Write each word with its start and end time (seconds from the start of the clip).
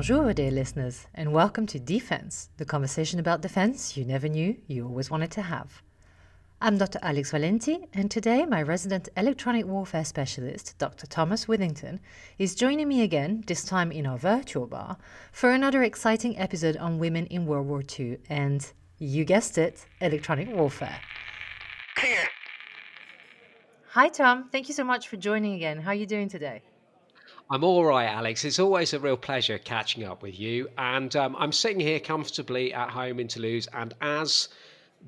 Bonjour, 0.00 0.32
dear 0.32 0.50
listeners, 0.50 1.06
and 1.14 1.30
welcome 1.30 1.66
to 1.66 1.78
Defense, 1.78 2.48
the 2.56 2.64
conversation 2.64 3.20
about 3.20 3.42
defense 3.42 3.98
you 3.98 4.06
never 4.06 4.28
knew 4.28 4.56
you 4.66 4.86
always 4.86 5.10
wanted 5.10 5.30
to 5.32 5.42
have. 5.42 5.82
I'm 6.58 6.78
Dr. 6.78 6.98
Alex 7.02 7.32
Valenti, 7.32 7.86
and 7.92 8.10
today 8.10 8.46
my 8.46 8.62
resident 8.62 9.10
electronic 9.14 9.66
warfare 9.66 10.06
specialist, 10.06 10.78
Dr. 10.78 11.06
Thomas 11.06 11.44
Withington, 11.44 11.98
is 12.38 12.54
joining 12.54 12.88
me 12.88 13.02
again, 13.02 13.44
this 13.46 13.62
time 13.62 13.92
in 13.92 14.06
our 14.06 14.16
virtual 14.16 14.66
bar, 14.66 14.96
for 15.32 15.50
another 15.50 15.82
exciting 15.82 16.38
episode 16.38 16.78
on 16.78 16.98
women 16.98 17.26
in 17.26 17.44
World 17.44 17.66
War 17.66 17.82
II 18.00 18.20
and, 18.30 18.72
you 18.96 19.26
guessed 19.26 19.58
it, 19.58 19.84
electronic 20.00 20.48
warfare. 20.48 20.98
Clear. 21.96 22.26
Hi, 23.90 24.08
Tom. 24.08 24.48
Thank 24.50 24.68
you 24.68 24.74
so 24.74 24.82
much 24.82 25.08
for 25.08 25.18
joining 25.18 25.52
again. 25.56 25.78
How 25.82 25.90
are 25.90 25.94
you 25.94 26.06
doing 26.06 26.30
today? 26.30 26.62
I'm 27.50 27.64
all 27.64 27.84
right, 27.84 28.06
Alex. 28.06 28.44
It's 28.44 28.60
always 28.60 28.92
a 28.92 29.00
real 29.00 29.16
pleasure 29.16 29.58
catching 29.58 30.04
up 30.04 30.22
with 30.22 30.38
you. 30.38 30.68
And 30.78 31.14
um, 31.16 31.34
I'm 31.36 31.52
sitting 31.52 31.80
here 31.80 31.98
comfortably 31.98 32.72
at 32.72 32.90
home 32.90 33.18
in 33.18 33.26
Toulouse. 33.26 33.66
And 33.74 33.92
as 34.00 34.48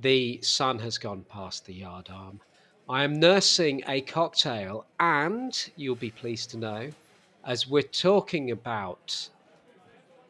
the 0.00 0.40
sun 0.42 0.78
has 0.78 0.98
gone 0.98 1.24
past 1.28 1.66
the 1.66 1.74
yardarm. 1.74 2.40
I 2.88 3.04
am 3.04 3.20
nursing 3.20 3.82
a 3.86 4.00
cocktail, 4.00 4.86
and 4.98 5.70
you'll 5.76 5.96
be 5.96 6.10
pleased 6.10 6.50
to 6.50 6.56
know, 6.56 6.90
as 7.44 7.68
we're 7.68 7.82
talking 7.82 8.50
about 8.50 9.28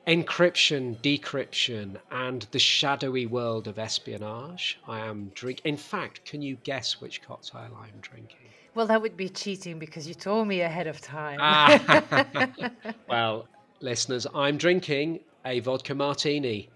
encryption, 0.06 0.96
decryption, 0.96 1.96
and 2.10 2.46
the 2.50 2.58
shadowy 2.58 3.26
world 3.26 3.68
of 3.68 3.78
espionage, 3.78 4.78
I 4.86 5.00
am 5.00 5.30
drinking. 5.34 5.64
In 5.64 5.76
fact, 5.76 6.24
can 6.24 6.42
you 6.42 6.56
guess 6.56 7.00
which 7.00 7.22
cocktail 7.22 7.70
I 7.78 7.84
am 7.84 8.00
drinking? 8.00 8.41
Well, 8.74 8.86
that 8.86 9.02
would 9.02 9.16
be 9.16 9.28
cheating 9.28 9.78
because 9.78 10.08
you 10.08 10.14
told 10.14 10.48
me 10.48 10.62
ahead 10.62 10.86
of 10.86 11.00
time. 11.00 11.38
Ah. 11.40 12.70
well, 13.08 13.46
listeners, 13.80 14.26
I'm 14.34 14.56
drinking 14.56 15.20
a 15.44 15.60
vodka 15.60 15.94
martini 15.94 16.70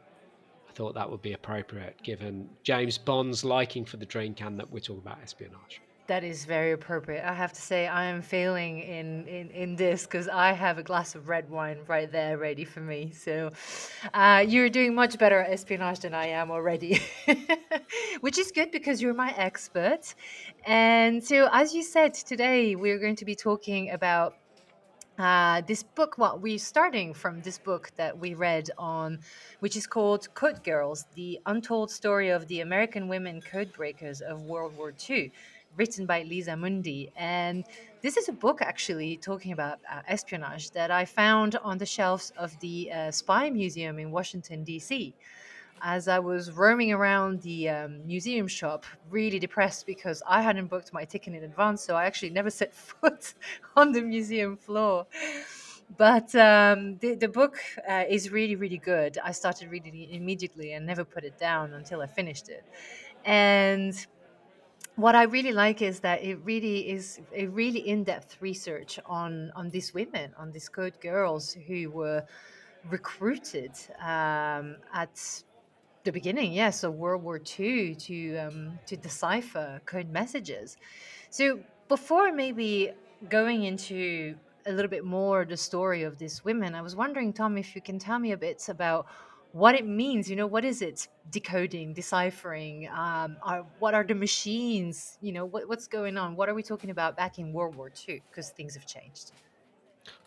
I 0.69 0.73
thought 0.73 0.95
that 0.95 1.11
would 1.11 1.23
be 1.23 1.33
appropriate 1.33 2.03
given 2.03 2.49
James 2.63 2.99
Bond's 2.99 3.45
liking 3.45 3.85
for 3.85 3.97
the 3.97 4.07
drink 4.07 4.43
and 4.43 4.59
that 4.59 4.71
we're 4.71 4.81
talking 4.81 5.03
about 5.03 5.19
espionage. 5.23 5.81
That 6.07 6.23
is 6.23 6.45
very 6.45 6.71
appropriate. 6.71 7.29
I 7.29 7.35
have 7.35 7.53
to 7.53 7.61
say, 7.61 7.89
I 7.89 8.05
am 8.05 8.23
failing 8.23 8.79
in, 8.79 9.27
in, 9.27 9.51
in 9.51 9.75
this 9.75 10.05
because 10.05 10.29
I 10.29 10.53
have 10.53 10.79
a 10.79 10.83
glass 10.85 11.17
of 11.17 11.29
red 11.29 11.51
wine 11.51 11.79
right 11.89 12.11
there 12.11 12.39
ready 12.39 12.65
for 12.65 12.79
me. 12.79 13.11
So 13.11 13.51
uh, 14.15 14.45
you're 14.47 14.71
doing 14.71 14.95
much 14.95 15.19
better 15.19 15.41
at 15.41 15.51
espionage 15.51 16.01
than 16.01 16.15
I 16.15 16.29
am 16.29 16.53
already, 16.53 17.01
which 18.21 18.39
is 18.39 18.53
good 18.53 18.71
because 18.71 19.03
you're 19.03 19.15
my 19.15 19.35
expert. 19.37 20.15
And 20.65 21.25
so, 21.25 21.49
as 21.53 21.75
you 21.75 21.83
said, 21.83 22.15
today 22.15 22.77
we're 22.77 23.01
going 23.01 23.17
to 23.17 23.25
be 23.25 23.35
talking 23.35 23.91
about 23.91 24.37
uh, 25.19 25.63
this 25.63 25.83
book, 25.83 26.19
well, 26.19 26.39
we're 26.39 26.59
starting 26.59 27.15
from 27.15 27.41
this 27.41 27.59
book 27.59 27.91
that 27.97 28.19
we 28.19 28.35
read 28.35 28.71
on, 28.77 29.19
which 29.61 29.75
is 29.77 29.87
called 29.87 30.33
Code 30.35 30.63
Girls 30.63 31.07
The 31.15 31.41
Untold 31.47 31.91
Story 31.91 32.29
of 32.29 32.47
the 32.49 32.61
American 32.61 33.09
Women 33.09 33.41
Codebreakers 33.41 34.21
of 34.21 34.43
World 34.43 34.77
War 34.77 34.93
II, 35.09 35.33
written 35.77 36.07
by 36.07 36.23
Liza 36.23 36.57
Mundy. 36.57 37.11
And 37.17 37.65
this 38.03 38.17
is 38.17 38.29
a 38.29 38.33
book 38.33 38.63
actually 38.63 39.17
talking 39.17 39.53
about 39.53 39.79
uh, 39.91 40.01
espionage 40.09 40.71
that 40.73 40.91
I 40.91 41.05
found 41.05 41.57
on 41.57 41.79
the 41.79 41.87
shelves 41.87 42.33
of 42.37 42.59
the 42.61 42.91
uh, 42.93 43.11
Spy 43.11 43.51
Museum 43.51 43.99
in 43.99 44.11
Washington, 44.11 44.65
D.C 44.65 45.15
as 45.83 46.09
I 46.09 46.19
was 46.19 46.53
roaming 46.53 46.93
around 46.93 47.43
the 47.43 47.69
um, 47.69 48.07
museum 48.07 48.49
shop, 48.49 48.85
really 49.11 49.39
depressed 49.39 49.87
because 49.87 50.23
I 50.27 50.43
hadn't 50.43 50.67
booked 50.67 50.93
my 50.93 51.05
ticket 51.05 51.35
in 51.35 51.45
advance, 51.45 51.83
so 51.83 51.95
I 51.95 52.07
actually 52.07 52.31
never 52.31 52.51
set 52.61 52.75
foot 52.75 53.35
on 53.77 53.93
the 53.93 54.03
museum 54.03 54.57
floor. 54.57 55.07
But 55.97 56.35
um, 56.35 56.99
the, 56.99 57.15
the 57.15 57.29
book 57.29 57.59
uh, 57.89 58.05
is 58.09 58.33
really, 58.33 58.57
really 58.57 58.79
good. 58.79 59.19
I 59.23 59.31
started 59.33 59.71
reading 59.71 59.95
it 59.95 60.11
immediately 60.11 60.73
and 60.73 60.85
never 60.85 61.05
put 61.05 61.23
it 61.23 61.39
down 61.39 61.75
until 61.75 62.01
I 62.01 62.07
finished 62.07 62.49
it. 62.49 62.65
And 63.25 63.95
what 64.97 65.15
I 65.15 65.25
really 65.25 65.53
like 65.53 65.83
is 65.83 66.01
that 66.01 66.23
it 66.23 66.39
really 66.45 66.89
is 66.89 67.21
a 67.35 67.47
really 67.47 67.81
in-depth 67.81 68.39
research 68.41 68.99
on 69.07 69.53
on 69.55 69.71
these 69.71 69.93
women, 69.93 70.33
on 70.39 70.51
these 70.53 70.69
code 70.69 70.99
girls 71.01 71.53
who 71.67 71.91
were 71.91 72.25
recruited 72.89 73.73
um, 74.01 74.77
at 74.95 75.43
the 76.05 76.13
beginning, 76.13 76.53
yes, 76.53 76.83
of 76.83 76.95
World 76.95 77.23
War 77.23 77.39
II 77.59 77.95
to 77.95 78.37
um, 78.39 78.79
to 78.87 78.97
decipher 78.97 79.81
code 79.85 80.11
messages. 80.11 80.79
So 81.29 81.61
before 81.89 82.33
maybe 82.33 82.93
going 83.29 83.65
into 83.65 84.35
a 84.67 84.73
little 84.73 84.91
bit 84.91 85.05
more 85.05 85.45
the 85.45 85.57
story 85.57 86.05
of 86.05 86.19
these 86.19 86.43
women, 86.45 86.75
I 86.75 86.81
was 86.81 86.97
wondering, 86.97 87.33
Tom, 87.35 87.59
if 87.59 87.77
you 87.77 87.83
can 87.83 87.99
tell 87.99 88.19
me 88.19 88.33
a 88.33 88.37
bit 88.37 88.67
about 88.69 89.07
what 89.57 89.75
it 89.75 89.87
means. 89.87 90.29
You 90.29 90.37
know, 90.37 90.47
what 90.47 90.65
is 90.67 90.83
it? 90.83 91.09
Decoding, 91.31 91.95
deciphering. 91.95 92.89
Um, 92.89 93.39
are, 93.43 93.65
what 93.79 93.95
are 93.95 94.05
the 94.05 94.15
machines? 94.15 95.17
You 95.23 95.33
know, 95.33 95.47
what, 95.47 95.67
what's 95.67 95.87
going 95.87 96.19
on? 96.19 96.37
What 96.37 96.51
are 96.51 96.55
we 96.55 96.63
talking 96.63 96.91
about 96.91 97.17
back 97.17 97.39
in 97.39 97.55
World 97.55 97.75
War 97.75 97.91
II? 98.07 98.23
Because 98.31 98.51
things 98.51 98.75
have 98.75 98.87
changed. 98.87 99.33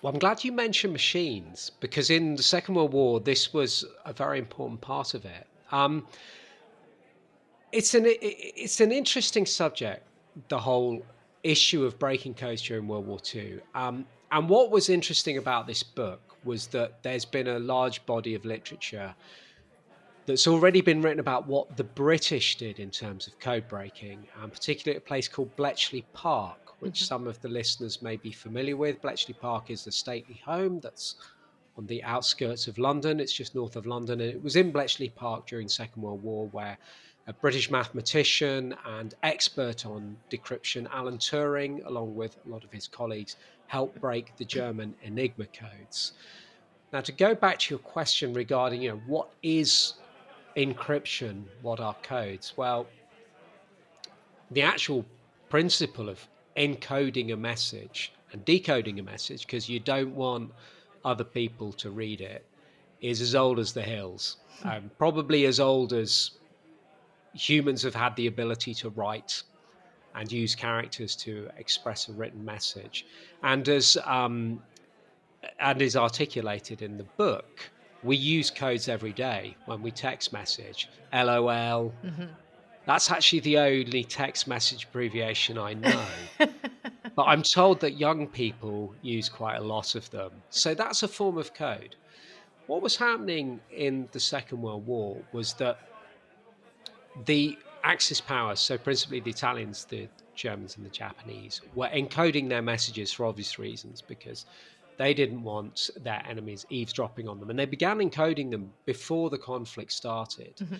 Well, 0.01 0.11
I'm 0.11 0.19
glad 0.19 0.43
you 0.43 0.51
mentioned 0.51 0.93
machines 0.93 1.71
because 1.79 2.09
in 2.09 2.35
the 2.35 2.43
Second 2.43 2.73
World 2.73 2.91
War, 2.91 3.19
this 3.19 3.53
was 3.53 3.85
a 4.03 4.13
very 4.13 4.39
important 4.39 4.81
part 4.81 5.13
of 5.13 5.25
it. 5.25 5.45
Um, 5.71 6.07
it's 7.71 7.93
an 7.93 8.05
it's 8.07 8.81
an 8.81 8.91
interesting 8.91 9.45
subject, 9.45 10.01
the 10.47 10.57
whole 10.57 11.05
issue 11.43 11.85
of 11.85 11.99
breaking 11.99 12.33
codes 12.33 12.63
during 12.63 12.87
World 12.87 13.05
War 13.05 13.19
II. 13.33 13.59
Um, 13.75 14.07
and 14.31 14.49
what 14.49 14.71
was 14.71 14.89
interesting 14.89 15.37
about 15.37 15.67
this 15.67 15.83
book 15.83 16.28
was 16.43 16.67
that 16.67 17.01
there's 17.03 17.25
been 17.25 17.47
a 17.47 17.59
large 17.59 18.05
body 18.05 18.35
of 18.35 18.45
literature 18.45 19.13
that's 20.25 20.47
already 20.47 20.81
been 20.81 21.01
written 21.01 21.19
about 21.19 21.47
what 21.47 21.75
the 21.75 21.83
British 21.83 22.55
did 22.57 22.79
in 22.79 22.91
terms 22.91 23.27
of 23.27 23.39
code 23.39 23.67
breaking, 23.67 24.27
and 24.41 24.51
particularly 24.51 24.95
at 24.95 25.03
a 25.03 25.05
place 25.05 25.27
called 25.27 25.55
Bletchley 25.55 26.05
Park, 26.13 26.75
which 26.81 26.99
mm-hmm. 26.99 27.05
some 27.05 27.27
of 27.27 27.41
the 27.41 27.49
listeners 27.49 28.01
may 28.01 28.15
be 28.15 28.31
familiar 28.31 28.77
with. 28.77 29.01
Bletchley 29.01 29.33
Park 29.33 29.71
is 29.71 29.83
the 29.83 29.91
stately 29.91 30.39
home 30.45 30.79
that's 30.81 31.15
on 31.79 31.87
the 31.87 32.03
outskirts 32.03 32.67
of 32.67 32.77
London. 32.77 33.19
It's 33.19 33.33
just 33.33 33.55
north 33.55 33.75
of 33.75 33.85
London. 33.85 34.21
And 34.21 34.29
it 34.29 34.43
was 34.43 34.55
in 34.55 34.71
Bletchley 34.71 35.09
Park 35.09 35.47
during 35.47 35.67
Second 35.67 36.01
World 36.01 36.21
War 36.21 36.47
where 36.49 36.77
a 37.29 37.33
British 37.33 37.69
mathematician 37.69 38.75
and 38.87 39.13
expert 39.21 39.85
on 39.85 40.17
decryption, 40.31 40.89
Alan 40.91 41.19
Turing, 41.19 41.85
along 41.85 42.15
with 42.15 42.37
a 42.43 42.49
lot 42.49 42.63
of 42.63 42.71
his 42.71 42.87
colleagues, 42.87 43.35
helped 43.67 44.01
break 44.01 44.35
the 44.37 44.45
German 44.45 44.95
Enigma 45.03 45.45
codes. 45.45 46.13
Now, 46.91 47.01
to 47.01 47.11
go 47.11 47.35
back 47.35 47.59
to 47.59 47.75
your 47.75 47.79
question 47.79 48.33
regarding, 48.33 48.81
you 48.81 48.89
know, 48.89 49.01
what 49.05 49.29
is 49.43 49.93
encryption? 50.57 51.43
What 51.61 51.79
are 51.79 51.95
codes? 52.01 52.53
Well, 52.57 52.87
the 54.49 54.63
actual 54.63 55.05
principle 55.49 56.09
of 56.09 56.27
encoding 56.57 57.31
a 57.31 57.37
message 57.37 58.11
and 58.31 58.43
decoding 58.43 58.99
a 58.99 59.03
message, 59.03 59.45
because 59.45 59.69
you 59.69 59.79
don't 59.79 60.15
want 60.15 60.51
other 61.05 61.23
people 61.23 61.73
to 61.73 61.91
read 61.91 62.21
it 62.21 62.43
is 63.01 63.21
as 63.21 63.35
old 63.35 63.59
as 63.59 63.71
the 63.71 63.83
hills, 63.83 64.37
um, 64.63 64.89
probably 64.97 65.45
as 65.45 65.59
old 65.59 65.93
as 65.93 66.31
humans 67.39 67.83
have 67.83 67.95
had 67.95 68.15
the 68.15 68.27
ability 68.27 68.73
to 68.75 68.89
write 68.89 69.43
and 70.15 70.31
use 70.31 70.55
characters 70.55 71.15
to 71.15 71.49
express 71.57 72.09
a 72.09 72.13
written 72.13 72.43
message. 72.43 73.05
And 73.43 73.67
as 73.69 73.97
um, 74.05 74.61
and 75.59 75.81
is 75.81 75.95
articulated 75.95 76.81
in 76.81 76.97
the 76.97 77.03
book, 77.03 77.69
we 78.03 78.15
use 78.15 78.49
codes 78.49 78.87
every 78.89 79.13
day 79.13 79.55
when 79.65 79.81
we 79.81 79.91
text 79.91 80.33
message. 80.33 80.89
LOL. 81.13 81.93
Mm-hmm. 82.05 82.25
That's 82.85 83.11
actually 83.11 83.41
the 83.41 83.59
only 83.59 84.03
text 84.03 84.47
message 84.47 84.85
abbreviation 84.85 85.57
I 85.57 85.73
know. 85.73 86.05
but 86.39 87.23
I'm 87.23 87.43
told 87.43 87.81
that 87.81 87.99
young 87.99 88.25
people 88.27 88.95
use 89.01 89.29
quite 89.29 89.57
a 89.57 89.61
lot 89.63 89.95
of 89.95 90.09
them. 90.09 90.31
So 90.49 90.73
that's 90.73 91.03
a 91.03 91.07
form 91.07 91.37
of 91.37 91.53
code. 91.53 91.95
What 92.67 92.81
was 92.81 92.95
happening 92.95 93.59
in 93.71 94.07
the 94.11 94.19
Second 94.19 94.61
World 94.61 94.85
War 94.87 95.17
was 95.33 95.53
that 95.55 95.88
the 97.25 97.57
Axis 97.83 98.21
powers, 98.21 98.59
so 98.59 98.77
principally 98.77 99.19
the 99.19 99.29
Italians, 99.29 99.85
the 99.85 100.07
Germans, 100.35 100.77
and 100.77 100.85
the 100.85 100.89
Japanese, 100.89 101.61
were 101.75 101.87
encoding 101.87 102.49
their 102.49 102.61
messages 102.61 103.11
for 103.11 103.25
obvious 103.25 103.57
reasons 103.59 104.01
because 104.01 104.45
they 104.97 105.13
didn't 105.13 105.43
want 105.43 105.89
their 106.01 106.21
enemies 106.27 106.65
eavesdropping 106.69 107.27
on 107.27 107.39
them. 107.39 107.49
And 107.49 107.57
they 107.57 107.65
began 107.65 107.99
encoding 107.99 108.51
them 108.51 108.73
before 108.85 109.29
the 109.29 109.37
conflict 109.37 109.93
started. 109.93 110.55
Mm-hmm. 110.57 110.75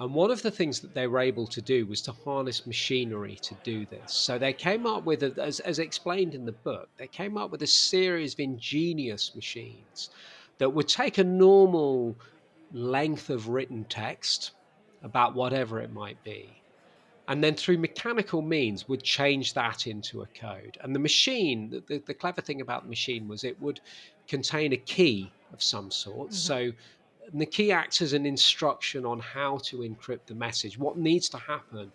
And 0.00 0.12
one 0.12 0.32
of 0.32 0.42
the 0.42 0.50
things 0.50 0.80
that 0.80 0.92
they 0.92 1.06
were 1.06 1.20
able 1.20 1.46
to 1.46 1.62
do 1.62 1.86
was 1.86 2.02
to 2.02 2.12
harness 2.12 2.66
machinery 2.66 3.36
to 3.42 3.54
do 3.62 3.86
this. 3.86 4.12
So 4.12 4.38
they 4.38 4.52
came 4.52 4.86
up 4.86 5.04
with, 5.04 5.22
a, 5.22 5.32
as, 5.40 5.60
as 5.60 5.78
explained 5.78 6.34
in 6.34 6.44
the 6.44 6.52
book, 6.52 6.88
they 6.96 7.06
came 7.06 7.36
up 7.36 7.52
with 7.52 7.62
a 7.62 7.66
series 7.68 8.34
of 8.34 8.40
ingenious 8.40 9.36
machines 9.36 10.10
that 10.58 10.70
would 10.70 10.88
take 10.88 11.18
a 11.18 11.24
normal 11.24 12.16
length 12.72 13.30
of 13.30 13.48
written 13.48 13.84
text 13.84 14.50
about 15.04 15.34
whatever 15.34 15.80
it 15.80 15.92
might 15.92 16.22
be, 16.24 16.48
and 17.28 17.42
then 17.42 17.54
through 17.54 17.78
mechanical 17.78 18.42
means 18.42 18.88
would 18.88 19.02
change 19.02 19.54
that 19.54 19.86
into 19.86 20.22
a 20.22 20.26
code. 20.26 20.76
And 20.82 20.94
the 20.94 20.98
machine, 20.98 21.70
the, 21.70 21.82
the, 21.86 22.02
the 22.06 22.14
clever 22.14 22.40
thing 22.40 22.60
about 22.60 22.82
the 22.82 22.88
machine 22.88 23.28
was 23.28 23.44
it 23.44 23.60
would 23.60 23.80
contain 24.26 24.72
a 24.72 24.76
key 24.76 25.30
of 25.52 25.62
some 25.62 25.90
sort. 25.90 26.30
Mm-hmm. 26.30 26.34
So 26.34 26.72
the 27.32 27.46
key 27.46 27.72
acts 27.72 28.02
as 28.02 28.12
an 28.12 28.26
instruction 28.26 29.06
on 29.06 29.20
how 29.20 29.58
to 29.64 29.78
encrypt 29.78 30.26
the 30.26 30.34
message, 30.34 30.78
what 30.78 30.98
needs 30.98 31.28
to 31.30 31.38
happen 31.38 31.90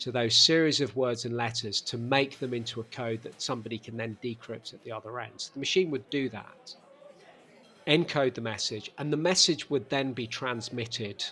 to 0.00 0.12
those 0.12 0.34
series 0.34 0.80
of 0.80 0.94
words 0.96 1.24
and 1.24 1.36
letters 1.36 1.80
to 1.80 1.96
make 1.96 2.38
them 2.38 2.52
into 2.52 2.80
a 2.80 2.84
code 2.84 3.22
that 3.22 3.40
somebody 3.40 3.78
can 3.78 3.96
then 3.96 4.18
decrypt 4.22 4.74
at 4.74 4.82
the 4.84 4.92
other 4.92 5.20
end. 5.20 5.32
So 5.36 5.52
the 5.54 5.60
machine 5.60 5.90
would 5.90 6.08
do 6.10 6.28
that, 6.30 6.74
encode 7.86 8.34
the 8.34 8.40
message, 8.40 8.90
and 8.98 9.12
the 9.12 9.16
message 9.16 9.70
would 9.70 9.88
then 9.88 10.12
be 10.12 10.26
transmitted 10.26 11.24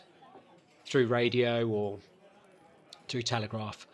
through 0.92 1.06
radio 1.06 1.66
or 1.66 1.98
through 3.08 3.22
telegraph 3.22 3.86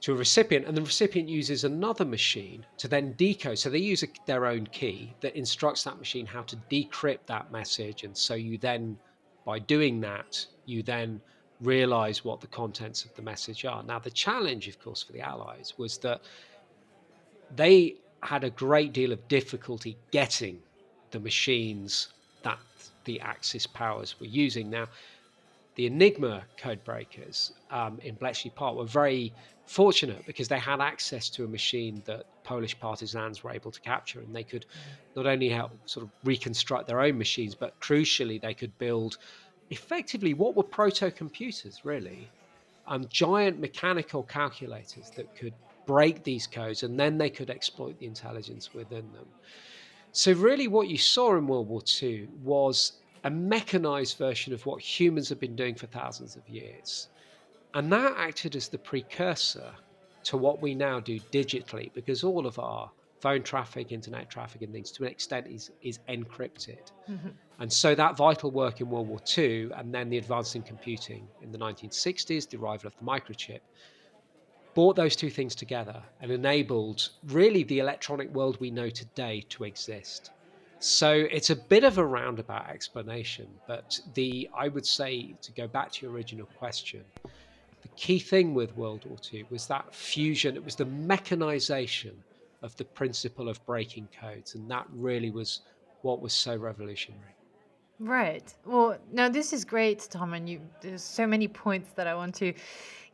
to 0.00 0.12
a 0.14 0.16
recipient, 0.16 0.64
and 0.66 0.74
the 0.74 0.80
recipient 0.80 1.28
uses 1.28 1.64
another 1.64 2.06
machine 2.06 2.64
to 2.78 2.88
then 2.88 3.12
decode. 3.18 3.58
So 3.58 3.68
they 3.68 3.78
use 3.78 4.02
a, 4.02 4.06
their 4.24 4.46
own 4.46 4.66
key 4.68 5.12
that 5.20 5.36
instructs 5.36 5.84
that 5.84 5.98
machine 5.98 6.24
how 6.24 6.40
to 6.44 6.56
decrypt 6.70 7.26
that 7.26 7.52
message. 7.52 8.04
And 8.04 8.16
so 8.16 8.32
you 8.32 8.56
then, 8.56 8.96
by 9.44 9.58
doing 9.58 10.00
that, 10.00 10.46
you 10.64 10.82
then 10.82 11.20
realize 11.60 12.24
what 12.24 12.40
the 12.40 12.46
contents 12.46 13.04
of 13.04 13.14
the 13.14 13.22
message 13.22 13.66
are. 13.66 13.82
Now, 13.82 13.98
the 13.98 14.10
challenge, 14.10 14.68
of 14.68 14.80
course, 14.80 15.02
for 15.02 15.12
the 15.12 15.20
Allies 15.20 15.74
was 15.76 15.98
that 15.98 16.22
they 17.54 17.96
had 18.22 18.42
a 18.42 18.50
great 18.50 18.94
deal 18.94 19.12
of 19.12 19.28
difficulty 19.28 19.98
getting 20.12 20.60
the 21.10 21.20
machines 21.20 22.08
that 22.42 22.58
the 23.04 23.20
Axis 23.20 23.66
powers 23.66 24.18
were 24.18 24.26
using. 24.26 24.70
Now, 24.70 24.86
the 25.76 25.86
Enigma 25.86 26.42
code 26.56 26.82
breakers 26.84 27.52
um, 27.70 27.98
in 28.02 28.14
Bletchley 28.14 28.50
Park 28.50 28.76
were 28.76 28.86
very 28.86 29.32
fortunate 29.66 30.24
because 30.26 30.48
they 30.48 30.58
had 30.58 30.80
access 30.80 31.28
to 31.30 31.44
a 31.44 31.48
machine 31.48 32.02
that 32.06 32.24
Polish 32.44 32.78
partisans 32.78 33.44
were 33.44 33.50
able 33.50 33.70
to 33.70 33.80
capture, 33.80 34.20
and 34.20 34.34
they 34.34 34.42
could 34.42 34.64
not 35.14 35.26
only 35.26 35.50
help 35.50 35.72
sort 35.84 36.04
of 36.04 36.10
reconstruct 36.24 36.86
their 36.86 37.00
own 37.00 37.18
machines, 37.18 37.54
but 37.54 37.78
crucially, 37.80 38.40
they 38.40 38.54
could 38.54 38.76
build 38.78 39.18
effectively 39.70 40.32
what 40.32 40.56
were 40.56 40.62
proto 40.62 41.10
computers, 41.10 41.84
really, 41.84 42.28
um, 42.86 43.06
giant 43.08 43.60
mechanical 43.60 44.22
calculators 44.22 45.10
that 45.10 45.34
could 45.36 45.52
break 45.84 46.24
these 46.24 46.46
codes, 46.46 46.84
and 46.84 46.98
then 46.98 47.18
they 47.18 47.30
could 47.30 47.50
exploit 47.50 47.98
the 47.98 48.06
intelligence 48.06 48.72
within 48.72 49.12
them. 49.12 49.26
So, 50.12 50.32
really, 50.32 50.68
what 50.68 50.88
you 50.88 50.96
saw 50.96 51.36
in 51.36 51.46
World 51.46 51.68
War 51.68 51.82
II 52.02 52.28
was 52.42 52.92
a 53.26 53.30
mechanized 53.30 54.16
version 54.18 54.54
of 54.54 54.64
what 54.66 54.80
humans 54.80 55.28
have 55.28 55.40
been 55.40 55.56
doing 55.56 55.74
for 55.74 55.88
thousands 55.88 56.36
of 56.36 56.48
years. 56.48 57.08
And 57.74 57.92
that 57.92 58.14
acted 58.16 58.54
as 58.54 58.68
the 58.68 58.78
precursor 58.78 59.72
to 60.22 60.36
what 60.36 60.62
we 60.62 60.76
now 60.76 61.00
do 61.00 61.18
digitally, 61.32 61.92
because 61.92 62.22
all 62.22 62.46
of 62.46 62.56
our 62.60 62.88
phone 63.20 63.42
traffic, 63.42 63.90
internet 63.90 64.30
traffic, 64.30 64.62
and 64.62 64.72
things 64.72 64.92
to 64.92 65.02
an 65.02 65.10
extent 65.10 65.48
is, 65.48 65.72
is 65.82 65.98
encrypted. 66.08 66.92
Mm-hmm. 67.10 67.30
And 67.58 67.72
so 67.72 67.96
that 67.96 68.16
vital 68.16 68.52
work 68.52 68.80
in 68.80 68.88
World 68.88 69.08
War 69.08 69.20
II 69.36 69.70
and 69.74 69.92
then 69.92 70.08
the 70.08 70.18
advance 70.18 70.54
in 70.54 70.62
computing 70.62 71.26
in 71.42 71.50
the 71.50 71.58
1960s, 71.58 72.48
the 72.48 72.58
arrival 72.58 72.86
of 72.86 72.96
the 72.96 73.04
microchip, 73.04 73.60
brought 74.74 74.94
those 74.94 75.16
two 75.16 75.30
things 75.30 75.56
together 75.56 76.00
and 76.20 76.30
enabled 76.30 77.08
really 77.24 77.64
the 77.64 77.80
electronic 77.80 78.32
world 78.32 78.56
we 78.60 78.70
know 78.70 78.88
today 78.88 79.44
to 79.48 79.64
exist. 79.64 80.30
So 80.78 81.10
it's 81.10 81.50
a 81.50 81.56
bit 81.56 81.84
of 81.84 81.98
a 81.98 82.04
roundabout 82.04 82.68
explanation, 82.68 83.48
but 83.66 83.98
the 84.14 84.48
I 84.56 84.68
would 84.68 84.86
say 84.86 85.34
to 85.40 85.52
go 85.52 85.66
back 85.66 85.90
to 85.92 86.06
your 86.06 86.14
original 86.14 86.46
question, 86.58 87.02
the 87.82 87.88
key 87.96 88.18
thing 88.18 88.54
with 88.54 88.76
World 88.76 89.04
War 89.06 89.16
II 89.32 89.46
was 89.50 89.66
that 89.68 89.94
fusion, 89.94 90.54
it 90.56 90.64
was 90.64 90.76
the 90.76 90.84
mechanization 90.84 92.12
of 92.62 92.76
the 92.76 92.84
principle 92.84 93.48
of 93.48 93.64
breaking 93.64 94.08
codes. 94.20 94.54
And 94.54 94.70
that 94.70 94.86
really 94.92 95.30
was 95.30 95.60
what 96.02 96.20
was 96.20 96.32
so 96.32 96.56
revolutionary. 96.56 97.34
Right. 97.98 98.52
Well, 98.64 98.98
now 99.10 99.28
this 99.30 99.52
is 99.52 99.64
great, 99.64 100.06
Tom, 100.10 100.34
and 100.34 100.48
you 100.48 100.60
there's 100.82 101.02
so 101.02 101.26
many 101.26 101.48
points 101.48 101.92
that 101.94 102.06
I 102.06 102.14
want 102.14 102.34
to 102.36 102.52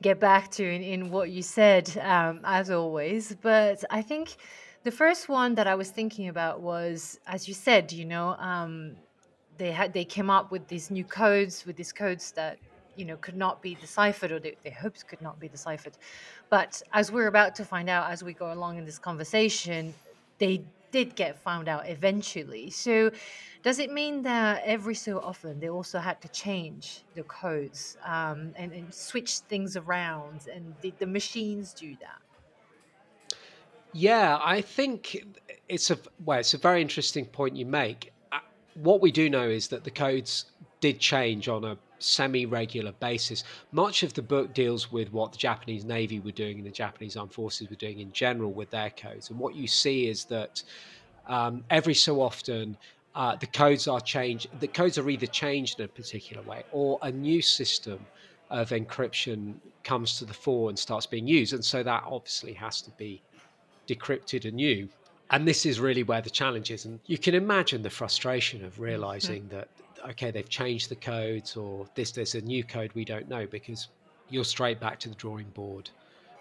get 0.02 0.18
back 0.18 0.50
to 0.52 0.64
in, 0.64 0.82
in 0.82 1.10
what 1.10 1.30
you 1.30 1.42
said, 1.42 1.96
um, 2.02 2.40
as 2.42 2.70
always. 2.70 3.36
But 3.40 3.84
I 3.90 4.02
think 4.02 4.36
the 4.84 4.90
first 4.90 5.28
one 5.28 5.54
that 5.54 5.66
I 5.66 5.74
was 5.74 5.90
thinking 5.90 6.28
about 6.28 6.60
was, 6.60 7.18
as 7.26 7.46
you 7.48 7.54
said, 7.54 7.92
you 7.92 8.04
know, 8.04 8.36
um, 8.38 8.96
they 9.58 9.70
had 9.70 9.92
they 9.92 10.04
came 10.04 10.30
up 10.30 10.50
with 10.50 10.66
these 10.68 10.90
new 10.90 11.04
codes, 11.04 11.64
with 11.66 11.76
these 11.76 11.92
codes 11.92 12.32
that 12.32 12.58
you 12.96 13.04
know 13.04 13.16
could 13.16 13.36
not 13.36 13.62
be 13.62 13.74
deciphered 13.74 14.32
or 14.32 14.40
they, 14.40 14.56
their 14.64 14.74
hopes 14.74 15.02
could 15.02 15.22
not 15.22 15.38
be 15.38 15.48
deciphered. 15.48 15.94
But 16.50 16.82
as 16.92 17.12
we're 17.12 17.28
about 17.28 17.54
to 17.56 17.64
find 17.64 17.88
out 17.88 18.10
as 18.10 18.22
we 18.22 18.32
go 18.32 18.52
along 18.52 18.78
in 18.78 18.84
this 18.84 18.98
conversation 18.98 19.94
they 20.42 20.60
did 20.90 21.14
get 21.14 21.38
found 21.38 21.68
out 21.68 21.88
eventually. 21.88 22.68
So 22.70 23.12
does 23.62 23.78
it 23.78 23.92
mean 23.92 24.22
that 24.22 24.62
every 24.64 24.96
so 24.96 25.20
often 25.20 25.60
they 25.60 25.70
also 25.70 25.98
had 26.00 26.20
to 26.22 26.28
change 26.28 27.02
the 27.14 27.22
codes 27.22 27.96
um, 28.04 28.52
and, 28.56 28.72
and, 28.72 28.92
switch 28.92 29.38
things 29.52 29.76
around 29.76 30.48
and 30.52 30.64
did 30.80 30.98
the 30.98 31.06
machines 31.06 31.72
do 31.72 31.96
that 32.00 32.21
yeah 33.92 34.38
i 34.42 34.60
think 34.60 35.24
it's 35.68 35.90
a 35.90 35.98
well 36.24 36.38
it's 36.38 36.54
a 36.54 36.58
very 36.58 36.80
interesting 36.80 37.24
point 37.26 37.56
you 37.56 37.66
make 37.66 38.12
uh, 38.32 38.38
what 38.74 39.00
we 39.00 39.10
do 39.12 39.28
know 39.28 39.48
is 39.48 39.68
that 39.68 39.84
the 39.84 39.90
codes 39.90 40.46
did 40.80 40.98
change 40.98 41.48
on 41.48 41.64
a 41.64 41.78
semi 42.02 42.44
regular 42.44 42.92
basis. 42.92 43.44
Much 43.70 44.02
of 44.02 44.12
the 44.14 44.22
book 44.22 44.52
deals 44.52 44.92
with 44.92 45.12
what 45.12 45.32
the 45.32 45.38
Japanese 45.38 45.84
Navy 45.84 46.20
were 46.20 46.32
doing 46.32 46.58
and 46.58 46.66
the 46.66 46.70
Japanese 46.70 47.16
Armed 47.16 47.32
Forces 47.32 47.70
were 47.70 47.76
doing 47.76 48.00
in 48.00 48.12
general 48.12 48.52
with 48.52 48.70
their 48.70 48.90
codes. 48.90 49.30
And 49.30 49.38
what 49.38 49.54
you 49.54 49.66
see 49.66 50.08
is 50.08 50.24
that 50.26 50.62
um, 51.26 51.64
every 51.70 51.94
so 51.94 52.20
often, 52.20 52.76
uh, 53.14 53.36
the 53.36 53.46
codes 53.46 53.86
are 53.88 54.00
changed. 54.00 54.48
The 54.60 54.68
codes 54.68 54.98
are 54.98 55.08
either 55.08 55.26
changed 55.26 55.78
in 55.78 55.84
a 55.86 55.88
particular 55.88 56.42
way, 56.42 56.64
or 56.72 56.98
a 57.02 57.12
new 57.12 57.40
system 57.40 58.04
of 58.50 58.70
encryption 58.70 59.54
comes 59.84 60.18
to 60.18 60.24
the 60.24 60.34
fore 60.34 60.68
and 60.68 60.78
starts 60.78 61.06
being 61.06 61.26
used. 61.26 61.52
And 61.54 61.64
so 61.64 61.82
that 61.82 62.02
obviously 62.06 62.52
has 62.54 62.82
to 62.82 62.90
be 62.92 63.22
decrypted 63.86 64.44
anew. 64.44 64.88
And 65.30 65.48
this 65.48 65.64
is 65.64 65.80
really 65.80 66.02
where 66.02 66.20
the 66.20 66.30
challenge 66.30 66.70
is. 66.70 66.84
And 66.84 67.00
you 67.06 67.18
can 67.18 67.34
imagine 67.34 67.82
the 67.82 67.90
frustration 67.90 68.64
of 68.64 68.78
realizing 68.78 69.42
mm-hmm. 69.42 69.56
that 69.56 69.68
okay, 70.10 70.30
they've 70.30 70.48
changed 70.48 70.88
the 70.88 70.96
codes 70.96 71.56
or 71.56 71.86
this, 71.94 72.12
there's 72.12 72.34
a 72.34 72.40
new 72.40 72.64
code 72.64 72.90
we 72.94 73.04
don't 73.04 73.28
know 73.28 73.46
because 73.46 73.88
you're 74.28 74.44
straight 74.44 74.80
back 74.80 74.98
to 75.00 75.08
the 75.08 75.14
drawing 75.14 75.48
board 75.50 75.90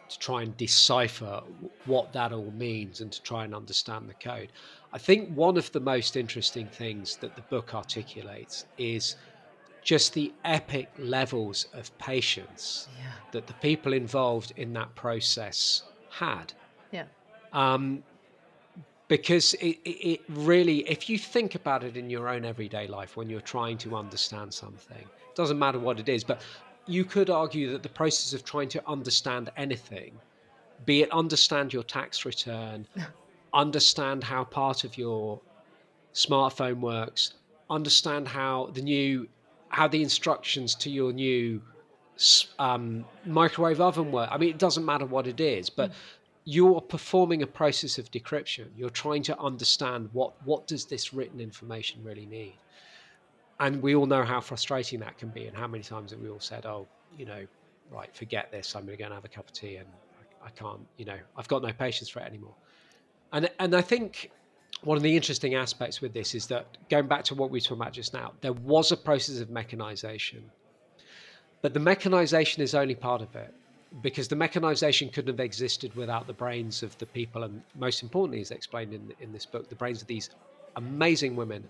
to 0.09 0.19
try 0.19 0.41
and 0.41 0.55
decipher 0.57 1.41
what 1.85 2.11
that 2.13 2.33
all 2.33 2.51
means 2.51 3.01
and 3.01 3.11
to 3.11 3.21
try 3.21 3.45
and 3.45 3.55
understand 3.55 4.09
the 4.09 4.13
code. 4.15 4.49
I 4.91 4.97
think 4.97 5.29
one 5.29 5.57
of 5.57 5.71
the 5.71 5.79
most 5.79 6.17
interesting 6.17 6.67
things 6.67 7.15
that 7.17 7.35
the 7.35 7.41
book 7.43 7.73
articulates 7.73 8.65
is 8.77 9.15
just 9.83 10.13
the 10.13 10.33
epic 10.43 10.89
levels 10.97 11.67
of 11.73 11.97
patience 11.97 12.87
yeah. 12.99 13.11
that 13.31 13.47
the 13.47 13.53
people 13.53 13.93
involved 13.93 14.53
in 14.57 14.73
that 14.73 14.93
process 14.95 15.83
had. 16.09 16.53
Um, 17.53 18.03
because 19.11 19.55
it, 19.55 19.77
it 19.83 20.21
really 20.29 20.89
if 20.89 21.09
you 21.09 21.17
think 21.17 21.53
about 21.55 21.83
it 21.83 21.97
in 21.97 22.09
your 22.09 22.29
own 22.29 22.45
everyday 22.45 22.87
life 22.87 23.17
when 23.17 23.29
you're 23.29 23.41
trying 23.41 23.77
to 23.77 23.97
understand 23.97 24.53
something 24.53 25.05
it 25.29 25.35
doesn't 25.35 25.59
matter 25.59 25.77
what 25.77 25.99
it 25.99 26.07
is 26.07 26.23
but 26.23 26.41
you 26.87 27.03
could 27.03 27.29
argue 27.29 27.69
that 27.73 27.83
the 27.83 27.89
process 27.89 28.31
of 28.31 28.45
trying 28.45 28.69
to 28.69 28.81
understand 28.87 29.51
anything 29.57 30.13
be 30.85 31.01
it 31.01 31.11
understand 31.11 31.73
your 31.73 31.83
tax 31.83 32.23
return 32.23 32.87
understand 33.53 34.23
how 34.23 34.45
part 34.45 34.85
of 34.85 34.97
your 34.97 35.41
smartphone 36.13 36.79
works 36.79 37.33
understand 37.69 38.29
how 38.29 38.69
the 38.75 38.81
new 38.81 39.27
how 39.67 39.89
the 39.89 40.01
instructions 40.01 40.73
to 40.73 40.89
your 40.89 41.11
new 41.11 41.61
um, 42.59 43.03
microwave 43.25 43.81
oven 43.81 44.09
work 44.09 44.29
i 44.31 44.37
mean 44.37 44.51
it 44.51 44.57
doesn't 44.57 44.85
matter 44.85 45.05
what 45.05 45.27
it 45.27 45.41
is 45.41 45.69
but 45.69 45.89
mm 45.89 45.93
you're 46.43 46.81
performing 46.81 47.43
a 47.43 47.47
process 47.47 47.97
of 47.97 48.09
decryption. 48.11 48.67
You're 48.75 48.89
trying 48.89 49.23
to 49.23 49.39
understand 49.39 50.09
what 50.13 50.33
what 50.45 50.67
does 50.67 50.85
this 50.85 51.13
written 51.13 51.39
information 51.39 52.03
really 52.03 52.25
need. 52.25 52.55
And 53.59 53.81
we 53.81 53.93
all 53.93 54.07
know 54.07 54.23
how 54.23 54.41
frustrating 54.41 54.99
that 55.01 55.19
can 55.19 55.29
be, 55.29 55.45
and 55.45 55.55
how 55.55 55.67
many 55.67 55.83
times 55.83 56.09
that 56.11 56.19
we 56.19 56.29
all 56.29 56.39
said, 56.39 56.65
"Oh, 56.65 56.87
you 57.17 57.25
know, 57.25 57.45
right, 57.91 58.13
forget 58.15 58.51
this. 58.51 58.75
I'm 58.75 58.85
going 58.85 58.97
to 58.97 59.03
go 59.03 59.05
and 59.05 59.13
have 59.13 59.25
a 59.25 59.29
cup 59.29 59.47
of 59.47 59.53
tea, 59.53 59.75
and 59.75 59.87
I, 60.41 60.47
I 60.47 60.49
can't, 60.49 60.81
you 60.97 61.05
know, 61.05 61.17
I've 61.37 61.47
got 61.47 61.61
no 61.61 61.71
patience 61.71 62.09
for 62.09 62.21
it 62.21 62.25
anymore." 62.25 62.55
And 63.31 63.49
and 63.59 63.75
I 63.75 63.81
think 63.81 64.31
one 64.83 64.97
of 64.97 65.03
the 65.03 65.15
interesting 65.15 65.53
aspects 65.53 66.01
with 66.01 66.11
this 66.13 66.33
is 66.33 66.47
that 66.47 66.65
going 66.89 67.07
back 67.07 67.23
to 67.25 67.35
what 67.35 67.51
we 67.51 67.61
talked 67.61 67.79
about 67.79 67.93
just 67.93 68.13
now, 68.13 68.33
there 68.41 68.53
was 68.53 68.91
a 68.91 68.97
process 68.97 69.39
of 69.39 69.51
mechanization, 69.51 70.49
but 71.61 71.75
the 71.75 71.79
mechanization 71.79 72.63
is 72.63 72.73
only 72.73 72.95
part 72.95 73.21
of 73.21 73.35
it 73.35 73.53
because 74.01 74.27
the 74.27 74.35
mechanization 74.35 75.09
couldn't 75.09 75.33
have 75.33 75.39
existed 75.39 75.93
without 75.95 76.27
the 76.27 76.33
brains 76.33 76.81
of 76.81 76.97
the 76.97 77.05
people, 77.05 77.43
and 77.43 77.61
most 77.75 78.03
importantly, 78.03 78.41
as 78.41 78.51
explained 78.51 78.93
in 78.93 79.13
in 79.19 79.31
this 79.33 79.45
book, 79.45 79.67
the 79.69 79.75
brains 79.75 80.01
of 80.01 80.07
these 80.07 80.29
amazing 80.75 81.35
women 81.35 81.67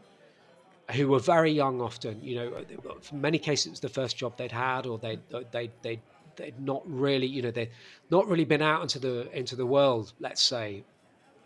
who 0.91 1.07
were 1.07 1.19
very 1.19 1.51
young. 1.51 1.81
Often, 1.81 2.21
you 2.21 2.35
know, 2.35 2.65
in 3.11 3.21
many 3.21 3.39
cases, 3.39 3.67
it 3.67 3.69
was 3.71 3.79
the 3.79 3.89
first 3.89 4.17
job 4.17 4.37
they'd 4.37 4.51
had, 4.51 4.85
or 4.85 4.99
they 4.99 5.17
they 5.51 5.71
they 5.81 5.99
they'd 6.35 6.59
not 6.59 6.83
really, 6.85 7.27
you 7.27 7.41
know, 7.41 7.51
they'd 7.51 7.71
not 8.09 8.27
really 8.27 8.45
been 8.45 8.61
out 8.61 8.81
into 8.81 8.99
the 8.99 9.29
into 9.37 9.55
the 9.55 9.65
world, 9.65 10.13
let's 10.19 10.43
say, 10.43 10.83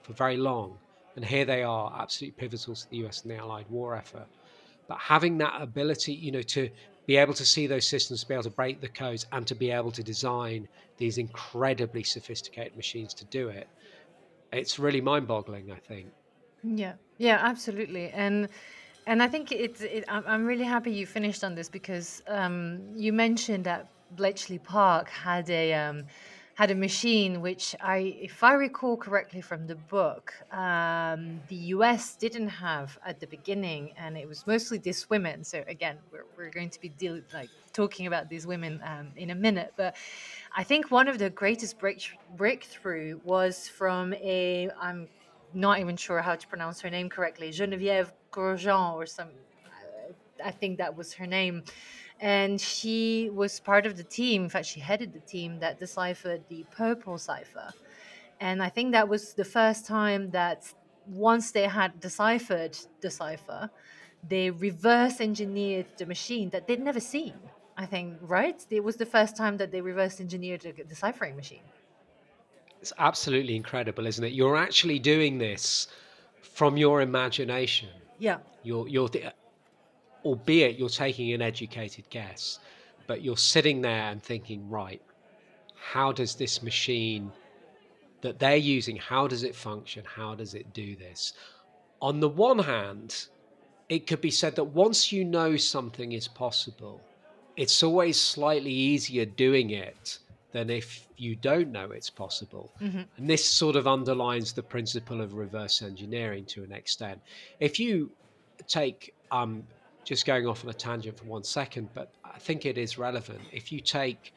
for 0.03 0.13
very 0.13 0.37
long. 0.37 0.77
And 1.15 1.23
here 1.23 1.45
they 1.45 1.63
are, 1.63 1.93
absolutely 1.97 2.35
pivotal 2.37 2.75
to 2.75 2.89
the 2.89 2.97
US 3.05 3.21
and 3.21 3.31
the 3.31 3.37
Allied 3.37 3.69
war 3.69 3.95
effort. 3.95 4.27
But 4.87 4.97
having 4.99 5.37
that 5.37 5.61
ability, 5.61 6.13
you 6.13 6.31
know, 6.31 6.41
to 6.41 6.69
be 7.05 7.17
able 7.17 7.33
to 7.33 7.45
see 7.45 7.67
those 7.67 7.87
systems, 7.87 8.21
to 8.21 8.27
be 8.27 8.33
able 8.33 8.43
to 8.43 8.49
break 8.49 8.81
the 8.81 8.87
codes, 8.87 9.25
and 9.31 9.45
to 9.47 9.55
be 9.55 9.71
able 9.71 9.91
to 9.91 10.03
design 10.03 10.67
these 10.97 11.17
incredibly 11.17 12.03
sophisticated 12.03 12.75
machines 12.75 13.13
to 13.13 13.25
do 13.25 13.49
it, 13.49 13.67
it's 14.51 14.79
really 14.79 15.01
mind-boggling. 15.01 15.71
I 15.71 15.79
think. 15.87 16.07
Yeah, 16.63 16.93
yeah, 17.17 17.39
absolutely, 17.41 18.09
and 18.09 18.49
and 19.07 19.21
I 19.21 19.27
think 19.27 19.51
it's. 19.51 19.81
It, 19.81 20.05
I'm 20.07 20.45
really 20.45 20.63
happy 20.63 20.91
you 20.91 21.05
finished 21.05 21.43
on 21.43 21.55
this 21.55 21.69
because 21.69 22.23
um, 22.27 22.81
you 22.95 23.13
mentioned 23.13 23.65
that 23.65 23.89
Bletchley 24.11 24.59
Park 24.59 25.09
had 25.09 25.49
a 25.49 25.73
um, 25.73 26.05
had 26.55 26.71
a 26.71 26.75
machine 26.75 27.41
which 27.41 27.75
I, 27.81 28.15
if 28.19 28.41
I 28.41 28.53
recall 28.53 28.95
correctly 28.95 29.41
from 29.41 29.67
the 29.67 29.75
book, 29.75 30.33
um, 30.53 31.41
the 31.49 31.55
US 31.75 32.15
didn't 32.15 32.47
have 32.47 32.97
at 33.05 33.19
the 33.19 33.27
beginning, 33.27 33.91
and 33.97 34.17
it 34.17 34.27
was 34.27 34.47
mostly 34.47 34.77
these 34.77 35.09
women. 35.09 35.43
So 35.43 35.65
again, 35.67 35.97
we're, 36.11 36.23
we're 36.37 36.49
going 36.49 36.69
to 36.69 36.79
be 36.79 36.87
deal, 36.87 37.19
like 37.33 37.49
talking 37.73 38.07
about 38.07 38.29
these 38.29 38.47
women 38.47 38.81
um, 38.85 39.09
in 39.17 39.31
a 39.31 39.35
minute, 39.35 39.73
but 39.75 39.95
I 40.55 40.63
think 40.63 40.91
one 40.91 41.09
of 41.09 41.19
the 41.19 41.29
greatest 41.29 41.77
break, 41.77 42.09
breakthrough 42.37 43.19
was 43.25 43.67
from 43.67 44.13
a 44.13 44.69
I'm 44.81 45.09
not 45.53 45.79
even 45.79 45.97
sure 45.97 46.21
how 46.21 46.35
to 46.35 46.47
pronounce 46.47 46.79
her 46.81 46.89
name 46.89 47.09
correctly, 47.09 47.51
Genevieve 47.51 48.13
Grotjan 48.31 48.93
or 48.93 49.05
some. 49.05 49.27
I 50.43 50.51
think 50.51 50.77
that 50.77 50.95
was 50.95 51.13
her 51.13 51.27
name 51.27 51.63
and 52.19 52.59
she 52.59 53.29
was 53.33 53.59
part 53.59 53.85
of 53.85 53.97
the 53.97 54.03
team. 54.03 54.43
In 54.43 54.49
fact, 54.49 54.67
she 54.67 54.79
headed 54.79 55.13
the 55.13 55.19
team 55.19 55.59
that 55.59 55.79
deciphered 55.79 56.43
the 56.49 56.65
purple 56.71 57.17
cipher. 57.17 57.71
And 58.39 58.61
I 58.61 58.69
think 58.69 58.91
that 58.93 59.07
was 59.07 59.33
the 59.33 59.45
first 59.45 59.85
time 59.85 60.31
that 60.31 60.71
once 61.07 61.51
they 61.51 61.67
had 61.67 61.99
deciphered 61.99 62.77
the 63.01 63.11
cipher, 63.11 63.69
they 64.27 64.49
reverse 64.49 65.21
engineered 65.21 65.85
the 65.97 66.05
machine 66.05 66.49
that 66.49 66.67
they'd 66.67 66.81
never 66.81 66.99
seen. 66.99 67.35
I 67.77 67.85
think, 67.85 68.17
right? 68.21 68.65
It 68.69 68.83
was 68.83 68.95
the 68.95 69.05
first 69.05 69.35
time 69.35 69.57
that 69.57 69.71
they 69.71 69.81
reverse 69.81 70.21
engineered 70.21 70.65
a 70.65 70.71
deciphering 70.71 71.35
machine. 71.35 71.63
It's 72.79 72.93
absolutely 72.97 73.55
incredible, 73.55 74.05
isn't 74.07 74.23
it? 74.23 74.31
You're 74.31 74.55
actually 74.55 74.99
doing 74.99 75.37
this 75.39 75.87
from 76.41 76.77
your 76.77 77.01
imagination. 77.01 77.89
Yeah. 78.17 78.37
You're, 78.63 78.87
you're 78.87 79.09
th- 79.09 79.33
albeit 80.25 80.77
you're 80.77 80.89
taking 80.89 81.31
an 81.33 81.41
educated 81.41 82.09
guess, 82.09 82.59
but 83.07 83.21
you're 83.21 83.37
sitting 83.37 83.81
there 83.81 84.09
and 84.11 84.21
thinking, 84.21 84.67
right, 84.69 85.01
how 85.75 86.11
does 86.11 86.35
this 86.35 86.63
machine 86.63 87.31
that 88.21 88.39
they're 88.39 88.55
using, 88.55 88.95
how 88.95 89.27
does 89.27 89.43
it 89.43 89.55
function? 89.55 90.03
How 90.03 90.33
does 90.33 90.55
it 90.55 90.73
do 90.73 90.95
this? 90.95 91.33
On 92.01 92.19
the 92.19 92.27
one 92.27 92.59
hand, 92.59 93.27
it 93.87 94.07
could 94.07 94.19
be 94.19 94.31
said 94.31 94.55
that 94.55 94.63
once 94.63 95.11
you 95.11 95.23
know 95.23 95.55
something 95.57 96.11
is 96.11 96.27
possible, 96.27 96.99
it's 97.55 97.83
always 97.83 98.19
slightly 98.19 98.71
easier 98.71 99.25
doing 99.25 99.69
it 99.69 100.17
than 100.51 100.69
if 100.69 101.07
you 101.17 101.35
don't 101.35 101.71
know 101.71 101.91
it's 101.91 102.09
possible. 102.09 102.71
Mm-hmm. 102.81 103.01
And 103.17 103.29
this 103.29 103.47
sort 103.47 103.75
of 103.75 103.87
underlines 103.87 104.53
the 104.53 104.63
principle 104.63 105.21
of 105.21 105.33
reverse 105.33 105.81
engineering 105.81 106.45
to 106.45 106.63
an 106.63 106.71
extent. 106.71 107.21
If 107.59 107.79
you 107.79 108.09
take 108.67 109.13
um, 109.31 109.63
just 110.05 110.25
going 110.25 110.47
off 110.47 110.63
on 110.63 110.69
a 110.69 110.73
tangent 110.73 111.17
for 111.17 111.25
one 111.25 111.43
second, 111.43 111.89
but 111.93 112.11
I 112.23 112.37
think 112.39 112.65
it 112.65 112.77
is 112.77 112.97
relevant. 112.97 113.41
If 113.51 113.71
you 113.71 113.81
take 113.81 114.33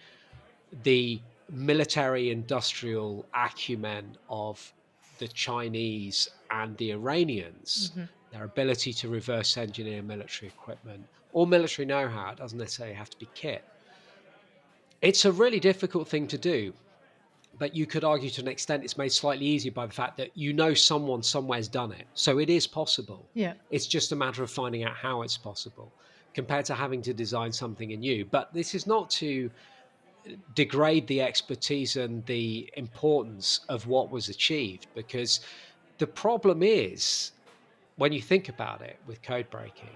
the 0.82 1.20
military 1.50 2.30
industrial 2.30 3.26
acumen 3.34 4.16
of 4.28 4.72
the 5.18 5.28
Chinese 5.28 6.30
and 6.50 6.76
the 6.78 6.92
Iranians, 6.92 7.90
mm-hmm. 7.90 8.04
their 8.32 8.44
ability 8.44 8.92
to 8.94 9.08
reverse 9.08 9.56
engineer 9.56 10.02
military 10.02 10.48
equipment 10.48 11.04
or 11.32 11.46
military 11.46 11.87
know 11.87 12.08
how, 12.08 12.30
it 12.30 12.38
doesn't 12.38 12.58
necessarily 12.58 12.94
have 12.94 13.10
to 13.10 13.18
be 13.18 13.28
kit. 13.34 13.64
It's 15.02 15.25
a 15.25 15.32
really 15.32 15.60
difficult 15.60 16.08
thing 16.08 16.26
to 16.28 16.38
do 16.38 16.72
but 17.58 17.74
you 17.74 17.86
could 17.86 18.04
argue 18.04 18.30
to 18.30 18.40
an 18.40 18.48
extent 18.48 18.84
it's 18.84 18.96
made 18.96 19.12
slightly 19.12 19.46
easier 19.46 19.72
by 19.72 19.86
the 19.86 19.92
fact 19.92 20.16
that 20.16 20.30
you 20.34 20.52
know 20.52 20.74
someone 20.74 21.22
somewhere's 21.22 21.68
done 21.68 21.92
it. 21.92 22.06
So 22.14 22.38
it 22.38 22.50
is 22.50 22.66
possible. 22.66 23.26
Yeah. 23.34 23.54
It's 23.70 23.86
just 23.86 24.12
a 24.12 24.16
matter 24.16 24.42
of 24.42 24.50
finding 24.50 24.84
out 24.84 24.94
how 24.94 25.22
it's 25.22 25.36
possible 25.36 25.92
compared 26.34 26.64
to 26.66 26.74
having 26.74 27.02
to 27.02 27.12
design 27.12 27.52
something 27.52 27.92
anew. 27.92 28.24
But 28.24 28.52
this 28.54 28.74
is 28.74 28.86
not 28.86 29.10
to 29.10 29.50
degrade 30.54 31.06
the 31.06 31.20
expertise 31.22 31.96
and 31.96 32.24
the 32.26 32.70
importance 32.76 33.60
of 33.68 33.86
what 33.86 34.10
was 34.10 34.28
achieved 34.28 34.86
because 34.94 35.40
the 35.98 36.06
problem 36.06 36.62
is 36.62 37.32
when 37.96 38.12
you 38.12 38.20
think 38.20 38.48
about 38.48 38.82
it 38.82 38.98
with 39.06 39.22
code 39.22 39.48
breaking 39.50 39.88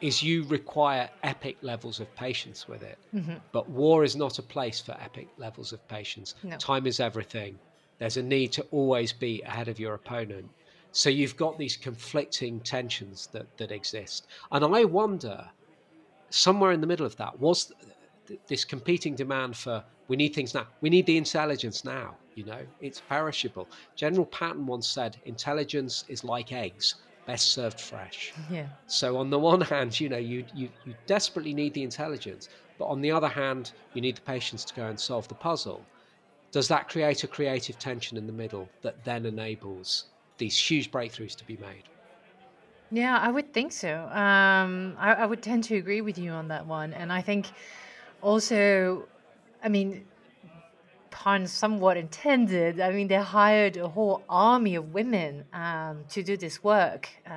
is 0.00 0.22
you 0.22 0.44
require 0.44 1.08
epic 1.22 1.56
levels 1.62 2.00
of 2.00 2.14
patience 2.16 2.68
with 2.68 2.82
it. 2.82 2.98
Mm-hmm. 3.14 3.34
But 3.52 3.68
war 3.68 4.04
is 4.04 4.16
not 4.16 4.38
a 4.38 4.42
place 4.42 4.80
for 4.80 4.92
epic 5.00 5.28
levels 5.38 5.72
of 5.72 5.86
patience. 5.88 6.34
No. 6.42 6.56
Time 6.56 6.86
is 6.86 7.00
everything. 7.00 7.58
There's 7.98 8.16
a 8.16 8.22
need 8.22 8.52
to 8.52 8.66
always 8.70 9.12
be 9.12 9.42
ahead 9.42 9.68
of 9.68 9.80
your 9.80 9.94
opponent. 9.94 10.48
So 10.92 11.10
you've 11.10 11.36
got 11.36 11.58
these 11.58 11.76
conflicting 11.76 12.60
tensions 12.60 13.28
that, 13.28 13.46
that 13.58 13.70
exist. 13.70 14.26
And 14.52 14.64
I 14.64 14.84
wonder, 14.84 15.44
somewhere 16.30 16.72
in 16.72 16.80
the 16.80 16.86
middle 16.86 17.06
of 17.06 17.16
that, 17.16 17.38
was 17.38 17.72
this 18.46 18.64
competing 18.64 19.14
demand 19.14 19.56
for 19.56 19.84
we 20.08 20.16
need 20.16 20.34
things 20.34 20.54
now. 20.54 20.66
We 20.80 20.90
need 20.90 21.06
the 21.06 21.16
intelligence 21.16 21.84
now. 21.84 22.16
You 22.34 22.44
know, 22.44 22.60
it's 22.80 23.00
perishable. 23.00 23.68
General 23.96 24.26
Patton 24.26 24.66
once 24.66 24.86
said, 24.86 25.16
intelligence 25.24 26.04
is 26.08 26.22
like 26.22 26.52
eggs 26.52 26.96
best 27.26 27.52
served 27.52 27.80
fresh. 27.80 28.32
Yeah. 28.50 28.66
So 28.86 29.16
on 29.18 29.30
the 29.30 29.38
one 29.38 29.60
hand, 29.60 29.98
you 29.98 30.08
know, 30.08 30.16
you, 30.16 30.44
you 30.54 30.68
you 30.84 30.94
desperately 31.06 31.52
need 31.52 31.74
the 31.74 31.82
intelligence, 31.82 32.48
but 32.78 32.86
on 32.86 33.00
the 33.00 33.10
other 33.10 33.28
hand, 33.28 33.72
you 33.94 34.00
need 34.00 34.16
the 34.16 34.22
patience 34.22 34.64
to 34.64 34.74
go 34.74 34.86
and 34.86 34.98
solve 34.98 35.28
the 35.28 35.34
puzzle. 35.34 35.84
Does 36.52 36.68
that 36.68 36.88
create 36.88 37.24
a 37.24 37.28
creative 37.28 37.78
tension 37.78 38.16
in 38.16 38.26
the 38.26 38.32
middle 38.32 38.68
that 38.82 39.04
then 39.04 39.26
enables 39.26 40.04
these 40.38 40.56
huge 40.58 40.90
breakthroughs 40.90 41.36
to 41.36 41.44
be 41.44 41.56
made? 41.56 41.84
Yeah, 42.90 43.18
I 43.18 43.30
would 43.30 43.52
think 43.52 43.72
so. 43.72 43.92
Um, 43.92 44.94
I, 44.98 45.14
I 45.14 45.26
would 45.26 45.42
tend 45.42 45.64
to 45.64 45.76
agree 45.76 46.00
with 46.00 46.18
you 46.18 46.30
on 46.30 46.48
that 46.48 46.66
one, 46.66 46.92
and 46.92 47.12
I 47.12 47.20
think 47.20 47.46
also, 48.22 49.08
I 49.62 49.68
mean, 49.68 50.06
pun 51.16 51.46
somewhat 51.46 51.96
intended. 51.96 52.78
I 52.78 52.90
mean, 52.92 53.08
they 53.08 53.16
hired 53.16 53.78
a 53.78 53.88
whole 53.88 54.22
army 54.28 54.74
of 54.74 54.92
women 54.92 55.46
um, 55.54 56.04
to 56.10 56.22
do 56.22 56.36
this 56.36 56.62
work. 56.62 57.08
Uh, 57.26 57.32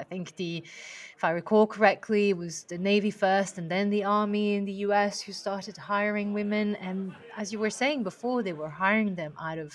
I 0.00 0.04
think 0.08 0.36
the, 0.36 0.62
if 1.16 1.24
I 1.24 1.30
recall 1.30 1.66
correctly, 1.66 2.30
it 2.30 2.36
was 2.36 2.62
the 2.62 2.78
Navy 2.78 3.10
first, 3.10 3.58
and 3.58 3.68
then 3.68 3.90
the 3.90 4.04
Army 4.04 4.54
in 4.54 4.64
the 4.64 4.78
U.S. 4.86 5.20
who 5.20 5.32
started 5.32 5.76
hiring 5.76 6.34
women. 6.34 6.76
And 6.76 7.16
as 7.36 7.52
you 7.52 7.58
were 7.58 7.74
saying 7.82 8.04
before, 8.04 8.44
they 8.44 8.52
were 8.52 8.68
hiring 8.68 9.16
them 9.16 9.32
out 9.40 9.58
of, 9.58 9.72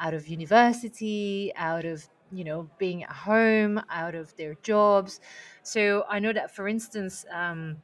out 0.00 0.12
of 0.12 0.26
university, 0.26 1.52
out 1.54 1.84
of 1.84 2.04
you 2.32 2.42
know 2.42 2.68
being 2.78 3.04
at 3.04 3.12
home, 3.12 3.80
out 3.88 4.16
of 4.16 4.34
their 4.34 4.54
jobs. 4.62 5.20
So 5.62 6.04
I 6.08 6.18
know 6.18 6.32
that, 6.32 6.56
for 6.56 6.66
instance. 6.66 7.24
Um, 7.32 7.76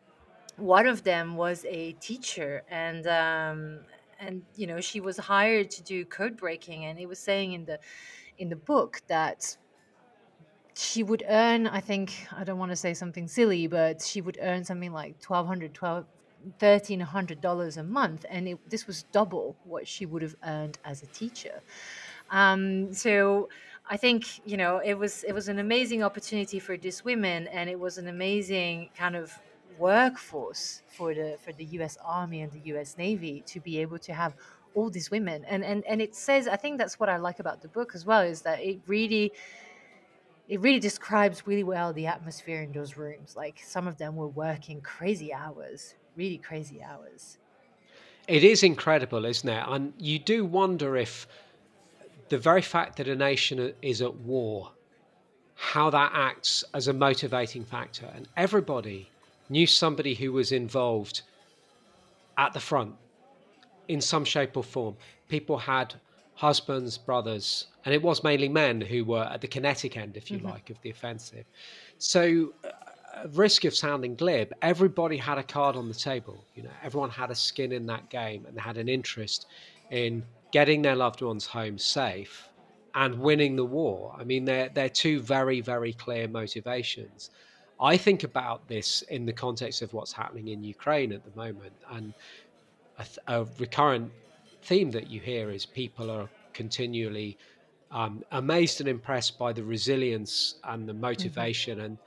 one 0.57 0.87
of 0.87 1.05
them 1.05 1.37
was 1.37 1.67
a 1.69 1.93
teacher 2.01 2.63
and 2.71 3.07
um, 3.07 3.81
and 4.21 4.43
you 4.55 4.67
know 4.67 4.81
she 4.81 5.01
was 5.01 5.17
hired 5.17 5.71
to 5.71 5.83
do 5.83 6.05
code 6.05 6.37
breaking 6.37 6.85
and 6.85 6.99
it 6.99 7.07
was 7.07 7.19
saying 7.19 7.53
in 7.53 7.65
the 7.65 7.79
in 8.39 8.49
the 8.49 8.57
book 8.57 9.01
that 9.09 9.57
she 10.75 11.03
would 11.03 11.25
earn 11.29 11.67
i 11.67 11.81
think 11.81 12.27
i 12.37 12.45
don't 12.45 12.59
want 12.59 12.71
to 12.71 12.77
say 12.77 12.93
something 12.93 13.27
silly 13.29 13.67
but 13.67 14.03
she 14.03 14.21
would 14.21 14.39
earn 14.43 14.65
something 14.65 14.93
like 14.93 15.15
1200 15.27 15.73
12 15.75 16.05
1300 16.59 17.41
dollars 17.41 17.77
a 17.77 17.83
month 17.83 18.25
and 18.31 18.49
it, 18.49 18.71
this 18.71 18.87
was 18.87 19.05
double 19.13 19.57
what 19.65 19.87
she 19.87 20.07
would 20.07 20.23
have 20.23 20.37
earned 20.45 20.79
as 20.85 21.03
a 21.03 21.07
teacher. 21.07 21.61
Um, 22.31 22.93
so 22.93 23.49
i 23.89 23.97
think 23.97 24.41
you 24.45 24.57
know 24.57 24.79
it 24.79 24.95
was 24.95 25.23
it 25.23 25.33
was 25.33 25.47
an 25.49 25.61
amazing 25.61 26.03
opportunity 26.03 26.59
for 26.59 26.77
these 26.77 27.05
women 27.05 27.47
and 27.49 27.71
it 27.71 27.79
was 27.79 27.99
an 27.99 28.09
amazing 28.09 28.91
kind 28.97 29.15
of 29.15 29.33
workforce 29.79 30.83
for 30.87 31.15
the 31.15 31.37
for 31.45 31.53
the 31.53 31.65
U.S. 31.77 31.97
Army 32.05 32.41
and 32.43 32.53
the 32.53 32.61
U.S. 32.73 32.97
Navy 32.99 33.43
to 33.47 33.61
be 33.61 33.79
able 33.79 33.99
to 34.01 34.13
have 34.13 34.35
all 34.75 34.91
these 34.91 35.11
women. 35.11 35.45
And 35.47 35.65
and 35.65 35.85
and 35.87 36.01
it 36.01 36.15
says, 36.15 36.47
I 36.49 36.57
think 36.57 36.79
that's 36.79 37.01
what 37.01 37.09
I 37.09 37.17
like 37.17 37.41
about 37.41 37.63
the 37.63 37.69
book 37.69 37.93
as 37.95 38.05
well, 38.05 38.23
is 38.23 38.43
that 38.43 38.61
it 38.61 38.81
really 38.87 39.33
it 40.49 40.61
really 40.61 40.79
describes 40.79 41.47
really 41.47 41.65
well 41.65 41.93
the 41.93 42.07
atmosphere 42.07 42.63
in 42.63 42.73
those 42.73 42.97
rooms. 42.97 43.35
Like 43.37 43.61
some 43.65 43.89
of 43.89 43.99
them 43.99 44.15
were 44.17 44.29
working 44.29 44.81
crazy 44.81 45.33
hours, 45.33 45.95
really 46.17 46.39
crazy 46.39 46.83
hours. 46.83 47.39
It 48.29 48.45
is 48.45 48.63
incredible, 48.63 49.25
isn't 49.25 49.49
it? 49.49 49.65
And 49.67 49.93
you 49.99 50.19
do 50.19 50.45
wonder 50.45 50.97
if 50.97 51.27
the 52.29 52.39
very 52.39 52.63
fact 52.63 52.97
that 52.97 53.09
a 53.09 53.15
nation 53.15 53.73
is 53.83 54.03
at 54.03 54.15
war, 54.15 54.73
how 55.55 55.91
that 55.91 56.11
acts 56.13 56.65
as 56.75 56.89
a 56.89 56.93
motivating 56.93 57.65
factor. 57.65 58.11
And 58.15 58.29
everybody 58.37 59.11
knew 59.49 59.67
somebody 59.67 60.15
who 60.15 60.33
was 60.33 60.53
involved 60.53 61.23
at 62.39 62.53
the 62.53 62.61
front 62.61 62.95
in 63.89 64.01
some 64.01 64.25
shape 64.25 64.57
or 64.57 64.65
form. 64.65 64.97
People 65.29 65.59
had 65.59 65.95
husbands, 66.35 66.99
brothers, 66.99 67.67
and 67.85 67.95
it 67.95 68.03
was 68.03 68.23
mainly 68.23 68.49
men 68.49 68.81
who 68.81 69.05
were 69.05 69.25
at 69.25 69.41
the 69.41 69.49
kinetic 69.49 69.97
end, 69.97 70.17
if 70.17 70.31
you 70.31 70.39
mm-hmm. 70.39 70.49
like, 70.49 70.71
of 70.71 70.81
the 70.83 70.91
offensive. 70.91 71.45
So, 71.99 72.53
uh, 72.65 73.29
risk 73.33 73.65
of 73.65 73.75
sounding 73.75 74.15
glib, 74.15 74.53
everybody 74.61 75.17
had 75.17 75.39
a 75.39 75.43
card 75.43 75.77
on 75.77 75.89
the 75.89 75.95
table. 75.95 76.45
You 76.55 76.65
know, 76.65 76.71
everyone 76.83 77.11
had 77.11 77.31
a 77.31 77.35
skin 77.35 77.73
in 77.73 77.87
that 77.87 78.11
game 78.11 78.45
and 78.47 78.57
they 78.57 78.61
had 78.61 78.77
an 78.77 78.89
interest 78.89 79.47
in 79.91 80.23
getting 80.53 80.83
their 80.83 80.97
loved 80.97 81.23
ones 81.23 81.47
home 81.47 81.79
safe 81.79 82.49
and 82.95 83.19
winning 83.19 83.57
the 83.57 83.65
war. 83.65 84.15
I 84.19 84.25
mean, 84.25 84.45
they're 84.45 84.69
they're 84.69 84.89
two 84.89 85.21
very 85.21 85.61
very 85.61 85.93
clear 85.93 86.29
motivations. 86.29 87.31
I 87.81 87.97
think 87.97 88.25
about 88.25 88.67
this 88.69 89.03
in 89.03 89.27
the 89.27 89.33
context 89.33 89.83
of 89.83 89.93
what's 89.93 90.13
happening 90.13 90.49
in 90.49 90.63
Ukraine 90.63 91.13
at 91.13 91.23
the 91.25 91.37
moment, 91.37 91.73
and 91.91 92.15
a, 92.99 93.07
a 93.27 93.47
recurrent 93.59 94.11
theme 94.63 94.91
that 94.93 95.11
you 95.11 95.21
hear 95.21 95.51
is 95.51 95.67
people 95.67 96.11
are 96.11 96.29
continually 96.53 97.37
um, 97.91 98.25
amazed 98.33 98.81
and 98.81 98.89
impressed 98.89 99.39
by 99.39 99.53
the 99.53 99.63
resilience 99.63 100.57
and 100.65 100.89
the 100.89 100.93
mm-hmm. 100.93 101.03
motivation 101.03 101.77
mm-hmm. 101.77 101.87
and 101.87 101.99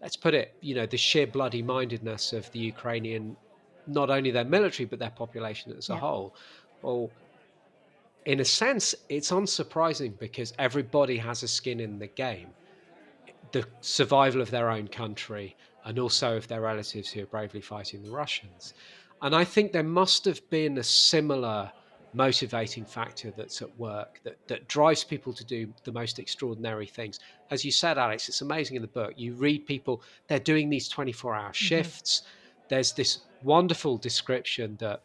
let's 0.00 0.16
put 0.16 0.34
it, 0.34 0.54
you 0.60 0.74
know, 0.74 0.86
the 0.86 0.96
sheer 0.96 1.26
bloody 1.26 1.62
mindedness 1.62 2.32
of 2.32 2.50
the 2.52 2.58
Ukrainian, 2.58 3.36
not 3.86 4.10
only 4.10 4.30
their 4.30 4.44
military 4.44 4.86
but 4.86 4.98
their 4.98 5.10
population 5.10 5.74
as 5.76 5.88
a 5.88 5.96
whole. 5.96 6.34
Well, 6.82 7.10
in 8.26 8.40
a 8.40 8.44
sense, 8.44 8.94
it's 9.08 9.30
unsurprising 9.30 10.18
because 10.18 10.52
everybody 10.58 11.16
has 11.16 11.42
a 11.42 11.48
skin 11.48 11.80
in 11.80 11.98
the 11.98 12.06
game. 12.06 12.48
The 13.52 13.66
survival 13.80 14.40
of 14.40 14.50
their 14.50 14.70
own 14.70 14.88
country 14.88 15.56
and 15.84 15.98
also 15.98 16.36
of 16.36 16.48
their 16.48 16.60
relatives 16.60 17.10
who 17.10 17.22
are 17.22 17.26
bravely 17.26 17.60
fighting 17.60 18.02
the 18.02 18.10
Russians. 18.10 18.74
And 19.22 19.34
I 19.34 19.44
think 19.44 19.72
there 19.72 19.82
must 19.82 20.24
have 20.26 20.48
been 20.50 20.78
a 20.78 20.82
similar 20.82 21.72
motivating 22.12 22.84
factor 22.84 23.32
that's 23.36 23.60
at 23.62 23.78
work 23.78 24.20
that, 24.24 24.36
that 24.48 24.66
drives 24.68 25.04
people 25.04 25.32
to 25.32 25.44
do 25.44 25.72
the 25.84 25.92
most 25.92 26.18
extraordinary 26.18 26.86
things. 26.86 27.20
As 27.50 27.64
you 27.64 27.70
said, 27.70 27.98
Alex, 27.98 28.28
it's 28.28 28.40
amazing 28.40 28.76
in 28.76 28.82
the 28.82 28.88
book. 28.88 29.12
You 29.16 29.34
read 29.34 29.66
people, 29.66 30.02
they're 30.26 30.38
doing 30.38 30.70
these 30.70 30.88
24 30.88 31.34
hour 31.34 31.42
mm-hmm. 31.44 31.52
shifts. 31.52 32.20
Mm-hmm. 32.20 32.64
There's 32.68 32.92
this 32.92 33.20
wonderful 33.42 33.98
description 33.98 34.76
that 34.80 35.02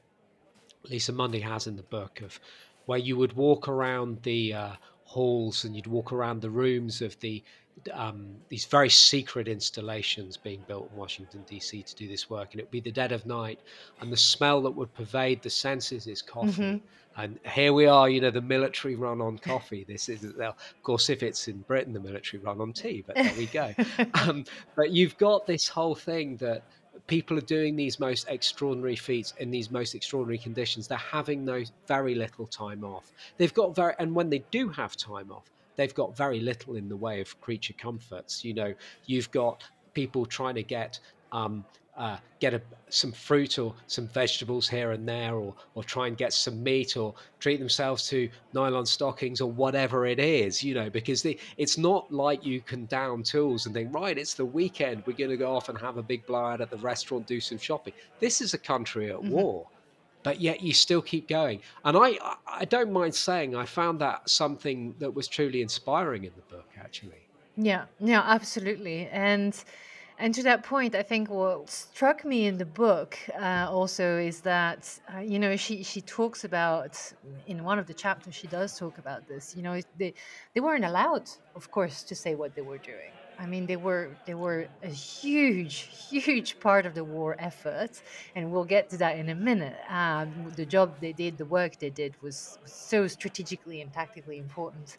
Liza 0.89 1.11
Mundy 1.13 1.39
has 1.39 1.67
in 1.67 1.75
the 1.75 1.83
book 1.83 2.21
of 2.21 2.39
where 2.85 2.99
you 2.99 3.15
would 3.17 3.33
walk 3.33 3.67
around 3.67 4.21
the 4.23 4.53
uh, 4.53 4.71
halls 5.13 5.63
and 5.63 5.75
you'd 5.75 5.87
walk 5.87 6.11
around 6.11 6.41
the 6.41 6.49
rooms 6.49 7.01
of 7.01 7.19
the 7.19 7.43
um, 7.91 8.35
these 8.49 8.65
very 8.65 8.89
secret 8.89 9.47
installations 9.47 10.37
being 10.37 10.63
built 10.67 10.89
in 10.91 10.97
Washington 10.97 11.43
D.C. 11.47 11.81
to 11.81 11.95
do 11.95 12.07
this 12.07 12.29
work, 12.29 12.49
and 12.51 12.59
it 12.59 12.63
would 12.65 12.71
be 12.71 12.79
the 12.79 12.91
dead 12.91 13.11
of 13.11 13.25
night, 13.25 13.59
and 13.99 14.11
the 14.11 14.17
smell 14.17 14.61
that 14.61 14.71
would 14.71 14.93
pervade 14.93 15.41
the 15.41 15.49
senses 15.49 16.07
is 16.07 16.21
coffee. 16.21 16.61
Mm-hmm. 16.61 16.77
And 17.15 17.39
here 17.45 17.73
we 17.73 17.85
are, 17.85 18.09
you 18.09 18.21
know, 18.21 18.31
the 18.31 18.41
military 18.41 18.95
run 18.95 19.21
on 19.21 19.37
coffee. 19.37 19.85
This 19.87 20.09
is, 20.09 20.23
of 20.23 20.55
course, 20.81 21.09
if 21.09 21.21
it's 21.21 21.47
in 21.47 21.59
Britain, 21.61 21.93
the 21.93 21.99
military 21.99 22.41
run 22.41 22.59
on 22.59 22.73
tea. 22.73 23.03
But 23.05 23.15
there 23.15 23.33
we 23.37 23.45
go. 23.47 23.73
um, 24.15 24.45
but 24.75 24.89
you've 24.89 25.17
got 25.17 25.45
this 25.45 25.67
whole 25.67 25.93
thing 25.93 26.37
that 26.37 26.63
people 27.07 27.37
are 27.37 27.41
doing 27.41 27.75
these 27.75 27.99
most 27.99 28.27
extraordinary 28.29 28.95
feats 28.95 29.33
in 29.39 29.51
these 29.51 29.71
most 29.71 29.95
extraordinary 29.95 30.37
conditions. 30.37 30.87
They're 30.87 30.97
having 30.97 31.43
no 31.43 31.63
very 31.87 32.15
little 32.15 32.47
time 32.47 32.83
off. 32.83 33.11
They've 33.37 33.53
got 33.53 33.75
very, 33.75 33.93
and 33.99 34.13
when 34.15 34.29
they 34.29 34.43
do 34.51 34.69
have 34.69 34.95
time 34.95 35.31
off, 35.31 35.49
they've 35.75 35.93
got 35.93 36.15
very 36.15 36.39
little 36.39 36.75
in 36.75 36.87
the 36.89 36.95
way 36.95 37.19
of 37.21 37.39
creature 37.41 37.73
comforts. 37.73 38.45
You 38.45 38.53
know, 38.53 38.73
you've 39.05 39.31
got 39.31 39.63
people 39.93 40.25
trying 40.25 40.55
to 40.55 40.63
get 40.63 40.99
um, 41.31 41.65
uh, 41.97 42.17
get 42.39 42.53
a, 42.53 42.61
some 42.89 43.11
fruit 43.11 43.59
or 43.59 43.73
some 43.87 44.07
vegetables 44.07 44.67
here 44.67 44.91
and 44.91 45.07
there, 45.07 45.35
or 45.35 45.53
or 45.75 45.83
try 45.83 46.07
and 46.07 46.17
get 46.17 46.33
some 46.33 46.63
meat, 46.63 46.97
or 46.97 47.13
treat 47.39 47.57
themselves 47.57 48.07
to 48.09 48.29
nylon 48.53 48.85
stockings 48.85 49.41
or 49.41 49.51
whatever 49.51 50.05
it 50.05 50.19
is, 50.19 50.63
you 50.63 50.73
know, 50.73 50.89
because 50.89 51.21
the, 51.21 51.37
it's 51.57 51.77
not 51.77 52.11
like 52.11 52.45
you 52.45 52.61
can 52.61 52.85
down 52.85 53.23
tools 53.23 53.65
and 53.65 53.75
think, 53.75 53.93
right, 53.93 54.17
it's 54.17 54.33
the 54.33 54.45
weekend, 54.45 55.03
we're 55.05 55.13
going 55.13 55.29
to 55.29 55.37
go 55.37 55.55
off 55.55 55.69
and 55.69 55.77
have 55.77 55.97
a 55.97 56.03
big 56.03 56.25
blowout 56.25 56.61
at 56.61 56.69
the 56.69 56.77
restaurant, 56.77 57.27
do 57.27 57.39
some 57.39 57.57
shopping. 57.57 57.93
This 58.19 58.41
is 58.41 58.53
a 58.53 58.57
country 58.57 59.11
at 59.11 59.17
mm-hmm. 59.17 59.29
war 59.29 59.67
but 60.23 60.39
yet 60.39 60.61
you 60.61 60.73
still 60.73 61.01
keep 61.01 61.27
going. 61.27 61.59
And 61.83 61.97
I, 61.97 62.17
I 62.47 62.65
don't 62.65 62.91
mind 62.91 63.13
saying 63.13 63.55
I 63.55 63.65
found 63.65 63.99
that 63.99 64.27
something 64.29 64.95
that 64.99 65.13
was 65.13 65.27
truly 65.27 65.61
inspiring 65.61 66.23
in 66.23 66.31
the 66.35 66.55
book, 66.55 66.69
actually. 66.79 67.27
Yeah, 67.57 67.85
yeah, 67.99 68.23
absolutely. 68.25 69.07
And 69.09 69.61
and 70.19 70.33
to 70.35 70.43
that 70.43 70.63
point, 70.63 70.95
I 70.95 71.03
think 71.03 71.29
what 71.29 71.69
struck 71.69 72.23
me 72.23 72.45
in 72.45 72.57
the 72.57 72.65
book 72.65 73.17
uh, 73.39 73.67
also 73.69 74.17
is 74.17 74.41
that 74.41 74.99
uh, 75.13 75.19
you 75.19 75.39
know 75.39 75.55
she 75.55 75.83
she 75.83 76.01
talks 76.01 76.43
about 76.43 76.99
in 77.47 77.63
one 77.63 77.79
of 77.79 77.87
the 77.87 77.93
chapters 77.93 78.35
she 78.35 78.47
does 78.47 78.77
talk 78.77 78.97
about 78.97 79.27
this. 79.27 79.55
You 79.55 79.63
know, 79.63 79.81
they 79.97 80.13
they 80.53 80.61
weren't 80.61 80.85
allowed, 80.85 81.29
of 81.55 81.71
course, 81.71 82.03
to 82.03 82.15
say 82.15 82.35
what 82.35 82.55
they 82.55 82.61
were 82.61 82.77
doing. 82.77 83.11
I 83.39 83.47
mean, 83.47 83.65
they 83.65 83.75
were 83.75 84.09
they 84.25 84.35
were 84.35 84.67
a 84.83 84.87
huge, 84.89 85.89
huge 86.09 86.59
part 86.59 86.85
of 86.85 86.93
the 86.93 87.03
war 87.03 87.35
effort, 87.39 88.01
and 88.35 88.51
we'll 88.51 88.65
get 88.65 88.89
to 88.91 88.97
that 88.97 89.17
in 89.17 89.29
a 89.29 89.35
minute. 89.35 89.77
Um, 89.89 90.51
the 90.55 90.65
job 90.65 90.93
they 91.01 91.13
did, 91.13 91.37
the 91.37 91.45
work 91.45 91.79
they 91.79 91.89
did, 91.89 92.15
was 92.21 92.59
so 92.65 93.07
strategically 93.07 93.81
and 93.81 93.91
tactically 93.91 94.37
important, 94.37 94.97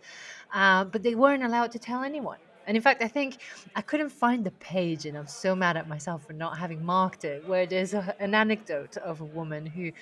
uh, 0.53 0.85
but 0.85 1.03
they 1.03 1.15
weren't 1.15 1.45
allowed 1.45 1.71
to 1.73 1.79
tell 1.79 2.03
anyone. 2.03 2.39
And 2.67 2.77
in 2.77 2.83
fact, 2.83 3.03
I 3.03 3.09
think 3.09 3.39
I 3.77 3.83
couldn't 3.83 4.11
find 4.11 4.45
the 4.45 4.51
page, 4.53 5.07
and 5.07 5.17
I'm 5.17 5.27
so 5.27 5.55
mad 5.55 5.77
at 5.77 5.89
myself 5.89 6.27
for 6.27 6.33
not 6.33 6.59
having 6.59 6.85
marked 6.85 7.25
it. 7.25 7.47
Where 7.47 7.67
there's 7.67 7.95
a, 7.95 8.15
an 8.19 8.35
anecdote 8.35 8.97
of 8.99 9.21
a 9.21 9.25
woman 9.25 9.67
who 9.67 9.93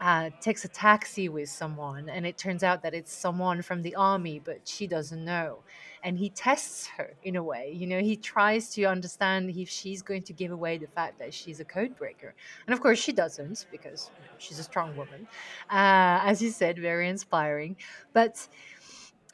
uh, 0.00 0.30
takes 0.40 0.64
a 0.64 0.68
taxi 0.68 1.28
with 1.28 1.48
someone, 1.48 2.08
and 2.08 2.26
it 2.26 2.36
turns 2.36 2.62
out 2.62 2.82
that 2.82 2.94
it's 2.94 3.12
someone 3.12 3.62
from 3.62 3.82
the 3.82 3.94
army, 3.94 4.40
but 4.44 4.60
she 4.64 4.86
doesn't 4.86 5.24
know 5.24 5.60
and 6.06 6.16
he 6.16 6.30
tests 6.30 6.86
her 6.86 7.14
in 7.24 7.34
a 7.34 7.42
way. 7.42 7.72
You 7.76 7.88
know, 7.88 8.00
he 8.00 8.14
tries 8.14 8.70
to 8.74 8.84
understand 8.84 9.50
if 9.50 9.68
she's 9.68 10.02
going 10.02 10.22
to 10.22 10.32
give 10.32 10.52
away 10.52 10.78
the 10.78 10.86
fact 10.86 11.18
that 11.18 11.34
she's 11.34 11.58
a 11.58 11.64
code 11.64 11.96
breaker. 11.96 12.32
And 12.64 12.74
of 12.74 12.80
course, 12.80 13.00
she 13.00 13.12
doesn't 13.12 13.66
because 13.72 14.12
you 14.16 14.24
know, 14.24 14.34
she's 14.38 14.60
a 14.60 14.62
strong 14.62 14.96
woman. 14.96 15.26
Uh, 15.68 16.22
as 16.22 16.40
you 16.40 16.50
said, 16.50 16.78
very 16.78 17.08
inspiring. 17.08 17.76
But 18.12 18.46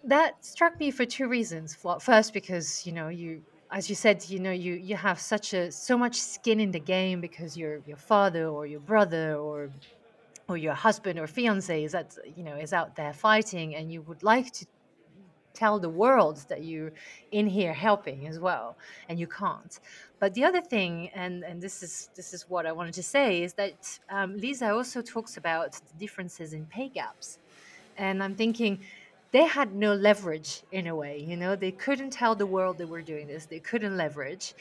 that 0.04 0.44
struck 0.44 0.78
me 0.78 0.90
for 0.90 1.04
two 1.04 1.28
reasons. 1.28 1.76
First, 2.00 2.32
because, 2.32 2.86
you 2.86 2.92
know, 2.92 3.08
you 3.08 3.42
as 3.70 3.88
you 3.88 3.94
said, 3.94 4.22
you 4.28 4.38
know, 4.38 4.50
you 4.52 4.74
you 4.74 4.96
have 4.96 5.18
such 5.18 5.54
a 5.54 5.72
so 5.72 5.96
much 5.96 6.20
skin 6.20 6.60
in 6.60 6.70
the 6.70 6.80
game 6.80 7.20
because 7.20 7.56
your 7.56 7.80
your 7.86 7.96
father 7.96 8.46
or 8.46 8.66
your 8.66 8.80
brother 8.80 9.36
or 9.36 9.70
or 10.48 10.56
your 10.58 10.74
husband 10.74 11.18
or 11.18 11.26
fiance 11.26 11.82
is 11.82 11.92
that 11.92 12.16
you 12.36 12.44
know 12.44 12.56
is 12.56 12.72
out 12.72 12.94
there 12.96 13.12
fighting, 13.12 13.74
and 13.74 13.90
you 13.90 14.02
would 14.02 14.22
like 14.22 14.52
to 14.52 14.66
tell 15.54 15.78
the 15.78 15.88
world 15.88 16.44
that 16.48 16.64
you're 16.64 16.92
in 17.30 17.46
here 17.46 17.72
helping 17.72 18.26
as 18.26 18.38
well 18.38 18.76
and 19.08 19.18
you 19.20 19.26
can't 19.26 19.80
but 20.18 20.32
the 20.34 20.42
other 20.42 20.60
thing 20.62 21.10
and 21.14 21.44
and 21.44 21.60
this 21.60 21.82
is 21.82 22.08
this 22.14 22.32
is 22.32 22.48
what 22.48 22.64
i 22.64 22.72
wanted 22.72 22.94
to 22.94 23.02
say 23.02 23.42
is 23.42 23.52
that 23.52 23.98
um, 24.10 24.36
liza 24.38 24.70
also 24.70 25.02
talks 25.02 25.36
about 25.36 25.72
the 25.72 25.98
differences 25.98 26.54
in 26.54 26.64
pay 26.66 26.88
gaps 26.88 27.38
and 27.98 28.22
i'm 28.22 28.34
thinking 28.34 28.80
they 29.32 29.44
had 29.44 29.74
no 29.74 29.94
leverage 29.94 30.62
in 30.70 30.86
a 30.86 30.94
way 30.94 31.18
you 31.18 31.36
know 31.36 31.56
they 31.56 31.72
couldn't 31.72 32.10
tell 32.10 32.34
the 32.34 32.46
world 32.46 32.78
they 32.78 32.84
were 32.84 33.02
doing 33.02 33.26
this 33.26 33.46
they 33.46 33.58
couldn't 33.60 33.96
leverage 33.96 34.54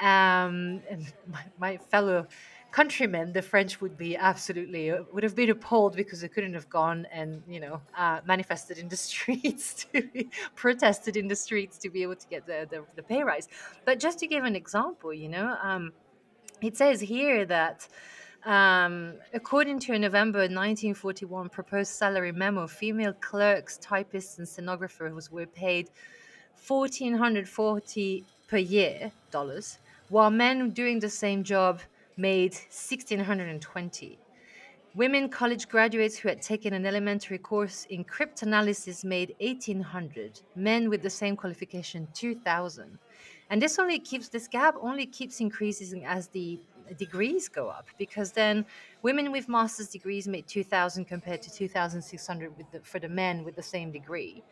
um, 0.00 0.80
and 0.90 1.12
my, 1.32 1.44
my 1.58 1.76
fellow 1.76 2.26
countrymen, 2.70 3.32
the 3.32 3.42
French 3.42 3.80
would 3.80 3.96
be 3.96 4.16
absolutely 4.16 4.90
uh, 4.90 5.02
would 5.12 5.22
have 5.22 5.34
been 5.34 5.50
appalled 5.50 5.96
because 5.96 6.20
they 6.20 6.28
couldn't 6.28 6.54
have 6.54 6.68
gone 6.68 7.06
and 7.12 7.42
you 7.48 7.60
know 7.60 7.80
uh, 7.96 8.20
manifested 8.26 8.78
in 8.78 8.88
the 8.88 8.96
streets 9.08 9.84
to 9.84 10.02
be, 10.02 10.28
protested 10.54 11.16
in 11.16 11.28
the 11.28 11.36
streets 11.36 11.78
to 11.78 11.90
be 11.90 12.02
able 12.02 12.16
to 12.16 12.28
get 12.28 12.46
the, 12.46 12.66
the, 12.70 12.84
the 12.96 13.02
pay 13.02 13.22
rise. 13.22 13.48
But 13.84 13.98
just 13.98 14.18
to 14.20 14.26
give 14.26 14.44
an 14.44 14.56
example, 14.56 15.12
you 15.12 15.28
know, 15.28 15.56
um, 15.62 15.92
it 16.60 16.76
says 16.76 17.00
here 17.00 17.44
that. 17.46 17.88
Um, 18.44 19.14
according 19.34 19.80
to 19.80 19.94
a 19.94 19.98
November 19.98 20.40
1941 20.40 21.48
proposed 21.48 21.92
salary 21.92 22.32
memo, 22.32 22.66
female 22.66 23.12
clerks, 23.14 23.78
typists, 23.78 24.38
and 24.38 24.48
stenographers 24.48 25.30
were 25.30 25.46
paid 25.46 25.90
1,440 26.66 28.24
per 28.46 28.56
year 28.56 29.12
dollars, 29.30 29.78
while 30.08 30.30
men 30.30 30.70
doing 30.70 31.00
the 31.00 31.10
same 31.10 31.42
job 31.42 31.80
made 32.16 32.54
1,620. 32.54 34.18
Women 34.94 35.28
college 35.28 35.68
graduates 35.68 36.18
who 36.18 36.28
had 36.28 36.40
taken 36.40 36.72
an 36.72 36.86
elementary 36.86 37.38
course 37.38 37.86
in 37.90 38.04
cryptanalysis 38.04 39.04
made 39.04 39.34
1,800. 39.40 40.40
Men 40.56 40.88
with 40.88 41.02
the 41.02 41.10
same 41.10 41.36
qualification, 41.36 42.08
2,000. 42.14 42.98
And 43.50 43.62
this 43.62 43.78
only 43.78 43.98
keeps, 43.98 44.28
this 44.28 44.48
gap 44.48 44.74
only 44.80 45.06
keeps 45.06 45.40
increasing 45.40 46.04
as 46.04 46.28
the 46.28 46.58
degrees 46.94 47.48
go 47.48 47.68
up 47.68 47.86
because 47.98 48.32
then 48.32 48.64
women 49.02 49.32
with 49.32 49.48
master's 49.48 49.88
degrees 49.88 50.28
made 50.28 50.46
2,000 50.46 51.04
compared 51.04 51.42
to 51.42 51.50
2,600 51.52 52.52
for 52.82 52.98
the 52.98 53.08
men 53.08 53.44
with 53.44 53.56
the 53.56 53.62
same 53.62 53.90
degree. 53.90 54.42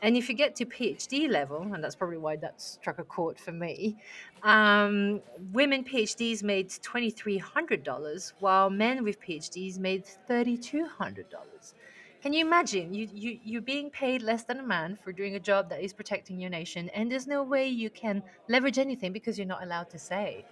And 0.00 0.16
if 0.16 0.28
you 0.28 0.34
get 0.34 0.54
to 0.56 0.64
PhD 0.64 1.28
level, 1.28 1.60
and 1.60 1.82
that's 1.82 1.96
probably 1.96 2.18
why 2.18 2.36
that 2.36 2.60
struck 2.60 2.98
a 3.00 3.04
chord 3.04 3.38
for 3.38 3.50
me, 3.50 3.96
um, 4.44 5.20
women 5.52 5.82
PhDs 5.82 6.42
made 6.42 6.68
$2,300, 6.68 8.32
while 8.38 8.70
men 8.70 9.02
with 9.02 9.20
PhDs 9.20 9.78
made 9.78 10.04
$3,200. 10.28 11.74
can 12.22 12.32
you 12.32 12.44
imagine 12.44 12.94
you, 12.94 13.08
you 13.12 13.38
you're 13.44 13.60
being 13.60 13.90
paid 13.90 14.22
less 14.22 14.44
than 14.44 14.58
a 14.60 14.62
man 14.62 14.96
for 15.02 15.12
doing 15.12 15.34
a 15.36 15.40
job 15.40 15.68
that 15.70 15.80
is 15.82 15.92
protecting 15.92 16.40
your 16.40 16.50
nation, 16.50 16.88
and 16.94 17.10
there's 17.10 17.26
no 17.26 17.42
way 17.42 17.66
you 17.66 17.90
can 17.90 18.22
leverage 18.48 18.78
anything 18.78 19.12
because 19.12 19.36
you're 19.36 19.46
not 19.46 19.62
allowed 19.64 19.90
to 19.90 19.98
say. 19.98 20.44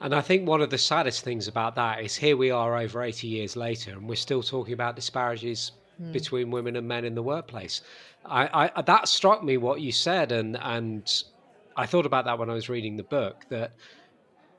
And 0.00 0.14
I 0.14 0.20
think 0.20 0.46
one 0.46 0.60
of 0.60 0.70
the 0.70 0.78
saddest 0.78 1.24
things 1.24 1.48
about 1.48 1.74
that 1.76 2.02
is 2.02 2.16
here 2.16 2.36
we 2.36 2.50
are 2.50 2.76
over 2.76 3.02
80 3.02 3.26
years 3.26 3.56
later, 3.56 3.92
and 3.92 4.08
we're 4.08 4.16
still 4.16 4.42
talking 4.42 4.74
about 4.74 4.96
disparities 4.96 5.72
mm. 6.00 6.12
between 6.12 6.50
women 6.50 6.76
and 6.76 6.86
men 6.86 7.04
in 7.04 7.14
the 7.14 7.22
workplace. 7.22 7.82
I, 8.24 8.70
I, 8.74 8.82
that 8.82 9.08
struck 9.08 9.44
me 9.44 9.56
what 9.56 9.80
you 9.80 9.92
said, 9.92 10.32
and 10.32 10.56
and 10.60 11.24
I 11.76 11.86
thought 11.86 12.06
about 12.06 12.24
that 12.24 12.38
when 12.38 12.50
I 12.50 12.54
was 12.54 12.68
reading 12.68 12.96
the 12.96 13.02
book. 13.02 13.44
That 13.48 13.72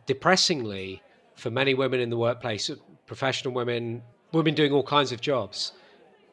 depressingly, 0.06 1.02
for 1.36 1.50
many 1.50 1.74
women 1.74 2.00
in 2.00 2.10
the 2.10 2.18
workplace, 2.18 2.70
professional 3.06 3.54
women, 3.54 4.04
women 4.32 4.54
doing 4.54 4.72
all 4.72 4.84
kinds 4.84 5.12
of 5.12 5.22
jobs, 5.22 5.72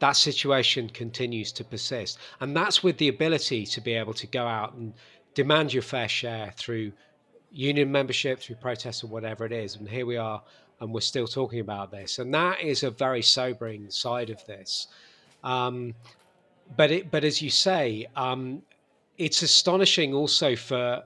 that 0.00 0.12
situation 0.16 0.88
continues 0.88 1.52
to 1.52 1.64
persist, 1.64 2.18
and 2.40 2.56
that's 2.56 2.82
with 2.82 2.98
the 2.98 3.08
ability 3.08 3.64
to 3.66 3.80
be 3.80 3.94
able 3.94 4.14
to 4.14 4.26
go 4.26 4.46
out 4.46 4.74
and 4.74 4.92
demand 5.34 5.72
your 5.72 5.82
fair 5.82 6.08
share 6.08 6.52
through 6.56 6.92
union 7.52 7.90
membership, 7.92 8.40
through 8.40 8.56
protests, 8.56 9.04
or 9.04 9.08
whatever 9.08 9.44
it 9.44 9.52
is. 9.52 9.76
And 9.76 9.88
here 9.88 10.06
we 10.06 10.16
are, 10.16 10.42
and 10.80 10.92
we're 10.92 11.00
still 11.00 11.26
talking 11.26 11.60
about 11.60 11.90
this, 11.90 12.18
and 12.18 12.32
that 12.34 12.60
is 12.60 12.82
a 12.82 12.90
very 12.90 13.22
sobering 13.22 13.90
side 13.90 14.30
of 14.30 14.44
this. 14.46 14.88
Um, 15.44 15.94
but 16.76 16.90
it, 16.90 17.10
but 17.10 17.24
as 17.24 17.42
you 17.42 17.50
say, 17.50 18.06
um, 18.16 18.62
it's 19.18 19.42
astonishing 19.42 20.14
also 20.14 20.56
for 20.56 21.02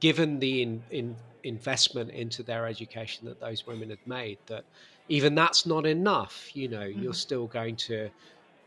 given 0.00 0.38
the 0.38 0.62
in, 0.62 0.82
in 0.90 1.16
investment 1.44 2.10
into 2.10 2.42
their 2.42 2.66
education 2.66 3.26
that 3.26 3.40
those 3.40 3.66
women 3.66 3.90
had 3.90 4.04
made 4.06 4.38
that 4.46 4.64
even 5.08 5.34
that's 5.34 5.64
not 5.64 5.86
enough. 5.86 6.54
You 6.54 6.68
know, 6.68 6.80
mm-hmm. 6.80 7.02
you're 7.02 7.14
still 7.14 7.46
going 7.46 7.76
to 7.76 8.10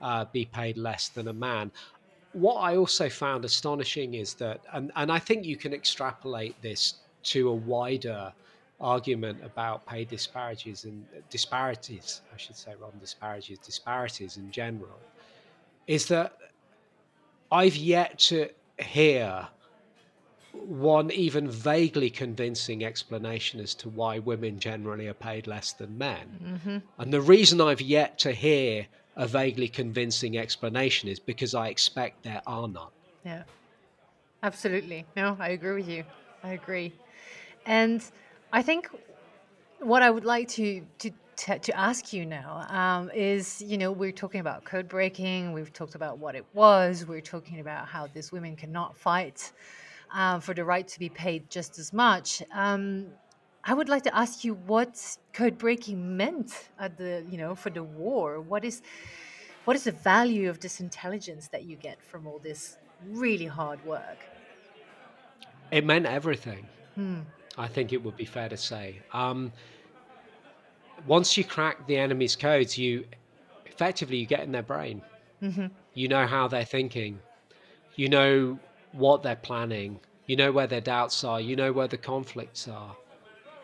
uh, 0.02 0.26
be 0.32 0.46
paid 0.46 0.78
less 0.78 1.10
than 1.10 1.28
a 1.28 1.34
man. 1.34 1.72
What 2.34 2.56
I 2.56 2.78
also 2.78 3.10
found 3.10 3.46
astonishing 3.46 4.14
is 4.14 4.36
that, 4.36 4.62
and, 4.74 4.92
and 4.96 5.12
I 5.12 5.20
think 5.20 5.46
you 5.46 5.58
can 5.58 5.74
extrapolate 5.74 6.60
this 6.62 6.96
to 7.24 7.50
a 7.50 7.54
wider 7.54 8.34
argument 8.80 9.40
about 9.44 9.86
pay 9.86 10.06
disparities 10.06 10.86
and 10.86 11.06
disparities, 11.30 12.22
I 12.34 12.38
should 12.38 12.56
say, 12.56 12.72
rather 12.80 12.92
than 12.92 13.00
disparities, 13.00 13.60
disparities 13.60 14.38
in 14.38 14.52
general, 14.52 15.00
is 15.88 16.08
that 16.08 16.38
I've 17.52 17.76
yet 17.76 18.18
to 18.20 18.50
hear 18.80 19.48
one 20.54 21.12
even 21.12 21.50
vaguely 21.50 22.10
convincing 22.10 22.84
explanation 22.84 23.60
as 23.60 23.74
to 23.76 23.90
why 23.90 24.20
women 24.20 24.60
generally 24.60 25.08
are 25.08 25.14
paid 25.14 25.48
less 25.48 25.74
than 25.74 25.98
men. 25.98 26.40
Mm-hmm. 26.44 26.78
And 26.98 27.14
the 27.14 27.22
reason 27.22 27.62
I've 27.62 27.82
yet 27.82 28.20
to 28.20 28.32
hear 28.32 28.88
a 29.16 29.28
vaguely 29.28 29.68
convincing 29.68 30.38
explanation 30.38 31.10
is 31.10 31.20
because 31.20 31.54
I 31.54 31.68
expect 31.68 32.24
there 32.24 32.42
are 32.48 32.68
none. 32.68 32.90
Yeah, 33.26 33.44
absolutely. 34.44 35.06
No, 35.16 35.38
I 35.40 35.50
agree 35.50 35.76
with 35.76 35.90
you. 35.90 36.04
I 36.44 36.54
agree. 36.54 36.94
And 37.66 38.04
I 38.52 38.62
think 38.62 38.90
what 39.80 40.02
I 40.02 40.10
would 40.10 40.26
like 40.26 40.48
to, 40.50 40.86
to 41.00 41.12
to, 41.38 41.76
ask 41.76 42.14
you 42.14 42.26
now 42.26 42.68
um, 42.70 43.10
is 43.16 43.62
you 43.62 43.78
know 43.78 43.92
we're 43.92 44.12
talking 44.12 44.42
about 44.42 44.64
code 44.64 44.88
breaking 44.88 45.54
we've 45.54 45.74
talked 45.74 45.96
about 45.96 46.20
what 46.20 46.36
it 46.36 46.46
was 46.54 47.06
we're 47.06 47.22
talking 47.22 47.60
about 47.62 47.88
how 47.88 48.06
these 48.14 48.32
women 48.32 48.56
cannot 48.56 48.96
fight 48.96 49.52
uh, 50.14 50.40
for 50.40 50.54
the 50.54 50.64
right 50.64 50.88
to 50.88 51.00
be 51.00 51.10
paid 51.10 51.50
just 51.50 51.80
as 51.80 51.94
much 51.94 52.44
um, 52.54 53.08
i 53.64 53.74
would 53.74 53.90
like 53.90 54.04
to 54.04 54.16
ask 54.16 54.44
you 54.44 54.54
what 54.66 55.18
code 55.34 55.58
breaking 55.58 56.18
meant 56.18 56.70
at 56.80 56.98
the 56.98 57.26
you 57.30 57.38
know 57.38 57.56
for 57.56 57.70
the 57.70 57.84
war 57.84 58.40
what 58.40 58.64
is 58.64 58.82
what 59.66 59.76
is 59.76 59.84
the 59.84 59.92
value 59.92 60.50
of 60.50 60.60
this 60.60 60.80
intelligence 60.80 61.48
that 61.50 61.64
you 61.66 61.76
get 61.76 62.02
from 62.02 62.28
all 62.28 62.40
this 62.40 62.78
really 63.08 63.46
hard 63.46 63.84
work 63.86 64.20
it 65.72 65.86
meant 65.86 66.06
everything 66.06 66.66
hmm. 66.96 67.20
i 67.58 67.68
think 67.68 67.94
it 67.94 68.04
would 68.04 68.18
be 68.18 68.26
fair 68.26 68.50
to 68.50 68.58
say 68.58 69.00
um, 69.14 69.52
once 71.08 71.38
you 71.38 71.44
crack 71.44 71.88
the 71.88 71.98
enemy's 71.98 72.36
codes, 72.36 72.78
you 72.78 73.06
effectively 73.66 74.18
you 74.18 74.26
get 74.26 74.42
in 74.42 74.52
their 74.52 74.64
brain. 74.64 75.02
Mm-hmm. 75.42 75.68
You 75.94 76.08
know 76.08 76.28
how 76.28 76.48
they're 76.48 76.66
thinking. 76.66 77.20
You 77.96 78.10
know 78.10 78.60
what 78.92 79.24
they're 79.24 79.36
planning. 79.36 80.00
You 80.28 80.36
know 80.36 80.52
where 80.52 80.68
their 80.68 80.82
doubts 80.82 81.24
are. 81.24 81.42
You 81.42 81.56
know 81.56 81.72
where 81.72 81.88
the 81.88 81.98
conflicts 81.98 82.68
are. 82.68 82.96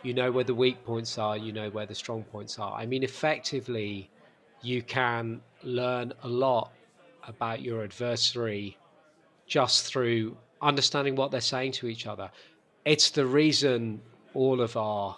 You 0.03 0.13
know 0.13 0.31
where 0.31 0.43
the 0.43 0.55
weak 0.55 0.83
points 0.85 1.17
are. 1.17 1.37
You 1.37 1.51
know 1.51 1.69
where 1.69 1.85
the 1.85 1.95
strong 1.95 2.23
points 2.23 2.59
are. 2.59 2.73
I 2.73 2.85
mean, 2.85 3.03
effectively, 3.03 4.09
you 4.61 4.81
can 4.81 5.41
learn 5.63 6.13
a 6.23 6.27
lot 6.27 6.71
about 7.27 7.61
your 7.61 7.83
adversary 7.83 8.77
just 9.47 9.85
through 9.85 10.37
understanding 10.61 11.15
what 11.15 11.31
they're 11.31 11.41
saying 11.41 11.73
to 11.73 11.87
each 11.87 12.07
other. 12.07 12.29
It's 12.85 13.09
the 13.09 13.25
reason 13.25 14.01
all 14.33 14.61
of 14.61 14.77
our 14.77 15.17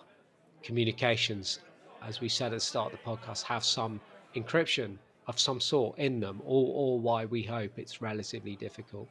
communications 0.63 1.59
as 2.05 2.21
we 2.21 2.29
said 2.29 2.47
at 2.47 2.51
the 2.55 2.59
start 2.59 2.93
of 2.93 2.99
the 2.99 3.05
podcast, 3.05 3.43
have 3.43 3.63
some 3.63 3.99
encryption 4.35 4.97
of 5.27 5.39
some 5.39 5.59
sort 5.59 5.97
in 5.97 6.19
them, 6.19 6.41
or, 6.45 6.71
or 6.73 6.99
why 6.99 7.25
we 7.25 7.43
hope 7.43 7.77
it's 7.77 8.01
relatively 8.01 8.55
difficult 8.55 9.07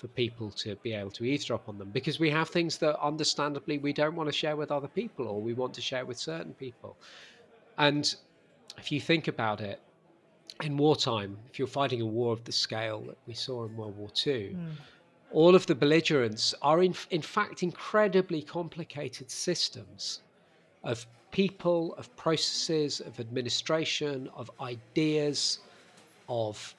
for 0.00 0.08
people 0.08 0.50
to 0.50 0.76
be 0.76 0.94
able 0.94 1.10
to 1.10 1.24
eavesdrop 1.24 1.68
on 1.68 1.76
them 1.76 1.90
because 1.90 2.18
we 2.18 2.30
have 2.30 2.48
things 2.48 2.78
that 2.78 2.98
understandably 3.00 3.76
we 3.76 3.92
don't 3.92 4.16
want 4.16 4.28
to 4.28 4.32
share 4.32 4.56
with 4.56 4.72
other 4.72 4.88
people 4.88 5.28
or 5.28 5.40
we 5.42 5.52
want 5.52 5.74
to 5.74 5.82
share 5.82 6.06
with 6.06 6.18
certain 6.18 6.54
people. 6.54 6.96
And 7.76 8.14
if 8.78 8.90
you 8.90 9.00
think 9.00 9.28
about 9.28 9.60
it, 9.60 9.78
in 10.62 10.76
wartime, 10.76 11.36
if 11.50 11.58
you're 11.58 11.68
fighting 11.68 12.00
a 12.00 12.06
war 12.06 12.32
of 12.32 12.42
the 12.44 12.52
scale 12.52 13.00
that 13.08 13.18
we 13.26 13.34
saw 13.34 13.64
in 13.66 13.76
World 13.76 13.96
War 13.96 14.08
II, 14.26 14.56
mm. 14.56 14.72
all 15.32 15.54
of 15.54 15.66
the 15.66 15.74
belligerents 15.74 16.54
are 16.62 16.82
in, 16.82 16.94
in 17.10 17.22
fact 17.22 17.62
incredibly 17.62 18.42
complicated 18.42 19.30
systems 19.30 20.20
of 20.82 21.06
people, 21.30 21.94
of 21.96 22.14
processes, 22.16 23.00
of 23.00 23.20
administration, 23.20 24.30
of 24.34 24.50
ideas, 24.60 25.60
of 26.28 26.74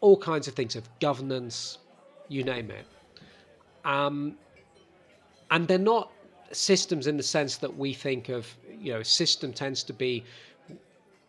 all 0.00 0.16
kinds 0.16 0.48
of 0.48 0.54
things, 0.54 0.74
of 0.74 0.88
governance, 0.98 1.78
you 2.30 2.44
name 2.44 2.70
it. 2.70 2.86
Um, 3.84 4.36
and 5.50 5.66
they're 5.68 5.78
not 5.78 6.10
systems 6.52 7.06
in 7.06 7.16
the 7.16 7.22
sense 7.22 7.56
that 7.58 7.76
we 7.76 7.92
think 7.92 8.28
of, 8.28 8.46
you 8.78 8.92
know, 8.92 9.02
system 9.02 9.52
tends 9.52 9.82
to 9.84 9.92
be, 9.92 10.24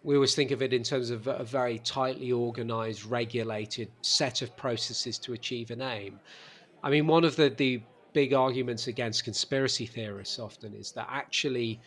we 0.03 0.15
always 0.15 0.35
think 0.35 0.51
of 0.51 0.61
it 0.61 0.73
in 0.73 0.83
terms 0.83 1.09
of 1.09 1.27
a 1.27 1.43
very 1.43 1.79
tightly 1.79 2.31
organized, 2.31 3.05
regulated 3.05 3.89
set 4.01 4.41
of 4.41 4.55
processes 4.55 5.17
to 5.19 5.33
achieve 5.33 5.71
an 5.71 5.81
aim. 5.81 6.19
I 6.83 6.89
mean, 6.89 7.07
one 7.07 7.23
of 7.23 7.35
the, 7.35 7.49
the 7.49 7.81
big 8.13 8.33
arguments 8.33 8.87
against 8.87 9.23
conspiracy 9.23 9.85
theorists 9.85 10.39
often 10.39 10.73
is 10.73 10.91
that 10.93 11.07
actually 11.09 11.79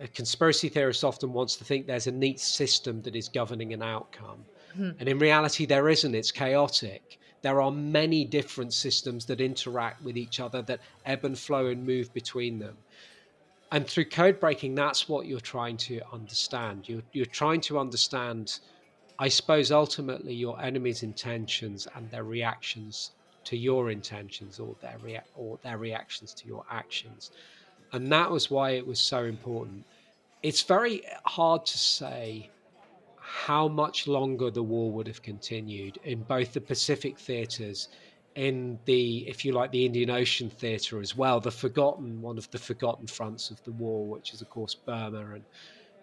a 0.00 0.08
conspiracy 0.08 0.68
theorist 0.68 1.04
often 1.04 1.32
wants 1.32 1.56
to 1.56 1.64
think 1.64 1.86
there's 1.86 2.06
a 2.06 2.12
neat 2.12 2.40
system 2.40 3.02
that 3.02 3.14
is 3.14 3.28
governing 3.28 3.72
an 3.74 3.82
outcome. 3.82 4.44
Hmm. 4.74 4.90
And 4.98 5.08
in 5.08 5.18
reality, 5.18 5.66
there 5.66 5.88
isn't. 5.88 6.14
It's 6.14 6.30
chaotic. 6.30 7.18
There 7.42 7.60
are 7.62 7.70
many 7.70 8.24
different 8.24 8.72
systems 8.72 9.24
that 9.26 9.40
interact 9.40 10.02
with 10.02 10.16
each 10.16 10.40
other, 10.40 10.62
that 10.62 10.80
ebb 11.06 11.24
and 11.24 11.38
flow 11.38 11.66
and 11.66 11.86
move 11.86 12.12
between 12.12 12.58
them. 12.58 12.76
And 13.72 13.86
through 13.86 14.06
code 14.06 14.40
breaking, 14.40 14.74
that's 14.74 15.08
what 15.08 15.26
you're 15.26 15.40
trying 15.40 15.76
to 15.78 16.00
understand. 16.12 16.88
You're, 16.88 17.02
you're 17.12 17.24
trying 17.26 17.60
to 17.62 17.78
understand, 17.78 18.58
I 19.18 19.28
suppose, 19.28 19.70
ultimately 19.70 20.34
your 20.34 20.60
enemy's 20.60 21.02
intentions 21.02 21.86
and 21.94 22.10
their 22.10 22.24
reactions 22.24 23.12
to 23.44 23.56
your 23.56 23.90
intentions 23.90 24.58
or 24.58 24.74
their, 24.82 24.98
rea- 25.02 25.22
or 25.36 25.58
their 25.62 25.78
reactions 25.78 26.34
to 26.34 26.46
your 26.46 26.64
actions. 26.70 27.30
And 27.92 28.10
that 28.12 28.30
was 28.30 28.50
why 28.50 28.70
it 28.70 28.86
was 28.86 29.00
so 29.00 29.24
important. 29.24 29.84
It's 30.42 30.62
very 30.62 31.02
hard 31.24 31.64
to 31.66 31.78
say 31.78 32.50
how 33.32 33.68
much 33.68 34.08
longer 34.08 34.50
the 34.50 34.62
war 34.62 34.90
would 34.90 35.06
have 35.06 35.22
continued 35.22 35.98
in 36.02 36.22
both 36.22 36.52
the 36.52 36.60
Pacific 36.60 37.16
theatres, 37.18 37.88
in 38.34 38.78
the, 38.86 39.28
if 39.28 39.44
you 39.44 39.52
like, 39.52 39.70
the 39.70 39.86
Indian 39.86 40.10
Ocean 40.10 40.50
theatre 40.50 41.00
as 41.00 41.16
well, 41.16 41.38
the 41.40 41.50
forgotten, 41.50 42.20
one 42.20 42.38
of 42.38 42.50
the 42.50 42.58
forgotten 42.58 43.06
fronts 43.06 43.50
of 43.50 43.62
the 43.62 43.72
war, 43.72 44.06
which 44.06 44.32
is, 44.32 44.42
of 44.42 44.50
course, 44.50 44.74
Burma 44.74 45.34
and 45.34 45.44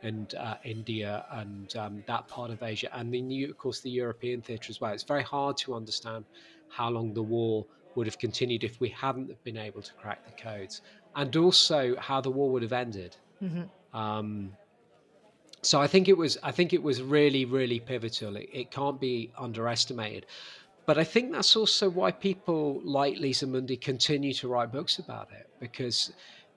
and 0.04 0.36
uh, 0.36 0.54
India 0.64 1.26
and 1.32 1.76
um, 1.76 2.04
that 2.06 2.28
part 2.28 2.52
of 2.52 2.62
Asia, 2.62 2.88
and 2.96 3.12
then, 3.12 3.32
of 3.50 3.58
course, 3.58 3.80
the 3.82 3.90
European 3.90 4.42
theatre 4.42 4.70
as 4.70 4.80
well. 4.80 4.94
It's 4.94 5.02
very 5.02 5.24
hard 5.24 5.58
to 5.58 5.74
understand 5.74 6.24
how 6.70 6.90
long 6.92 7.16
the 7.16 7.24
war 7.24 7.66
would 7.96 8.06
have 8.06 8.20
continued 8.20 8.64
if 8.64 8.80
we 8.80 8.90
hadn't 8.90 9.44
been 9.44 9.58
able 9.58 9.82
to 9.82 9.94
crack 9.94 10.24
the 10.24 10.42
codes 10.42 10.84
and 11.16 11.36
also 11.36 11.96
how 11.98 12.22
the 12.22 12.30
war 12.30 12.52
would 12.52 12.62
have 12.62 12.74
ended. 12.74 13.18
Mm-hmm. 13.42 13.98
Um, 13.98 14.52
so 15.68 15.82
I 15.82 15.88
think 15.88 16.08
it 16.08 16.18
was 16.18 16.38
I 16.42 16.52
think 16.52 16.72
it 16.72 16.82
was 16.82 17.02
really 17.02 17.44
really 17.44 17.80
pivotal. 17.80 18.38
It, 18.38 18.50
it, 18.54 18.72
can't 18.72 19.00
be 19.00 19.32
underestimated. 19.38 20.26
But 20.86 20.98
I 20.98 21.04
think 21.04 21.34
that's 21.34 21.58
also 21.58 21.90
why 21.90 22.12
people 22.12 22.80
like 22.86 23.18
Liza 23.18 23.48
Mundy 23.48 23.76
continue 23.76 24.34
to 24.36 24.48
write 24.48 24.72
books 24.72 25.00
about 25.00 25.28
it 25.38 25.50
because 25.60 26.14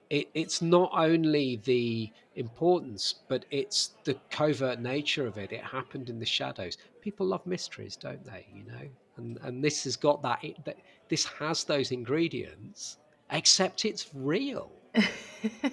it, 0.09 0.29
it's 0.33 0.61
not 0.61 0.91
only 0.93 1.59
the 1.65 2.09
importance, 2.35 3.15
but 3.27 3.43
it's 3.51 3.95
the 4.05 4.15
covert 4.29 4.79
nature 4.79 5.27
of 5.27 5.37
it. 5.37 5.51
It 5.51 5.63
happened 5.63 6.09
in 6.09 6.17
the 6.17 6.25
shadows. 6.25 6.77
People 7.01 7.25
love 7.27 7.45
mysteries, 7.45 7.97
don't 7.97 8.23
they? 8.23 8.47
You 8.55 8.63
know, 8.63 8.87
and 9.17 9.37
and 9.43 9.61
this 9.61 9.83
has 9.83 9.97
got 9.97 10.21
that. 10.21 10.39
that 10.63 10.77
this 11.09 11.25
has 11.25 11.65
those 11.65 11.91
ingredients, 11.91 12.97
except 13.29 13.83
it's 13.83 14.09
real. 14.13 14.71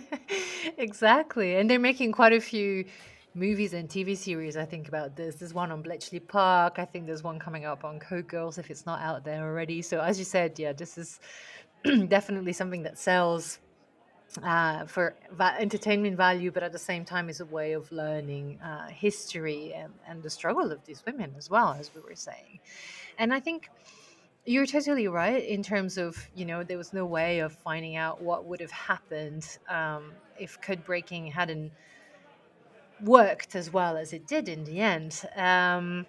exactly, 0.78 1.54
and 1.54 1.70
they're 1.70 1.78
making 1.78 2.10
quite 2.10 2.32
a 2.32 2.40
few 2.40 2.84
movies 3.34 3.74
and 3.74 3.88
TV 3.88 4.16
series. 4.16 4.56
I 4.56 4.64
think 4.64 4.88
about 4.88 5.16
this. 5.16 5.36
There's 5.36 5.54
one 5.54 5.70
on 5.70 5.82
Bletchley 5.82 6.20
Park. 6.20 6.78
I 6.78 6.84
think 6.84 7.06
there's 7.06 7.22
one 7.22 7.38
coming 7.38 7.64
up 7.64 7.84
on 7.84 8.00
Code 8.00 8.28
Girls 8.28 8.58
if 8.58 8.70
it's 8.70 8.86
not 8.86 9.00
out 9.00 9.24
there 9.24 9.44
already. 9.44 9.82
So 9.82 10.00
as 10.00 10.18
you 10.18 10.24
said, 10.24 10.58
yeah, 10.58 10.72
this 10.72 10.98
is 10.98 11.20
definitely 12.08 12.52
something 12.52 12.82
that 12.82 12.98
sells 12.98 13.58
uh, 14.42 14.84
for 14.86 15.14
va- 15.32 15.56
entertainment 15.58 16.16
value, 16.16 16.50
but 16.50 16.62
at 16.62 16.72
the 16.72 16.78
same 16.78 17.04
time 17.04 17.28
is 17.28 17.40
a 17.40 17.46
way 17.46 17.72
of 17.72 17.90
learning 17.92 18.58
uh, 18.60 18.88
history 18.88 19.72
and, 19.74 19.92
and 20.06 20.22
the 20.22 20.30
struggle 20.30 20.70
of 20.70 20.84
these 20.84 21.02
women 21.06 21.34
as 21.38 21.48
well, 21.48 21.76
as 21.78 21.90
we 21.94 22.00
were 22.00 22.14
saying. 22.14 22.60
And 23.18 23.32
I 23.32 23.40
think 23.40 23.70
you're 24.44 24.66
totally 24.66 25.08
right 25.08 25.44
in 25.44 25.62
terms 25.62 25.98
of, 25.98 26.16
you 26.34 26.44
know, 26.44 26.62
there 26.62 26.78
was 26.78 26.92
no 26.92 27.04
way 27.04 27.40
of 27.40 27.52
finding 27.52 27.96
out 27.96 28.22
what 28.22 28.44
would 28.44 28.60
have 28.60 28.70
happened 28.70 29.58
um, 29.68 30.12
if 30.38 30.60
code 30.60 30.84
breaking 30.84 31.26
hadn't 31.26 31.72
worked 33.02 33.54
as 33.54 33.72
well 33.72 33.96
as 33.96 34.12
it 34.12 34.26
did 34.26 34.48
in 34.48 34.64
the 34.64 34.80
end. 34.80 35.22
Um, 35.36 36.06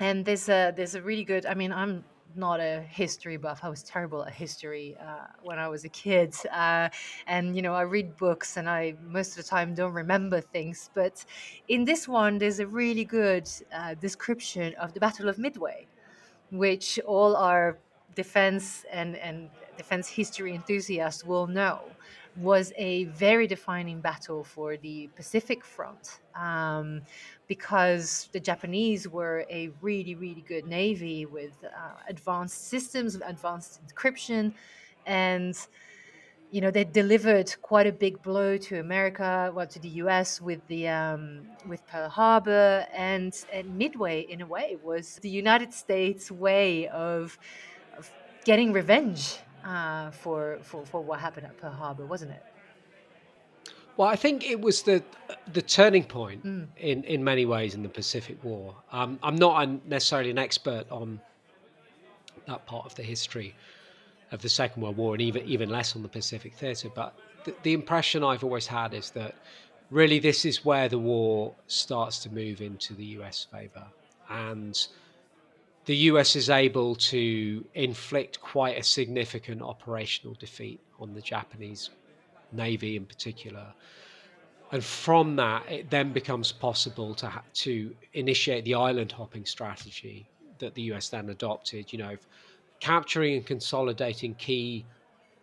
and 0.00 0.24
there's 0.24 0.48
a 0.48 0.72
there's 0.76 0.94
a 0.94 1.02
really 1.02 1.24
good. 1.24 1.46
I 1.46 1.54
mean, 1.54 1.72
I'm 1.72 2.04
not 2.36 2.60
a 2.60 2.80
history 2.80 3.36
buff. 3.36 3.60
I 3.62 3.68
was 3.68 3.82
terrible 3.82 4.24
at 4.24 4.32
history 4.32 4.96
uh, 5.00 5.26
when 5.42 5.58
I 5.58 5.68
was 5.68 5.84
a 5.84 5.88
kid, 5.88 6.34
uh, 6.52 6.88
and 7.26 7.54
you 7.54 7.62
know 7.62 7.74
I 7.74 7.82
read 7.82 8.16
books 8.16 8.56
and 8.56 8.68
I 8.68 8.96
most 9.02 9.30
of 9.30 9.36
the 9.36 9.48
time 9.48 9.74
don't 9.74 9.92
remember 9.92 10.40
things. 10.40 10.90
But 10.94 11.24
in 11.68 11.84
this 11.84 12.08
one, 12.08 12.38
there's 12.38 12.60
a 12.60 12.66
really 12.66 13.04
good 13.04 13.48
uh, 13.72 13.94
description 13.94 14.74
of 14.74 14.94
the 14.94 15.00
Battle 15.00 15.28
of 15.28 15.38
Midway, 15.38 15.86
which 16.50 16.98
all 17.06 17.36
our 17.36 17.78
defense 18.14 18.84
and 18.92 19.16
and 19.16 19.48
defense 19.76 20.08
history 20.08 20.54
enthusiasts 20.54 21.24
will 21.24 21.46
know 21.46 21.82
was 22.36 22.72
a 22.76 23.04
very 23.04 23.46
defining 23.46 24.00
battle 24.00 24.42
for 24.42 24.76
the 24.76 25.08
Pacific 25.14 25.64
Front 25.64 26.20
um, 26.34 27.02
because 27.46 28.28
the 28.32 28.40
Japanese 28.40 29.08
were 29.08 29.46
a 29.50 29.70
really, 29.80 30.14
really 30.14 30.44
good 30.46 30.66
navy 30.66 31.26
with 31.26 31.52
uh, 31.64 31.92
advanced 32.08 32.68
systems, 32.68 33.14
advanced 33.14 33.80
encryption, 33.86 34.52
and 35.06 35.56
you 36.50 36.60
know 36.60 36.70
they 36.70 36.84
delivered 36.84 37.54
quite 37.62 37.86
a 37.86 37.92
big 37.92 38.20
blow 38.22 38.56
to 38.56 38.80
America, 38.80 39.52
well 39.54 39.66
to 39.66 39.78
the 39.78 39.88
U.S. 40.02 40.40
with 40.40 40.66
the 40.66 40.88
um, 40.88 41.42
with 41.68 41.86
Pearl 41.86 42.08
Harbor, 42.08 42.86
and, 42.92 43.32
and 43.52 43.78
Midway 43.78 44.22
in 44.22 44.40
a 44.40 44.46
way 44.46 44.76
was 44.82 45.16
the 45.22 45.28
United 45.28 45.72
States 45.72 46.30
way 46.30 46.88
of, 46.88 47.38
of 47.96 48.10
getting 48.44 48.72
revenge 48.72 49.38
uh, 49.64 50.10
for, 50.10 50.58
for, 50.62 50.84
for 50.84 51.00
what 51.02 51.20
happened 51.20 51.46
at 51.46 51.56
Pearl 51.58 51.72
Harbor, 51.72 52.06
wasn't 52.06 52.32
it? 52.32 52.42
Well, 53.96 54.08
I 54.08 54.16
think 54.16 54.44
it 54.44 54.60
was 54.60 54.82
the 54.82 55.04
the 55.52 55.62
turning 55.62 56.02
point 56.02 56.44
mm. 56.44 56.66
in, 56.76 57.04
in 57.04 57.22
many 57.22 57.46
ways 57.46 57.74
in 57.74 57.82
the 57.82 57.88
Pacific 57.88 58.42
War. 58.42 58.74
Um, 58.90 59.20
I'm 59.22 59.36
not 59.36 59.86
necessarily 59.86 60.30
an 60.30 60.38
expert 60.38 60.90
on 60.90 61.20
that 62.46 62.66
part 62.66 62.86
of 62.86 62.94
the 62.96 63.04
history 63.04 63.54
of 64.32 64.42
the 64.42 64.48
Second 64.48 64.82
World 64.82 64.96
War, 64.96 65.14
and 65.14 65.22
even 65.22 65.46
even 65.46 65.68
less 65.68 65.94
on 65.94 66.02
the 66.02 66.08
Pacific 66.08 66.54
theatre. 66.54 66.88
But 66.92 67.14
the, 67.44 67.54
the 67.62 67.72
impression 67.72 68.24
I've 68.24 68.42
always 68.42 68.66
had 68.66 68.94
is 68.94 69.10
that 69.10 69.36
really 69.90 70.18
this 70.18 70.44
is 70.44 70.64
where 70.64 70.88
the 70.88 70.98
war 70.98 71.54
starts 71.68 72.18
to 72.24 72.30
move 72.30 72.60
into 72.60 72.94
the 72.94 73.04
U.S. 73.18 73.46
favour, 73.52 73.86
and 74.28 74.88
the 75.84 75.96
US 76.10 76.34
is 76.36 76.48
able 76.48 76.94
to 76.96 77.64
inflict 77.74 78.40
quite 78.40 78.78
a 78.78 78.82
significant 78.82 79.60
operational 79.62 80.34
defeat 80.34 80.80
on 80.98 81.14
the 81.14 81.20
Japanese 81.20 81.90
Navy 82.52 82.96
in 82.96 83.04
particular. 83.04 83.66
And 84.72 84.82
from 84.82 85.36
that, 85.36 85.70
it 85.70 85.90
then 85.90 86.12
becomes 86.12 86.52
possible 86.52 87.14
to 87.16 87.28
ha- 87.28 87.44
to 87.54 87.94
initiate 88.14 88.64
the 88.64 88.74
island 88.74 89.12
hopping 89.12 89.44
strategy 89.44 90.26
that 90.58 90.74
the 90.74 90.82
US 90.92 91.10
then 91.10 91.28
adopted. 91.28 91.92
You 91.92 91.98
know, 91.98 92.16
capturing 92.80 93.34
and 93.36 93.46
consolidating 93.46 94.34
key 94.34 94.84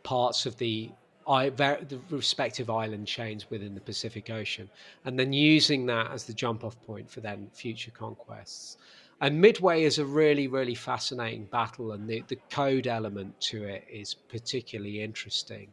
parts 0.04 0.46
of 0.46 0.58
the, 0.58 0.90
the 1.28 2.00
respective 2.10 2.70
island 2.70 3.08
chains 3.08 3.50
within 3.50 3.76
the 3.76 3.82
Pacific 3.82 4.30
Ocean, 4.30 4.70
and 5.06 5.18
then 5.18 5.32
using 5.32 5.86
that 5.86 6.12
as 6.12 6.24
the 6.24 6.34
jump-off 6.34 6.82
point 6.86 7.10
for 7.10 7.22
then 7.22 7.48
future 7.54 7.92
conquests. 7.92 8.78
And 9.22 9.40
Midway 9.40 9.84
is 9.84 10.00
a 10.00 10.06
really, 10.06 10.48
really 10.48 10.74
fascinating 10.74 11.46
battle, 11.46 11.92
and 11.92 12.10
the, 12.10 12.24
the 12.28 12.38
code 12.50 12.88
element 12.88 13.40
to 13.42 13.64
it 13.64 13.86
is 13.90 14.16
particularly 14.16 15.02
interesting. 15.02 15.72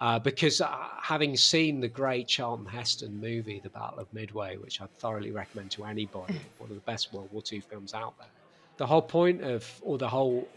Uh, 0.00 0.18
because 0.18 0.60
uh, 0.60 0.68
having 1.00 1.36
seen 1.36 1.80
the 1.80 1.88
great 1.88 2.28
Charlton 2.28 2.66
Heston 2.66 3.20
movie, 3.20 3.60
The 3.60 3.70
Battle 3.70 3.98
of 3.98 4.12
Midway, 4.12 4.56
which 4.56 4.80
I 4.80 4.86
thoroughly 4.98 5.32
recommend 5.32 5.72
to 5.72 5.84
anybody, 5.84 6.38
one 6.58 6.70
of 6.70 6.76
the 6.76 6.82
best 6.82 7.12
World 7.12 7.28
War 7.32 7.42
II 7.50 7.60
films 7.60 7.94
out 7.94 8.16
there, 8.18 8.28
the 8.76 8.86
whole 8.86 9.02
point 9.02 9.42
of, 9.42 9.68
or 9.82 9.98
the 9.98 10.08
whole 10.08 10.48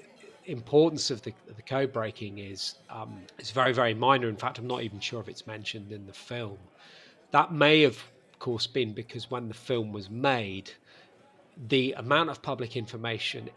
importance 0.46 1.12
of 1.12 1.22
the, 1.24 1.34
the 1.56 1.62
code 1.62 1.92
breaking 1.92 2.40
is 2.40 2.76
um, 2.90 3.20
is 3.38 3.52
very, 3.52 3.74
very 3.74 3.94
minor. 3.94 4.30
In 4.30 4.38
fact, 4.38 4.60
I'm 4.60 4.68
not 4.68 4.84
even 4.84 5.00
sure 5.00 5.20
if 5.20 5.28
it's 5.28 5.46
mentioned 5.46 5.92
in 5.92 6.06
the 6.06 6.14
film. 6.14 6.58
That 7.32 7.52
may 7.52 7.82
have, 7.82 7.98
of 8.34 8.40
course, 8.40 8.66
been 8.66 8.94
because 8.94 9.30
when 9.30 9.48
the 9.48 9.54
film 9.54 9.92
was 9.92 10.10
made, 10.10 10.72
the 11.68 11.94
amount 11.94 12.30
of 12.30 12.42
public 12.42 12.76
information 12.76 13.50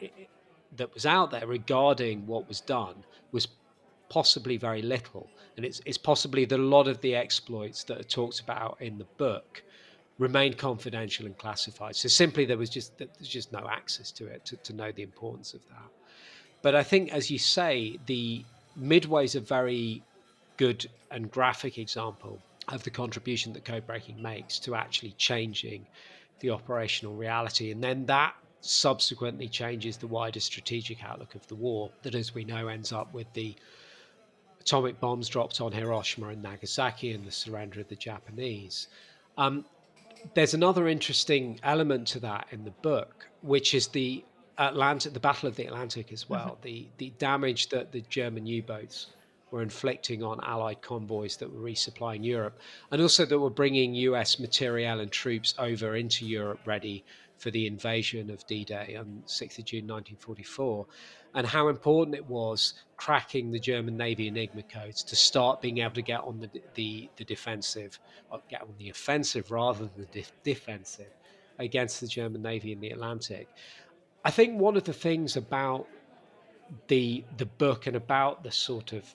that 0.77 0.93
was 0.95 1.05
out 1.05 1.31
there 1.31 1.47
regarding 1.47 2.27
what 2.27 2.49
was 2.49 2.61
done 2.61 3.05
was 3.33 3.49
possibly 4.09 4.57
very 4.57 4.83
little. 4.83 5.29
And 5.57 5.67
it's, 5.67 5.81
it's 5.85 5.99
possibly 5.99 6.45
that 6.47 6.59
a 6.59 6.63
lot 6.63 6.89
of 6.89 7.01
the 7.01 7.15
exploits 7.15 7.85
that 7.85 8.01
are 8.01 8.05
talked 8.05 8.41
about 8.41 8.79
in 8.81 8.99
the 8.99 9.05
book 9.19 9.63
remained 10.19 10.59
confidential 10.59 11.27
and 11.27 11.37
classified. 11.37 11.97
So 11.97 12.09
simply 12.09 12.45
there 12.45 12.59
was 12.59 12.71
just 12.71 12.99
there's 12.99 13.29
just 13.29 13.53
no 13.53 13.67
access 13.71 14.11
to 14.13 14.27
it 14.27 14.45
to, 14.47 14.57
to 14.57 14.73
know 14.73 14.93
the 14.93 15.03
importance 15.03 15.55
of 15.55 15.61
that. 15.69 15.91
But 16.63 16.75
I 16.75 16.83
think, 16.83 17.11
as 17.13 17.31
you 17.31 17.39
say, 17.39 17.99
the 18.07 18.45
Midway 18.77 19.25
is 19.25 19.35
a 19.35 19.41
very 19.41 20.03
good 20.57 20.89
and 21.11 21.31
graphic 21.31 21.79
example 21.79 22.39
of 22.69 22.83
the 22.85 22.91
contribution 22.91 23.53
that 23.55 23.65
code 23.65 23.87
breaking 23.87 24.21
makes 24.23 24.59
to 24.61 24.75
actually 24.75 25.13
changing 25.13 25.87
the 26.41 26.51
operational 26.51 27.15
reality. 27.15 27.71
And 27.71 27.83
then 27.83 28.07
that 28.07 28.35
subsequently 28.61 29.49
changes 29.49 29.97
the 29.97 30.07
wider 30.07 30.41
strategic 30.41 31.03
outlook 31.03 31.35
of 31.35 31.47
the 31.47 31.55
war, 31.55 31.91
that, 32.03 32.15
as 32.15 32.35
we 32.35 32.45
know, 32.45 32.69
ends 32.69 32.93
up 32.93 33.13
with 33.15 33.33
the 33.33 33.55
atomic 34.61 35.01
bombs 35.01 35.29
dropped 35.29 35.61
on 35.61 35.73
Hiroshima 35.73 36.29
and 36.29 36.43
Nagasaki 36.43 37.13
and 37.13 37.25
the 37.25 37.31
surrender 37.31 37.81
of 37.81 37.89
the 37.89 37.97
Japanese. 37.97 38.89
Um, 39.39 39.65
there's 40.35 40.53
another 40.53 40.89
interesting 40.89 41.59
element 41.63 42.07
to 42.09 42.21
that 42.21 42.47
in 42.51 42.65
the 42.65 42.71
book, 42.71 43.27
which 43.41 43.73
is 43.73 43.89
the 43.89 44.23
Atlantic, 44.59 45.15
the 45.15 45.21
Battle 45.21 45.49
of 45.49 45.57
the 45.57 45.65
Atlantic 45.65 46.13
as 46.13 46.29
well, 46.29 46.59
mm-hmm. 46.61 46.63
the 46.63 46.87
the 46.99 47.11
damage 47.19 47.71
that 47.71 47.93
the 47.93 48.03
German 48.03 48.47
U-boats 48.47 49.07
were 49.51 49.63
inflicting 49.63 50.23
on 50.23 50.41
Allied 50.43 50.81
convoys 50.83 51.37
that 51.37 51.53
were 51.53 51.61
resupplying 51.61 52.25
Europe, 52.25 52.59
and 52.91 53.01
also 53.01 53.25
that 53.25 53.39
were 53.39 53.51
bringing 53.51 53.95
US 53.95 54.39
materiel 54.39 55.01
and 55.01 55.11
troops 55.11 55.55
over 55.59 55.97
into 55.97 56.27
Europe 56.27 56.61
ready 56.67 57.05
for 57.39 57.51
the 57.51 57.67
invasion 57.67 58.31
of 58.31 58.47
D 58.47 58.65
Day 58.65 58.97
on 58.97 59.23
6th 59.27 59.59
of 59.59 59.65
June 59.65 59.87
1944, 59.87 60.87
and 61.35 61.47
how 61.47 61.69
important 61.69 62.15
it 62.15 62.27
was 62.27 62.75
cracking 62.97 63.51
the 63.51 63.59
German 63.59 63.97
Navy 63.97 64.29
Enigma 64.29 64.63
codes 64.63 65.03
to 65.05 65.17
start 65.17 65.63
being 65.63 65.79
able 65.79 65.95
to 65.95 66.03
get 66.03 66.21
on 66.21 66.41
the, 66.41 66.51
the, 66.75 67.09
the 67.17 67.25
defensive, 67.25 67.99
uh, 68.31 68.39
get 68.51 68.63
on 68.63 68.75
the 68.79 68.91
offensive 68.91 69.51
rather 69.51 69.87
than 69.87 70.07
the 70.13 70.25
defensive 70.45 71.15
against 71.59 72.01
the 72.01 72.07
German 72.07 72.43
Navy 72.43 72.73
in 72.73 72.81
the 72.81 72.91
Atlantic. 72.91 73.49
I 74.25 74.31
think 74.31 74.61
one 74.61 74.77
of 74.77 74.85
the 74.85 74.93
things 74.93 75.37
about 75.37 75.87
the 76.89 77.25
the 77.37 77.47
book 77.47 77.87
and 77.87 77.97
about 77.97 78.45
the 78.45 78.53
sort 78.53 78.93
of 78.93 79.15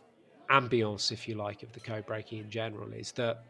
ambience, 0.49 1.11
if 1.11 1.27
you 1.27 1.35
like, 1.35 1.63
of 1.63 1.71
the 1.73 1.79
code 1.79 2.05
breaking 2.05 2.39
in 2.39 2.49
general 2.49 2.91
is 2.93 3.11
that 3.13 3.43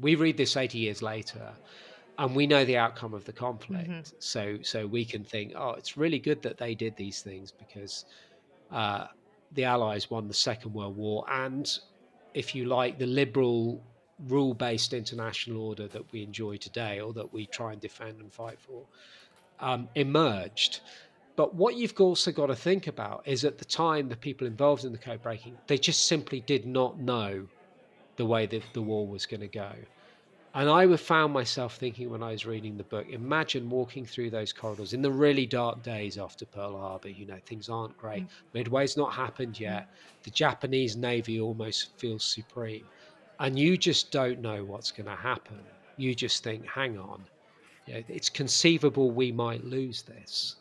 we 0.00 0.14
read 0.14 0.36
this 0.36 0.56
80 0.56 0.78
years 0.78 1.02
later 1.02 1.52
and 2.18 2.34
we 2.34 2.46
know 2.46 2.64
the 2.64 2.76
outcome 2.76 3.14
of 3.14 3.24
the 3.24 3.32
conflict. 3.32 3.88
Mm-hmm. 3.88 4.16
So, 4.18 4.58
so 4.62 4.86
we 4.86 5.04
can 5.04 5.24
think, 5.24 5.52
oh, 5.56 5.70
it's 5.70 5.96
really 5.96 6.18
good 6.18 6.42
that 6.42 6.58
they 6.58 6.74
did 6.74 6.96
these 6.96 7.22
things 7.22 7.52
because 7.52 8.04
uh, 8.72 9.06
the 9.52 9.64
Allies 9.64 10.10
won 10.10 10.26
the 10.26 10.34
Second 10.34 10.74
World 10.74 10.96
War. 10.96 11.24
And 11.30 11.70
if 12.34 12.54
you 12.54 12.64
like, 12.64 12.98
the 12.98 13.06
liberal 13.06 13.80
rule 14.26 14.52
based 14.52 14.92
international 14.92 15.62
order 15.62 15.86
that 15.86 16.10
we 16.12 16.22
enjoy 16.24 16.56
today 16.56 17.00
or 17.00 17.12
that 17.12 17.32
we 17.32 17.46
try 17.46 17.72
and 17.72 17.80
defend 17.80 18.20
and 18.20 18.32
fight 18.32 18.58
for 18.60 18.82
um, 19.60 19.88
emerged. 19.94 20.80
But 21.38 21.54
what 21.54 21.76
you've 21.76 21.94
also 22.00 22.32
got 22.32 22.46
to 22.46 22.56
think 22.56 22.88
about 22.88 23.22
is 23.24 23.44
at 23.44 23.58
the 23.58 23.64
time, 23.64 24.08
the 24.08 24.16
people 24.16 24.44
involved 24.44 24.84
in 24.84 24.90
the 24.90 24.98
code 24.98 25.22
breaking, 25.22 25.56
they 25.68 25.78
just 25.78 26.08
simply 26.08 26.40
did 26.40 26.66
not 26.66 26.98
know 26.98 27.46
the 28.16 28.26
way 28.26 28.46
that 28.46 28.64
the 28.72 28.82
war 28.82 29.06
was 29.06 29.24
going 29.24 29.42
to 29.42 29.46
go. 29.46 29.70
And 30.54 30.68
I 30.68 30.84
would 30.84 30.98
found 30.98 31.32
myself 31.32 31.76
thinking 31.76 32.10
when 32.10 32.24
I 32.24 32.32
was 32.32 32.44
reading 32.44 32.76
the 32.76 32.82
book, 32.82 33.06
imagine 33.08 33.70
walking 33.70 34.04
through 34.04 34.30
those 34.30 34.52
corridors 34.52 34.94
in 34.94 35.00
the 35.00 35.12
really 35.12 35.46
dark 35.46 35.80
days 35.84 36.18
after 36.18 36.44
Pearl 36.44 36.76
Harbor. 36.76 37.10
You 37.10 37.26
know, 37.26 37.38
things 37.46 37.68
aren't 37.68 37.96
great. 37.96 38.24
Mm. 38.24 38.28
Midway's 38.54 38.96
not 38.96 39.12
happened 39.12 39.60
yet. 39.60 39.88
The 40.24 40.32
Japanese 40.32 40.96
Navy 40.96 41.38
almost 41.40 41.96
feels 41.98 42.24
supreme. 42.24 42.84
And 43.38 43.56
you 43.56 43.76
just 43.76 44.10
don't 44.10 44.40
know 44.40 44.64
what's 44.64 44.90
going 44.90 45.06
to 45.06 45.14
happen. 45.14 45.60
You 45.98 46.16
just 46.16 46.42
think, 46.42 46.66
hang 46.66 46.98
on, 46.98 47.22
it's 47.86 48.28
conceivable 48.28 49.12
we 49.12 49.30
might 49.30 49.62
lose 49.64 50.02
this. 50.02 50.56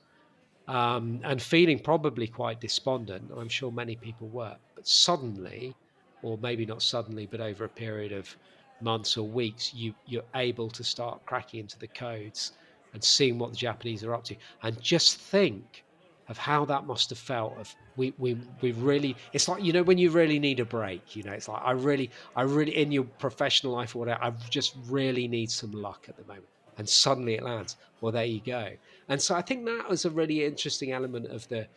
Um, 0.67 1.21
and 1.23 1.41
feeling 1.41 1.79
probably 1.79 2.27
quite 2.27 2.59
despondent. 2.59 3.31
I'm 3.35 3.47
sure 3.47 3.71
many 3.71 3.95
people 3.95 4.27
were. 4.27 4.55
But 4.75 4.85
suddenly, 4.85 5.73
or 6.21 6.37
maybe 6.37 6.65
not 6.65 6.81
suddenly, 6.81 7.25
but 7.25 7.39
over 7.39 7.63
a 7.65 7.69
period 7.69 8.11
of 8.11 8.35
months 8.81 9.17
or 9.17 9.27
weeks, 9.27 9.73
you 9.73 9.93
you're 10.05 10.23
able 10.35 10.69
to 10.71 10.83
start 10.83 11.25
cracking 11.25 11.61
into 11.61 11.79
the 11.79 11.87
codes 11.87 12.51
and 12.93 13.03
seeing 13.03 13.37
what 13.39 13.51
the 13.51 13.57
Japanese 13.57 14.03
are 14.03 14.13
up 14.13 14.23
to, 14.25 14.35
and 14.63 14.79
just 14.81 15.17
think 15.19 15.83
of 16.29 16.37
how 16.37 16.65
that 16.65 16.85
must 16.85 17.09
have 17.09 17.19
felt. 17.19 17.57
Of 17.57 17.73
we 17.95 18.13
we 18.17 18.37
we 18.61 18.71
really, 18.73 19.15
it's 19.33 19.47
like 19.47 19.63
you 19.63 19.73
know 19.73 19.83
when 19.83 19.97
you 19.97 20.09
really 20.09 20.39
need 20.39 20.59
a 20.59 20.65
break. 20.65 21.15
You 21.15 21.23
know, 21.23 21.31
it's 21.31 21.47
like 21.47 21.61
I 21.63 21.71
really 21.71 22.09
I 22.35 22.41
really 22.43 22.75
in 22.75 22.91
your 22.91 23.05
professional 23.05 23.73
life 23.73 23.95
or 23.95 23.99
whatever, 23.99 24.23
I 24.23 24.31
just 24.49 24.75
really 24.87 25.27
need 25.27 25.49
some 25.49 25.71
luck 25.71 26.05
at 26.09 26.17
the 26.17 26.23
moment, 26.23 26.45
and 26.77 26.87
suddenly 26.87 27.35
it 27.35 27.43
lands. 27.43 27.75
Well, 28.01 28.11
there 28.11 28.25
you 28.25 28.41
go. 28.45 28.69
And 29.09 29.21
so 29.21 29.35
I 29.35 29.41
think 29.41 29.65
that 29.65 29.89
was 29.89 30.05
a 30.05 30.09
really 30.09 30.45
interesting 30.45 30.91
element 30.91 31.27
of 31.27 31.47
the 31.47 31.67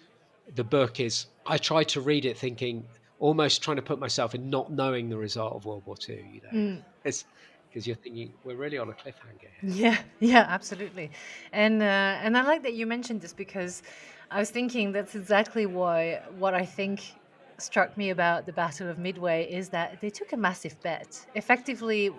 the 0.54 0.64
book. 0.64 1.00
Is 1.00 1.26
I 1.46 1.58
tried 1.58 1.88
to 1.90 2.00
read 2.00 2.24
it 2.24 2.36
thinking 2.36 2.84
almost 3.18 3.62
trying 3.62 3.76
to 3.76 3.82
put 3.82 3.98
myself 3.98 4.34
in 4.34 4.50
not 4.50 4.72
knowing 4.72 5.08
the 5.08 5.16
result 5.16 5.54
of 5.54 5.64
World 5.64 5.82
War 5.86 5.96
II. 6.08 6.16
You 6.32 6.40
know, 6.42 6.58
mm. 6.58 6.82
it's 7.04 7.24
because 7.68 7.86
you're 7.86 7.96
thinking 7.96 8.32
we're 8.44 8.56
really 8.56 8.78
on 8.78 8.88
a 8.88 8.92
cliffhanger. 8.92 9.50
Here. 9.60 9.70
Yeah, 9.70 9.98
yeah, 10.20 10.46
absolutely, 10.48 11.10
and 11.52 11.82
uh, 11.82 11.84
and 12.24 12.36
I 12.36 12.42
like 12.42 12.62
that 12.64 12.74
you 12.74 12.86
mentioned 12.86 13.20
this 13.20 13.32
because 13.32 13.82
I 14.30 14.38
was 14.38 14.50
thinking 14.50 14.92
that's 14.92 15.14
exactly 15.14 15.66
why 15.66 16.22
what 16.38 16.54
I 16.54 16.64
think 16.66 17.02
struck 17.58 17.96
me 17.96 18.10
about 18.10 18.46
the 18.46 18.52
Battle 18.52 18.88
of 18.88 18.98
Midway 18.98 19.44
is 19.50 19.68
that 19.68 20.00
they 20.00 20.10
took 20.10 20.32
a 20.32 20.36
massive 20.36 20.80
bet. 20.82 21.26
Effectively, 21.34 22.10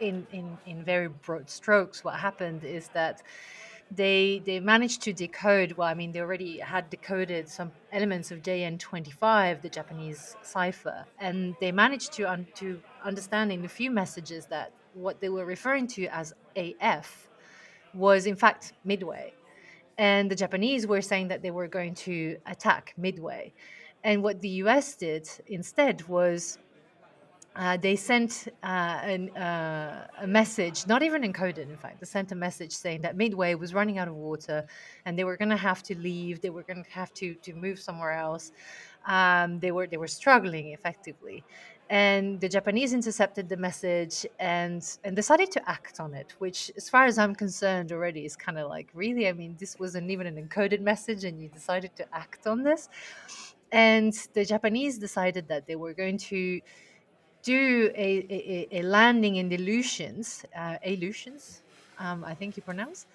in 0.00 0.26
in 0.32 0.58
in 0.66 0.84
very 0.84 1.08
broad 1.08 1.48
strokes, 1.50 2.04
what 2.04 2.14
happened 2.14 2.64
is 2.64 2.88
that 2.88 3.22
they 3.90 4.40
they 4.46 4.60
managed 4.60 5.02
to 5.02 5.12
decode 5.12 5.72
well 5.72 5.88
i 5.88 5.94
mean 5.94 6.12
they 6.12 6.20
already 6.20 6.60
had 6.60 6.88
decoded 6.90 7.48
some 7.48 7.72
elements 7.90 8.30
of 8.30 8.40
jn25 8.40 9.62
the 9.62 9.68
japanese 9.68 10.36
cipher 10.42 11.04
and 11.18 11.56
they 11.60 11.72
managed 11.72 12.12
to 12.12 12.22
un- 12.22 12.46
to 12.54 12.80
understanding 13.04 13.62
the 13.62 13.68
few 13.68 13.90
messages 13.90 14.46
that 14.46 14.72
what 14.94 15.20
they 15.20 15.28
were 15.28 15.44
referring 15.44 15.88
to 15.88 16.06
as 16.06 16.32
af 16.54 17.28
was 17.94 18.26
in 18.26 18.36
fact 18.36 18.72
midway. 18.84 19.32
And 19.98 20.30
the 20.30 20.34
japanese 20.34 20.86
were 20.86 21.02
saying 21.02 21.28
that 21.28 21.42
they 21.42 21.50
were 21.50 21.68
going 21.68 21.94
to 21.96 22.36
attack 22.46 22.94
midway. 22.96 23.52
And 24.02 24.22
what 24.22 24.40
the 24.40 24.50
us 24.50 24.94
did 24.94 25.28
instead 25.46 26.08
was 26.08 26.58
uh, 27.60 27.76
they 27.76 27.94
sent 27.94 28.48
uh, 28.62 29.00
an, 29.14 29.28
uh, 29.36 30.06
a 30.22 30.26
message, 30.26 30.86
not 30.86 31.02
even 31.02 31.20
encoded, 31.22 31.68
in 31.68 31.76
fact. 31.76 32.00
They 32.00 32.06
sent 32.06 32.32
a 32.32 32.34
message 32.34 32.72
saying 32.72 33.02
that 33.02 33.18
Midway 33.18 33.54
was 33.54 33.74
running 33.74 33.98
out 33.98 34.08
of 34.08 34.14
water 34.14 34.66
and 35.04 35.18
they 35.18 35.24
were 35.24 35.36
going 35.36 35.50
to 35.50 35.58
have 35.58 35.82
to 35.82 35.98
leave. 35.98 36.40
They 36.40 36.48
were 36.48 36.62
going 36.62 36.82
to 36.82 36.90
have 36.90 37.12
to, 37.20 37.34
to 37.34 37.52
move 37.52 37.78
somewhere 37.78 38.12
else. 38.12 38.50
Um, 39.04 39.60
they 39.60 39.72
were 39.72 39.86
they 39.86 39.98
were 39.98 40.08
struggling 40.08 40.68
effectively, 40.68 41.42
and 41.88 42.40
the 42.40 42.48
Japanese 42.48 42.92
intercepted 42.92 43.48
the 43.48 43.56
message 43.56 44.26
and 44.38 44.82
and 45.04 45.16
decided 45.16 45.50
to 45.52 45.70
act 45.70 46.00
on 46.00 46.12
it. 46.12 46.34
Which, 46.38 46.70
as 46.76 46.90
far 46.90 47.04
as 47.06 47.16
I'm 47.16 47.34
concerned, 47.34 47.92
already 47.92 48.26
is 48.26 48.36
kind 48.36 48.58
of 48.58 48.68
like 48.68 48.88
really. 48.94 49.26
I 49.26 49.32
mean, 49.32 49.56
this 49.58 49.78
wasn't 49.78 50.10
even 50.10 50.26
an 50.26 50.36
encoded 50.36 50.80
message, 50.80 51.24
and 51.24 51.40
you 51.40 51.48
decided 51.48 51.96
to 51.96 52.04
act 52.14 52.46
on 52.46 52.62
this. 52.62 52.90
And 53.72 54.12
the 54.34 54.44
Japanese 54.44 54.98
decided 54.98 55.48
that 55.48 55.66
they 55.66 55.76
were 55.76 55.94
going 55.94 56.18
to 56.18 56.60
do 57.42 57.90
a, 57.94 58.26
a, 58.30 58.80
a 58.80 58.82
landing 58.82 59.36
in 59.36 59.48
the 59.48 59.56
uh, 60.56 60.76
Aleutians, 60.84 61.62
um, 61.98 62.24
I 62.24 62.34
think 62.34 62.56
you 62.56 62.62
pronounce, 62.62 63.06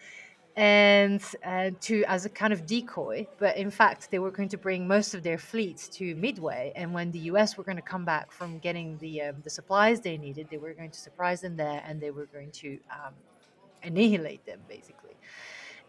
and 0.56 1.22
uh, 1.44 1.72
to 1.82 2.04
as 2.06 2.26
a 2.26 2.30
kind 2.30 2.54
of 2.54 2.66
decoy. 2.66 3.28
But 3.40 3.58
in 3.58 3.70
fact, 3.70 4.10
they 4.12 4.20
were 4.20 4.32
going 4.32 4.50
to 4.50 4.58
bring 4.58 4.88
most 4.88 5.14
of 5.14 5.24
their 5.24 5.38
fleet 5.38 5.90
to 5.94 6.16
Midway, 6.16 6.72
and 6.76 6.94
when 6.94 7.12
the 7.12 7.20
U.S. 7.32 7.58
were 7.58 7.64
going 7.64 7.78
to 7.78 7.82
come 7.82 8.06
back 8.06 8.32
from 8.32 8.60
getting 8.60 8.98
the 9.00 9.22
um, 9.24 9.36
the 9.44 9.50
supplies 9.50 10.02
they 10.02 10.18
needed, 10.18 10.48
they 10.50 10.58
were 10.58 10.74
going 10.74 10.92
to 10.92 11.00
surprise 11.00 11.42
them 11.42 11.56
there, 11.58 11.84
and 11.86 12.00
they 12.02 12.12
were 12.12 12.26
going 12.28 12.52
to 12.52 12.80
um, 12.92 13.14
annihilate 13.84 14.46
them 14.46 14.60
basically. 14.68 15.16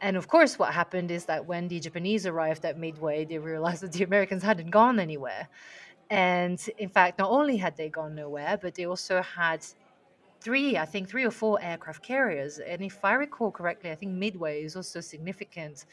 And 0.00 0.16
of 0.16 0.28
course, 0.28 0.58
what 0.58 0.74
happened 0.74 1.10
is 1.10 1.24
that 1.24 1.46
when 1.46 1.68
the 1.68 1.80
Japanese 1.80 2.26
arrived 2.26 2.64
at 2.64 2.78
Midway, 2.78 3.24
they 3.24 3.38
realized 3.38 3.82
that 3.82 3.92
the 3.92 4.04
Americans 4.04 4.42
hadn't 4.42 4.70
gone 4.70 5.00
anywhere. 5.00 5.48
And 6.10 6.60
in 6.78 6.88
fact, 6.88 7.18
not 7.18 7.30
only 7.30 7.56
had 7.56 7.76
they 7.76 7.88
gone 7.88 8.14
nowhere, 8.14 8.58
but 8.60 8.74
they 8.74 8.86
also 8.86 9.22
had 9.22 9.64
three, 10.40 10.76
I 10.76 10.84
think, 10.84 11.08
three 11.08 11.24
or 11.24 11.30
four 11.30 11.60
aircraft 11.60 12.02
carriers. 12.02 12.58
And 12.58 12.82
if 12.82 13.04
I 13.04 13.14
recall 13.14 13.50
correctly, 13.50 13.90
I 13.90 13.96
think 13.96 14.12
Midway 14.12 14.62
is 14.62 14.76
also 14.76 15.00
significant 15.00 15.84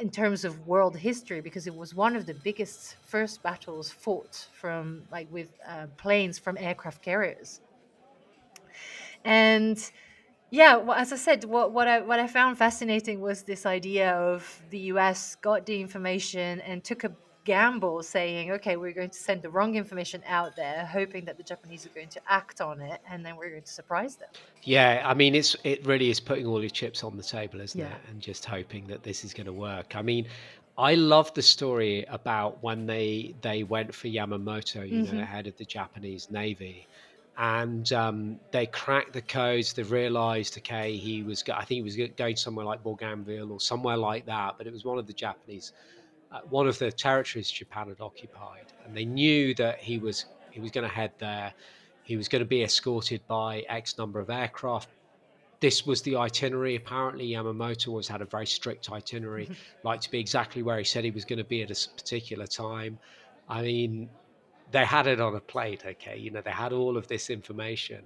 in 0.00 0.10
terms 0.10 0.44
of 0.44 0.66
world 0.66 0.96
history 0.96 1.40
because 1.40 1.66
it 1.66 1.74
was 1.74 1.94
one 1.94 2.14
of 2.16 2.24
the 2.24 2.34
biggest 2.34 2.96
first 3.06 3.42
battles 3.42 3.90
fought 3.90 4.46
from 4.52 5.02
like 5.10 5.30
with 5.30 5.50
uh, 5.66 5.86
planes 5.96 6.38
from 6.38 6.56
aircraft 6.56 7.02
carriers. 7.02 7.60
And 9.24 9.78
yeah, 10.50 10.76
well, 10.76 10.96
as 10.96 11.12
I 11.12 11.16
said, 11.16 11.44
what, 11.44 11.72
what 11.72 11.88
I 11.88 12.00
what 12.00 12.20
I 12.20 12.26
found 12.26 12.56
fascinating 12.56 13.20
was 13.20 13.42
this 13.42 13.66
idea 13.66 14.12
of 14.12 14.62
the 14.70 14.78
U.S. 14.92 15.36
got 15.36 15.66
the 15.66 15.80
information 15.80 16.60
and 16.60 16.82
took 16.82 17.04
a 17.04 17.12
gamble 17.48 18.02
saying, 18.02 18.52
okay, 18.52 18.76
we're 18.76 18.92
going 18.92 19.08
to 19.08 19.18
send 19.18 19.40
the 19.40 19.48
wrong 19.48 19.74
information 19.74 20.22
out 20.26 20.54
there, 20.54 20.84
hoping 20.84 21.24
that 21.24 21.38
the 21.38 21.42
Japanese 21.42 21.86
are 21.86 21.94
going 21.98 22.12
to 22.16 22.20
act 22.28 22.60
on 22.60 22.78
it, 22.78 23.00
and 23.10 23.24
then 23.24 23.36
we're 23.36 23.48
going 23.48 23.62
to 23.62 23.76
surprise 23.80 24.16
them. 24.16 24.28
Yeah, 24.64 25.02
I 25.02 25.14
mean, 25.14 25.34
it's 25.34 25.56
it 25.64 25.86
really 25.86 26.10
is 26.10 26.20
putting 26.20 26.44
all 26.44 26.60
your 26.60 26.68
chips 26.80 27.02
on 27.02 27.16
the 27.16 27.22
table, 27.22 27.58
isn't 27.62 27.80
yeah. 27.80 27.86
it? 27.86 28.00
And 28.10 28.20
just 28.20 28.44
hoping 28.44 28.86
that 28.88 29.02
this 29.02 29.24
is 29.24 29.32
going 29.32 29.46
to 29.46 29.58
work. 29.70 29.96
I 29.96 30.02
mean, 30.02 30.26
I 30.76 30.94
love 30.94 31.32
the 31.32 31.40
story 31.40 32.04
about 32.18 32.62
when 32.62 32.84
they 32.86 33.34
they 33.40 33.62
went 33.62 33.94
for 33.94 34.08
Yamamoto, 34.08 34.86
you 34.86 35.04
mm-hmm. 35.04 35.16
know, 35.16 35.24
head 35.24 35.46
of 35.46 35.56
the 35.56 35.64
Japanese 35.64 36.30
Navy. 36.30 36.86
And 37.38 37.90
um, 37.92 38.40
they 38.50 38.66
cracked 38.66 39.12
the 39.12 39.22
codes. 39.22 39.72
They 39.72 39.84
realised, 39.84 40.58
okay, 40.58 40.96
he 40.96 41.22
was. 41.22 41.42
I 41.62 41.64
think 41.64 41.76
he 41.82 41.86
was 41.90 41.96
going 42.16 42.36
somewhere 42.36 42.66
like 42.66 42.82
Bougainville 42.82 43.52
or 43.52 43.60
somewhere 43.60 43.96
like 43.96 44.26
that. 44.26 44.56
But 44.58 44.66
it 44.66 44.72
was 44.72 44.84
one 44.84 44.98
of 44.98 45.06
the 45.06 45.12
Japanese 45.14 45.72
uh, 46.30 46.40
one 46.50 46.68
of 46.68 46.78
the 46.78 46.92
territories 46.92 47.50
Japan 47.50 47.88
had 47.88 48.00
occupied, 48.00 48.72
and 48.84 48.96
they 48.96 49.04
knew 49.04 49.54
that 49.54 49.78
he 49.78 49.98
was 49.98 50.26
he 50.50 50.60
was 50.60 50.70
going 50.70 50.88
to 50.88 50.94
head 50.94 51.12
there. 51.18 51.52
He 52.02 52.16
was 52.16 52.28
going 52.28 52.40
to 52.40 52.48
be 52.48 52.62
escorted 52.62 53.20
by 53.26 53.60
X 53.68 53.98
number 53.98 54.20
of 54.20 54.30
aircraft. 54.30 54.88
This 55.60 55.86
was 55.86 56.02
the 56.02 56.16
itinerary. 56.16 56.76
Apparently, 56.76 57.28
Yamamoto 57.28 57.88
was 57.88 58.08
had 58.08 58.22
a 58.22 58.24
very 58.24 58.46
strict 58.46 58.90
itinerary, 58.90 59.50
like 59.84 60.00
to 60.02 60.10
be 60.10 60.20
exactly 60.20 60.62
where 60.62 60.78
he 60.78 60.84
said 60.84 61.04
he 61.04 61.10
was 61.10 61.24
going 61.24 61.38
to 61.38 61.44
be 61.44 61.62
at 61.62 61.70
a 61.70 61.88
particular 61.96 62.46
time. 62.46 62.98
I 63.48 63.62
mean, 63.62 64.08
they 64.70 64.84
had 64.84 65.06
it 65.06 65.20
on 65.20 65.34
a 65.34 65.40
plate. 65.40 65.84
Okay, 65.84 66.18
you 66.18 66.30
know, 66.30 66.40
they 66.42 66.50
had 66.50 66.72
all 66.72 66.96
of 66.96 67.08
this 67.08 67.30
information, 67.30 68.02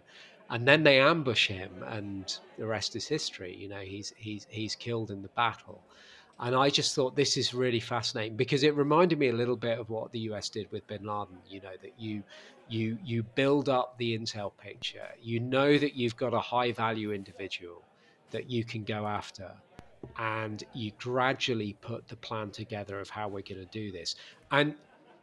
and 0.50 0.66
then 0.66 0.84
they 0.84 1.00
ambush 1.00 1.48
him, 1.48 1.70
and 1.88 2.38
the 2.58 2.66
rest 2.66 2.94
is 2.94 3.08
history. 3.08 3.54
You 3.56 3.68
know, 3.68 3.80
he's 3.80 4.12
he's 4.16 4.46
he's 4.48 4.76
killed 4.76 5.10
in 5.10 5.22
the 5.22 5.28
battle. 5.28 5.82
And 6.40 6.56
I 6.56 6.70
just 6.70 6.94
thought 6.94 7.14
this 7.14 7.36
is 7.36 7.54
really 7.54 7.80
fascinating 7.80 8.36
because 8.36 8.62
it 8.62 8.74
reminded 8.74 9.18
me 9.18 9.28
a 9.28 9.32
little 9.32 9.56
bit 9.56 9.78
of 9.78 9.90
what 9.90 10.10
the 10.12 10.20
US 10.30 10.48
did 10.48 10.70
with 10.72 10.86
bin 10.86 11.04
Laden. 11.04 11.38
You 11.48 11.60
know, 11.60 11.76
that 11.82 11.92
you 11.98 12.22
you 12.68 12.98
you 13.04 13.22
build 13.22 13.68
up 13.68 13.96
the 13.98 14.18
intel 14.18 14.52
picture. 14.56 15.08
You 15.22 15.40
know 15.40 15.78
that 15.78 15.94
you've 15.94 16.16
got 16.16 16.34
a 16.34 16.40
high 16.40 16.72
value 16.72 17.12
individual 17.12 17.82
that 18.30 18.50
you 18.50 18.64
can 18.64 18.82
go 18.82 19.06
after. 19.06 19.50
And 20.18 20.64
you 20.74 20.90
gradually 20.98 21.76
put 21.80 22.08
the 22.08 22.16
plan 22.16 22.50
together 22.50 22.98
of 22.98 23.08
how 23.08 23.28
we're 23.28 23.42
going 23.42 23.60
to 23.60 23.66
do 23.66 23.92
this. 23.92 24.16
And 24.50 24.74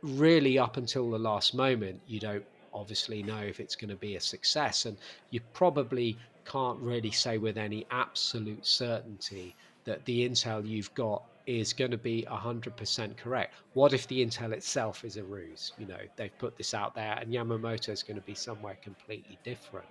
really, 0.01 0.57
up 0.57 0.77
until 0.77 1.09
the 1.11 1.19
last 1.19 1.53
moment, 1.53 1.99
you 2.07 2.19
don't 2.19 2.45
obviously 2.73 3.21
know 3.23 3.39
if 3.39 3.59
it's 3.59 3.75
going 3.75 3.89
to 3.89 3.97
be 3.97 4.15
a 4.15 4.21
success. 4.21 4.85
And 4.85 4.95
you 5.31 5.41
probably 5.53 6.17
can't 6.45 6.79
really 6.79 7.11
say 7.11 7.37
with 7.37 7.57
any 7.57 7.85
absolute 7.91 8.65
certainty 8.65 9.55
that 9.89 10.05
the 10.05 10.29
intel 10.29 10.63
you've 10.67 10.93
got 10.93 11.23
is 11.47 11.73
going 11.73 11.89
to 11.89 11.97
be 11.97 12.23
100% 12.29 13.17
correct. 13.17 13.55
What 13.73 13.91
if 13.91 14.07
the 14.07 14.23
intel 14.23 14.51
itself 14.53 15.03
is 15.03 15.17
a 15.17 15.23
ruse? 15.23 15.73
You 15.79 15.87
know, 15.87 15.97
they've 16.15 16.37
put 16.37 16.55
this 16.55 16.75
out 16.75 16.93
there 16.93 17.17
and 17.19 17.33
Yamamoto 17.33 17.89
is 17.89 18.03
going 18.03 18.17
to 18.17 18.25
be 18.25 18.35
somewhere 18.35 18.77
completely 18.83 19.39
different. 19.43 19.87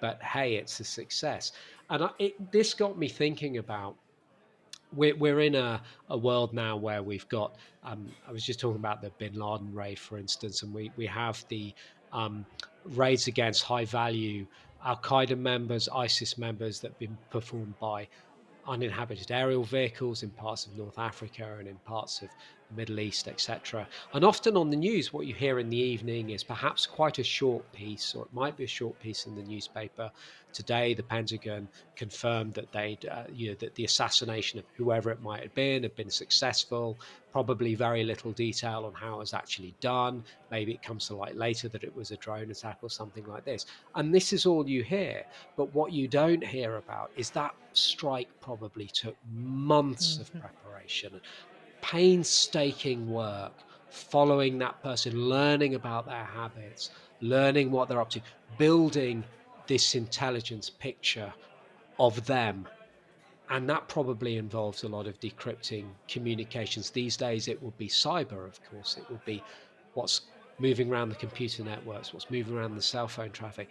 But 0.00 0.22
hey, 0.22 0.54
it's 0.54 0.80
a 0.80 0.84
success. 0.84 1.52
And 1.90 2.04
I, 2.04 2.10
it, 2.18 2.50
this 2.50 2.72
got 2.72 2.96
me 2.96 3.08
thinking 3.08 3.58
about 3.58 3.94
we're, 4.94 5.16
we're 5.16 5.40
in 5.40 5.54
a, 5.54 5.82
a 6.08 6.16
world 6.16 6.54
now 6.54 6.78
where 6.78 7.02
we've 7.02 7.28
got, 7.28 7.56
um, 7.84 8.08
I 8.26 8.32
was 8.32 8.42
just 8.42 8.58
talking 8.58 8.78
about 8.78 9.02
the 9.02 9.10
bin 9.18 9.34
Laden 9.34 9.74
raid, 9.74 9.98
for 9.98 10.16
instance, 10.16 10.62
and 10.62 10.72
we, 10.72 10.90
we 10.96 11.04
have 11.04 11.44
the 11.48 11.74
um, 12.14 12.46
raids 12.86 13.26
against 13.26 13.64
high 13.64 13.84
value 13.84 14.46
Al 14.82 14.96
Qaeda 14.96 15.36
members, 15.36 15.90
ISIS 15.92 16.38
members 16.38 16.80
that 16.80 16.92
have 16.92 16.98
been 16.98 17.18
performed 17.28 17.78
by 17.80 18.08
uninhabited 18.68 19.30
aerial 19.30 19.64
vehicles 19.64 20.22
in 20.22 20.30
parts 20.30 20.66
of 20.66 20.76
North 20.76 20.98
Africa 20.98 21.56
and 21.58 21.68
in 21.68 21.76
parts 21.78 22.22
of 22.22 22.28
Middle 22.74 23.00
East, 23.00 23.28
etc. 23.28 23.86
And 24.12 24.24
often 24.24 24.56
on 24.56 24.70
the 24.70 24.76
news, 24.76 25.12
what 25.12 25.26
you 25.26 25.34
hear 25.34 25.58
in 25.58 25.70
the 25.70 25.76
evening 25.76 26.30
is 26.30 26.42
perhaps 26.42 26.86
quite 26.86 27.18
a 27.18 27.24
short 27.24 27.70
piece, 27.72 28.14
or 28.14 28.24
it 28.24 28.32
might 28.32 28.56
be 28.56 28.64
a 28.64 28.68
short 28.68 28.98
piece 29.00 29.26
in 29.26 29.34
the 29.34 29.42
newspaper. 29.42 30.10
Today, 30.52 30.94
the 30.94 31.02
Pentagon 31.02 31.68
confirmed 31.96 32.54
that 32.54 32.72
they, 32.72 32.98
uh, 33.10 33.24
you 33.32 33.50
know, 33.50 33.56
that 33.56 33.74
the 33.74 33.84
assassination 33.84 34.58
of 34.58 34.64
whoever 34.74 35.10
it 35.10 35.20
might 35.20 35.42
have 35.42 35.54
been 35.54 35.82
had 35.82 35.94
been 35.96 36.10
successful. 36.10 36.98
Probably 37.30 37.74
very 37.74 38.04
little 38.04 38.32
detail 38.32 38.86
on 38.86 38.94
how 38.94 39.16
it 39.16 39.18
was 39.18 39.34
actually 39.34 39.74
done. 39.80 40.24
Maybe 40.50 40.72
it 40.72 40.82
comes 40.82 41.08
to 41.08 41.14
light 41.14 41.36
later 41.36 41.68
that 41.68 41.84
it 41.84 41.94
was 41.94 42.10
a 42.10 42.16
drone 42.16 42.50
attack 42.50 42.78
or 42.80 42.88
something 42.88 43.26
like 43.26 43.44
this. 43.44 43.66
And 43.94 44.14
this 44.14 44.32
is 44.32 44.46
all 44.46 44.66
you 44.66 44.82
hear. 44.82 45.24
But 45.56 45.74
what 45.74 45.92
you 45.92 46.08
don't 46.08 46.42
hear 46.42 46.76
about 46.76 47.10
is 47.16 47.28
that 47.30 47.54
strike 47.74 48.28
probably 48.40 48.86
took 48.86 49.16
months 49.30 50.14
mm-hmm. 50.14 50.38
of 50.38 50.42
preparation, 50.42 51.20
painstaking 51.82 53.10
work, 53.10 53.52
following 53.90 54.58
that 54.58 54.82
person, 54.82 55.28
learning 55.28 55.74
about 55.74 56.06
their 56.06 56.24
habits, 56.24 56.90
learning 57.20 57.70
what 57.70 57.88
they're 57.88 58.00
up 58.00 58.10
to, 58.10 58.20
building 58.58 59.24
this 59.66 59.94
intelligence 59.94 60.70
picture 60.70 61.32
of 61.98 62.24
them. 62.26 62.66
And 63.48 63.68
that 63.70 63.88
probably 63.88 64.36
involves 64.36 64.82
a 64.82 64.88
lot 64.88 65.06
of 65.06 65.20
decrypting 65.20 65.86
communications. 66.08 66.90
These 66.90 67.16
days, 67.16 67.48
it 67.48 67.62
would 67.62 67.78
be 67.78 67.88
cyber, 67.88 68.44
of 68.44 68.60
course. 68.70 68.96
It 68.96 69.08
would 69.08 69.24
be 69.24 69.42
what's 69.94 70.22
moving 70.58 70.90
around 70.90 71.10
the 71.10 71.16
computer 71.16 71.62
networks, 71.62 72.12
what's 72.12 72.30
moving 72.30 72.56
around 72.56 72.74
the 72.74 72.82
cell 72.82 73.06
phone 73.06 73.30
traffic. 73.30 73.68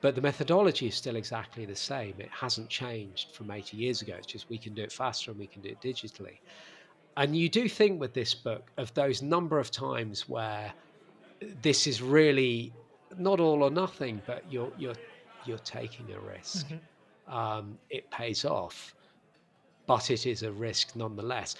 But 0.00 0.14
the 0.14 0.20
methodology 0.20 0.86
is 0.86 0.94
still 0.94 1.16
exactly 1.16 1.66
the 1.66 1.76
same. 1.76 2.14
It 2.18 2.30
hasn't 2.30 2.68
changed 2.68 3.34
from 3.34 3.50
80 3.50 3.76
years 3.76 4.00
ago. 4.00 4.14
It's 4.16 4.26
just 4.26 4.48
we 4.48 4.58
can 4.58 4.74
do 4.74 4.82
it 4.82 4.92
faster 4.92 5.30
and 5.30 5.38
we 5.40 5.46
can 5.46 5.60
do 5.60 5.70
it 5.70 5.80
digitally. 5.80 6.38
And 7.16 7.36
you 7.36 7.48
do 7.48 7.68
think 7.68 8.00
with 8.00 8.14
this 8.14 8.34
book 8.34 8.70
of 8.76 8.92
those 8.94 9.22
number 9.22 9.58
of 9.58 9.70
times 9.70 10.28
where 10.28 10.72
this 11.62 11.86
is 11.86 12.02
really 12.02 12.72
not 13.18 13.40
all 13.40 13.62
or 13.62 13.70
nothing, 13.70 14.22
but 14.26 14.44
you're 14.50 14.72
you're 14.78 14.94
you're 15.44 15.58
taking 15.58 16.06
a 16.12 16.20
risk. 16.20 16.66
Mm-hmm. 16.68 17.36
Um, 17.36 17.78
it 17.90 18.10
pays 18.10 18.44
off, 18.44 18.94
but 19.86 20.10
it 20.10 20.26
is 20.26 20.42
a 20.42 20.52
risk 20.52 20.96
nonetheless. 20.96 21.56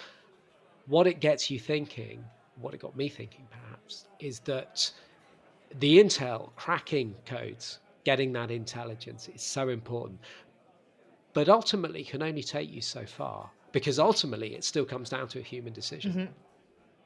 What 0.87 1.07
it 1.07 1.19
gets 1.19 1.49
you 1.49 1.59
thinking, 1.59 2.23
what 2.59 2.73
it 2.73 2.79
got 2.79 2.95
me 2.95 3.09
thinking 3.09 3.47
perhaps, 3.49 4.05
is 4.19 4.39
that 4.41 4.91
the 5.79 5.99
intel 5.99 6.49
cracking 6.55 7.15
codes, 7.25 7.79
getting 8.03 8.33
that 8.33 8.51
intelligence 8.51 9.29
is 9.33 9.41
so 9.41 9.69
important, 9.69 10.19
but 11.33 11.47
ultimately 11.47 12.03
can 12.03 12.21
only 12.21 12.43
take 12.43 12.71
you 12.71 12.81
so 12.81 13.05
far 13.05 13.49
because 13.71 13.99
ultimately 13.99 14.55
it 14.55 14.63
still 14.63 14.85
comes 14.85 15.09
down 15.09 15.27
to 15.29 15.39
a 15.39 15.41
human 15.41 15.73
decision. 15.73 16.11
Mm-hmm. 16.11 16.33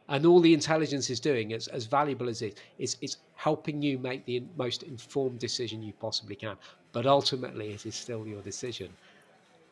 And 0.08 0.26
all 0.26 0.40
the 0.40 0.54
intelligence 0.54 1.10
is 1.10 1.20
doing, 1.20 1.54
as, 1.54 1.68
as 1.68 1.86
valuable 1.86 2.30
as 2.30 2.42
it 2.44 2.62
is, 2.78 2.98
it's 3.02 3.18
helping 3.36 3.82
you 3.82 3.98
make 3.98 4.24
the 4.26 4.44
most 4.56 4.84
informed 4.84 5.40
decision 5.40 5.82
you 5.82 5.94
possibly 5.94 6.36
can. 6.36 6.58
But 6.92 7.08
ultimately, 7.08 7.72
it 7.72 7.86
is 7.86 7.96
still 7.96 8.28
your 8.28 8.42
decision. 8.42 8.90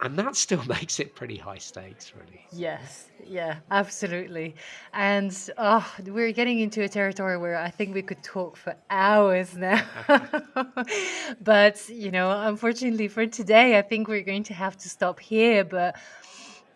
And 0.01 0.17
that 0.17 0.35
still 0.35 0.63
makes 0.67 0.99
it 0.99 1.15
pretty 1.15 1.37
high 1.37 1.59
stakes, 1.59 2.13
really. 2.15 2.45
Yes, 2.51 3.09
yeah, 3.25 3.57
absolutely. 3.71 4.55
And 4.93 5.35
oh, 5.57 5.93
we're 6.07 6.31
getting 6.31 6.59
into 6.59 6.81
a 6.83 6.89
territory 6.89 7.37
where 7.37 7.55
I 7.55 7.69
think 7.69 7.93
we 7.93 8.01
could 8.01 8.23
talk 8.23 8.57
for 8.57 8.75
hours 8.89 9.55
now. 9.55 9.83
but, 11.41 11.89
you 11.89 12.09
know, 12.09 12.31
unfortunately 12.31 13.07
for 13.07 13.27
today, 13.27 13.77
I 13.77 13.81
think 13.83 14.07
we're 14.07 14.23
going 14.23 14.43
to 14.45 14.53
have 14.53 14.77
to 14.77 14.89
stop 14.89 15.19
here. 15.19 15.63
But 15.63 15.95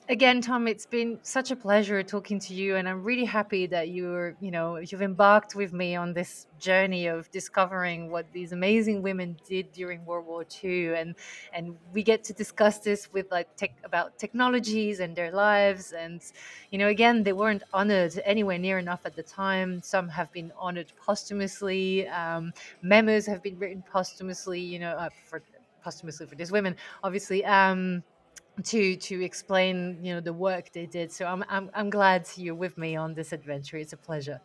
again 0.10 0.39
tom 0.39 0.70
it's 0.70 0.86
been 0.86 1.20
such 1.22 1.51
a 1.51 1.55
pleasure 1.55 2.01
talking 2.01 2.39
to 2.39 2.53
you 2.53 2.78
and 2.78 2.88
i'm 2.88 3.03
really 3.03 3.26
happy 3.26 3.68
that 3.68 3.89
you're 3.89 4.36
you 4.39 4.49
know 4.51 4.78
you've 4.78 5.01
embarked 5.01 5.53
with 5.53 5.74
me 5.74 5.97
on 5.97 6.14
this 6.14 6.47
journey 6.60 7.08
of 7.08 7.30
discovering 7.32 8.10
what 8.10 8.26
these 8.32 8.53
amazing 8.53 9.01
women 9.01 9.36
did 9.45 9.70
during 9.74 10.05
world 10.05 10.26
war 10.26 10.45
ii 10.64 10.93
and 10.95 11.14
and 11.51 11.76
we 11.91 12.01
get 12.01 12.24
to 12.24 12.32
discuss 12.32 12.80
this 12.80 13.12
with 13.12 13.30
like 13.32 13.53
tech 13.58 13.72
about 13.84 14.18
technologies 14.18 15.01
and 15.01 15.14
their 15.14 15.32
lives 15.32 15.91
and 15.91 16.22
you 16.72 16.78
know 16.78 16.88
again 16.88 17.22
they 17.24 17.34
weren't 17.34 17.64
honored 17.74 18.18
anywhere 18.24 18.58
near 18.58 18.80
enough 18.80 19.01
at 19.05 19.16
the 19.16 19.24
time. 19.24 19.82
Some 19.82 20.08
have 20.08 20.32
been 20.32 20.53
honored 20.58 20.91
posthumously 21.05 22.08
um, 22.08 22.53
memos 22.82 23.26
have 23.26 23.43
been 23.43 23.60
written 23.60 23.84
posthumously 23.91 24.62
you 24.62 24.80
know 24.80 24.91
uh, 24.91 25.10
for 25.26 25.41
posthumously 25.84 26.26
for 26.28 26.36
these 26.36 26.51
women 26.51 26.76
obviously 27.03 27.43
um 27.45 28.03
to 28.64 28.95
to 28.95 29.24
explain 29.24 29.97
you 30.01 30.14
know 30.14 30.20
the 30.20 30.34
work 30.34 30.72
they 30.72 30.86
did 30.86 31.12
so 31.12 31.26
i'm 31.26 31.43
i'm, 31.49 31.70
I'm 31.74 31.89
glad 31.89 32.28
you're 32.36 32.55
with 32.55 32.78
me 32.78 32.95
on 32.95 33.14
this 33.14 33.32
adventure 33.32 33.78
it's 33.78 33.93
a 33.93 33.97
pleasure 33.97 34.41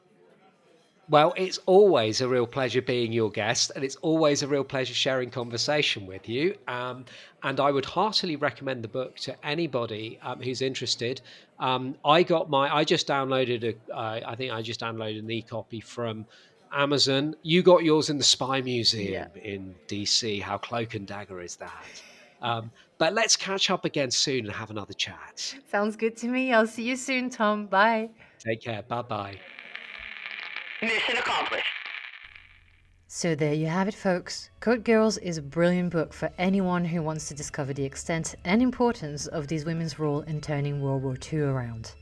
well, 1.08 1.34
it's 1.36 1.58
always 1.66 2.20
a 2.20 2.28
real 2.28 2.46
pleasure 2.46 2.80
being 2.80 3.12
your 3.12 3.30
guest, 3.30 3.72
and 3.74 3.84
it's 3.84 3.96
always 3.96 4.42
a 4.42 4.48
real 4.48 4.64
pleasure 4.64 4.94
sharing 4.94 5.30
conversation 5.30 6.06
with 6.06 6.28
you. 6.28 6.56
Um, 6.68 7.04
and 7.42 7.58
I 7.58 7.70
would 7.70 7.84
heartily 7.84 8.36
recommend 8.36 8.84
the 8.84 8.88
book 8.88 9.16
to 9.16 9.36
anybody 9.44 10.18
um, 10.22 10.40
who's 10.40 10.62
interested. 10.62 11.20
Um, 11.58 11.96
I 12.04 12.22
got 12.22 12.48
my, 12.48 12.74
I 12.74 12.84
just 12.84 13.08
downloaded 13.08 13.74
a, 13.90 13.94
uh, 13.94 14.20
I 14.24 14.34
think 14.36 14.52
I 14.52 14.62
just 14.62 14.80
downloaded 14.80 15.18
an 15.18 15.30
e-copy 15.30 15.80
from 15.80 16.24
Amazon. 16.72 17.34
You 17.42 17.62
got 17.62 17.82
yours 17.82 18.08
in 18.08 18.16
the 18.16 18.24
Spy 18.24 18.62
Museum 18.62 19.28
yeah. 19.34 19.42
in 19.42 19.74
DC. 19.88 20.40
How 20.40 20.56
cloak 20.56 20.94
and 20.94 21.06
dagger 21.06 21.40
is 21.42 21.56
that? 21.56 22.02
Um, 22.40 22.70
but 23.02 23.14
let's 23.14 23.34
catch 23.34 23.68
up 23.68 23.84
again 23.84 24.12
soon 24.12 24.46
and 24.46 24.54
have 24.54 24.70
another 24.70 24.92
chat. 24.92 25.56
Sounds 25.68 25.96
good 25.96 26.16
to 26.18 26.28
me. 26.28 26.52
I'll 26.52 26.68
see 26.68 26.84
you 26.84 26.94
soon, 26.94 27.30
Tom. 27.30 27.66
Bye. 27.66 28.10
Take 28.38 28.62
care. 28.62 28.84
Bye 28.84 29.02
bye. 29.02 29.36
Mission 30.80 31.16
accomplished. 31.16 31.66
So 33.08 33.34
there 33.34 33.54
you 33.54 33.66
have 33.66 33.88
it, 33.88 33.94
folks. 33.94 34.50
Code 34.60 34.84
Girls 34.84 35.18
is 35.18 35.36
a 35.36 35.42
brilliant 35.42 35.90
book 35.90 36.12
for 36.12 36.30
anyone 36.38 36.84
who 36.84 37.02
wants 37.02 37.26
to 37.26 37.34
discover 37.34 37.72
the 37.72 37.84
extent 37.84 38.36
and 38.44 38.62
importance 38.62 39.26
of 39.26 39.48
these 39.48 39.64
women's 39.64 39.98
role 39.98 40.20
in 40.20 40.40
turning 40.40 40.80
World 40.80 41.02
War 41.02 41.16
II 41.32 41.40
around. 41.40 41.96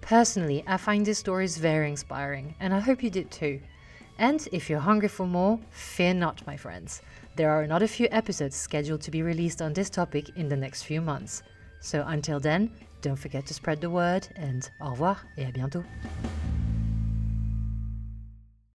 Personally, 0.00 0.64
I 0.66 0.76
find 0.76 1.06
these 1.06 1.18
stories 1.18 1.56
very 1.56 1.88
inspiring, 1.88 2.56
and 2.58 2.74
I 2.74 2.80
hope 2.80 3.04
you 3.04 3.10
did 3.10 3.30
too. 3.30 3.60
And 4.18 4.48
if 4.50 4.68
you're 4.68 4.80
hungry 4.80 5.08
for 5.08 5.24
more, 5.24 5.60
fear 5.70 6.14
not, 6.14 6.44
my 6.48 6.56
friends. 6.56 7.00
There 7.34 7.50
are 7.50 7.62
another 7.62 7.86
few 7.86 8.08
episodes 8.10 8.54
scheduled 8.56 9.00
to 9.02 9.10
be 9.10 9.22
released 9.22 9.62
on 9.62 9.72
this 9.72 9.88
topic 9.88 10.36
in 10.36 10.50
the 10.50 10.56
next 10.56 10.82
few 10.82 11.00
months. 11.00 11.42
So 11.80 12.04
until 12.06 12.38
then, 12.38 12.70
don't 13.00 13.16
forget 13.16 13.46
to 13.46 13.54
spread 13.54 13.80
the 13.80 13.88
word 13.88 14.28
and 14.36 14.68
au 14.82 14.90
revoir 14.90 15.16
et 15.38 15.46
à 15.46 15.52
bientôt. 15.52 15.82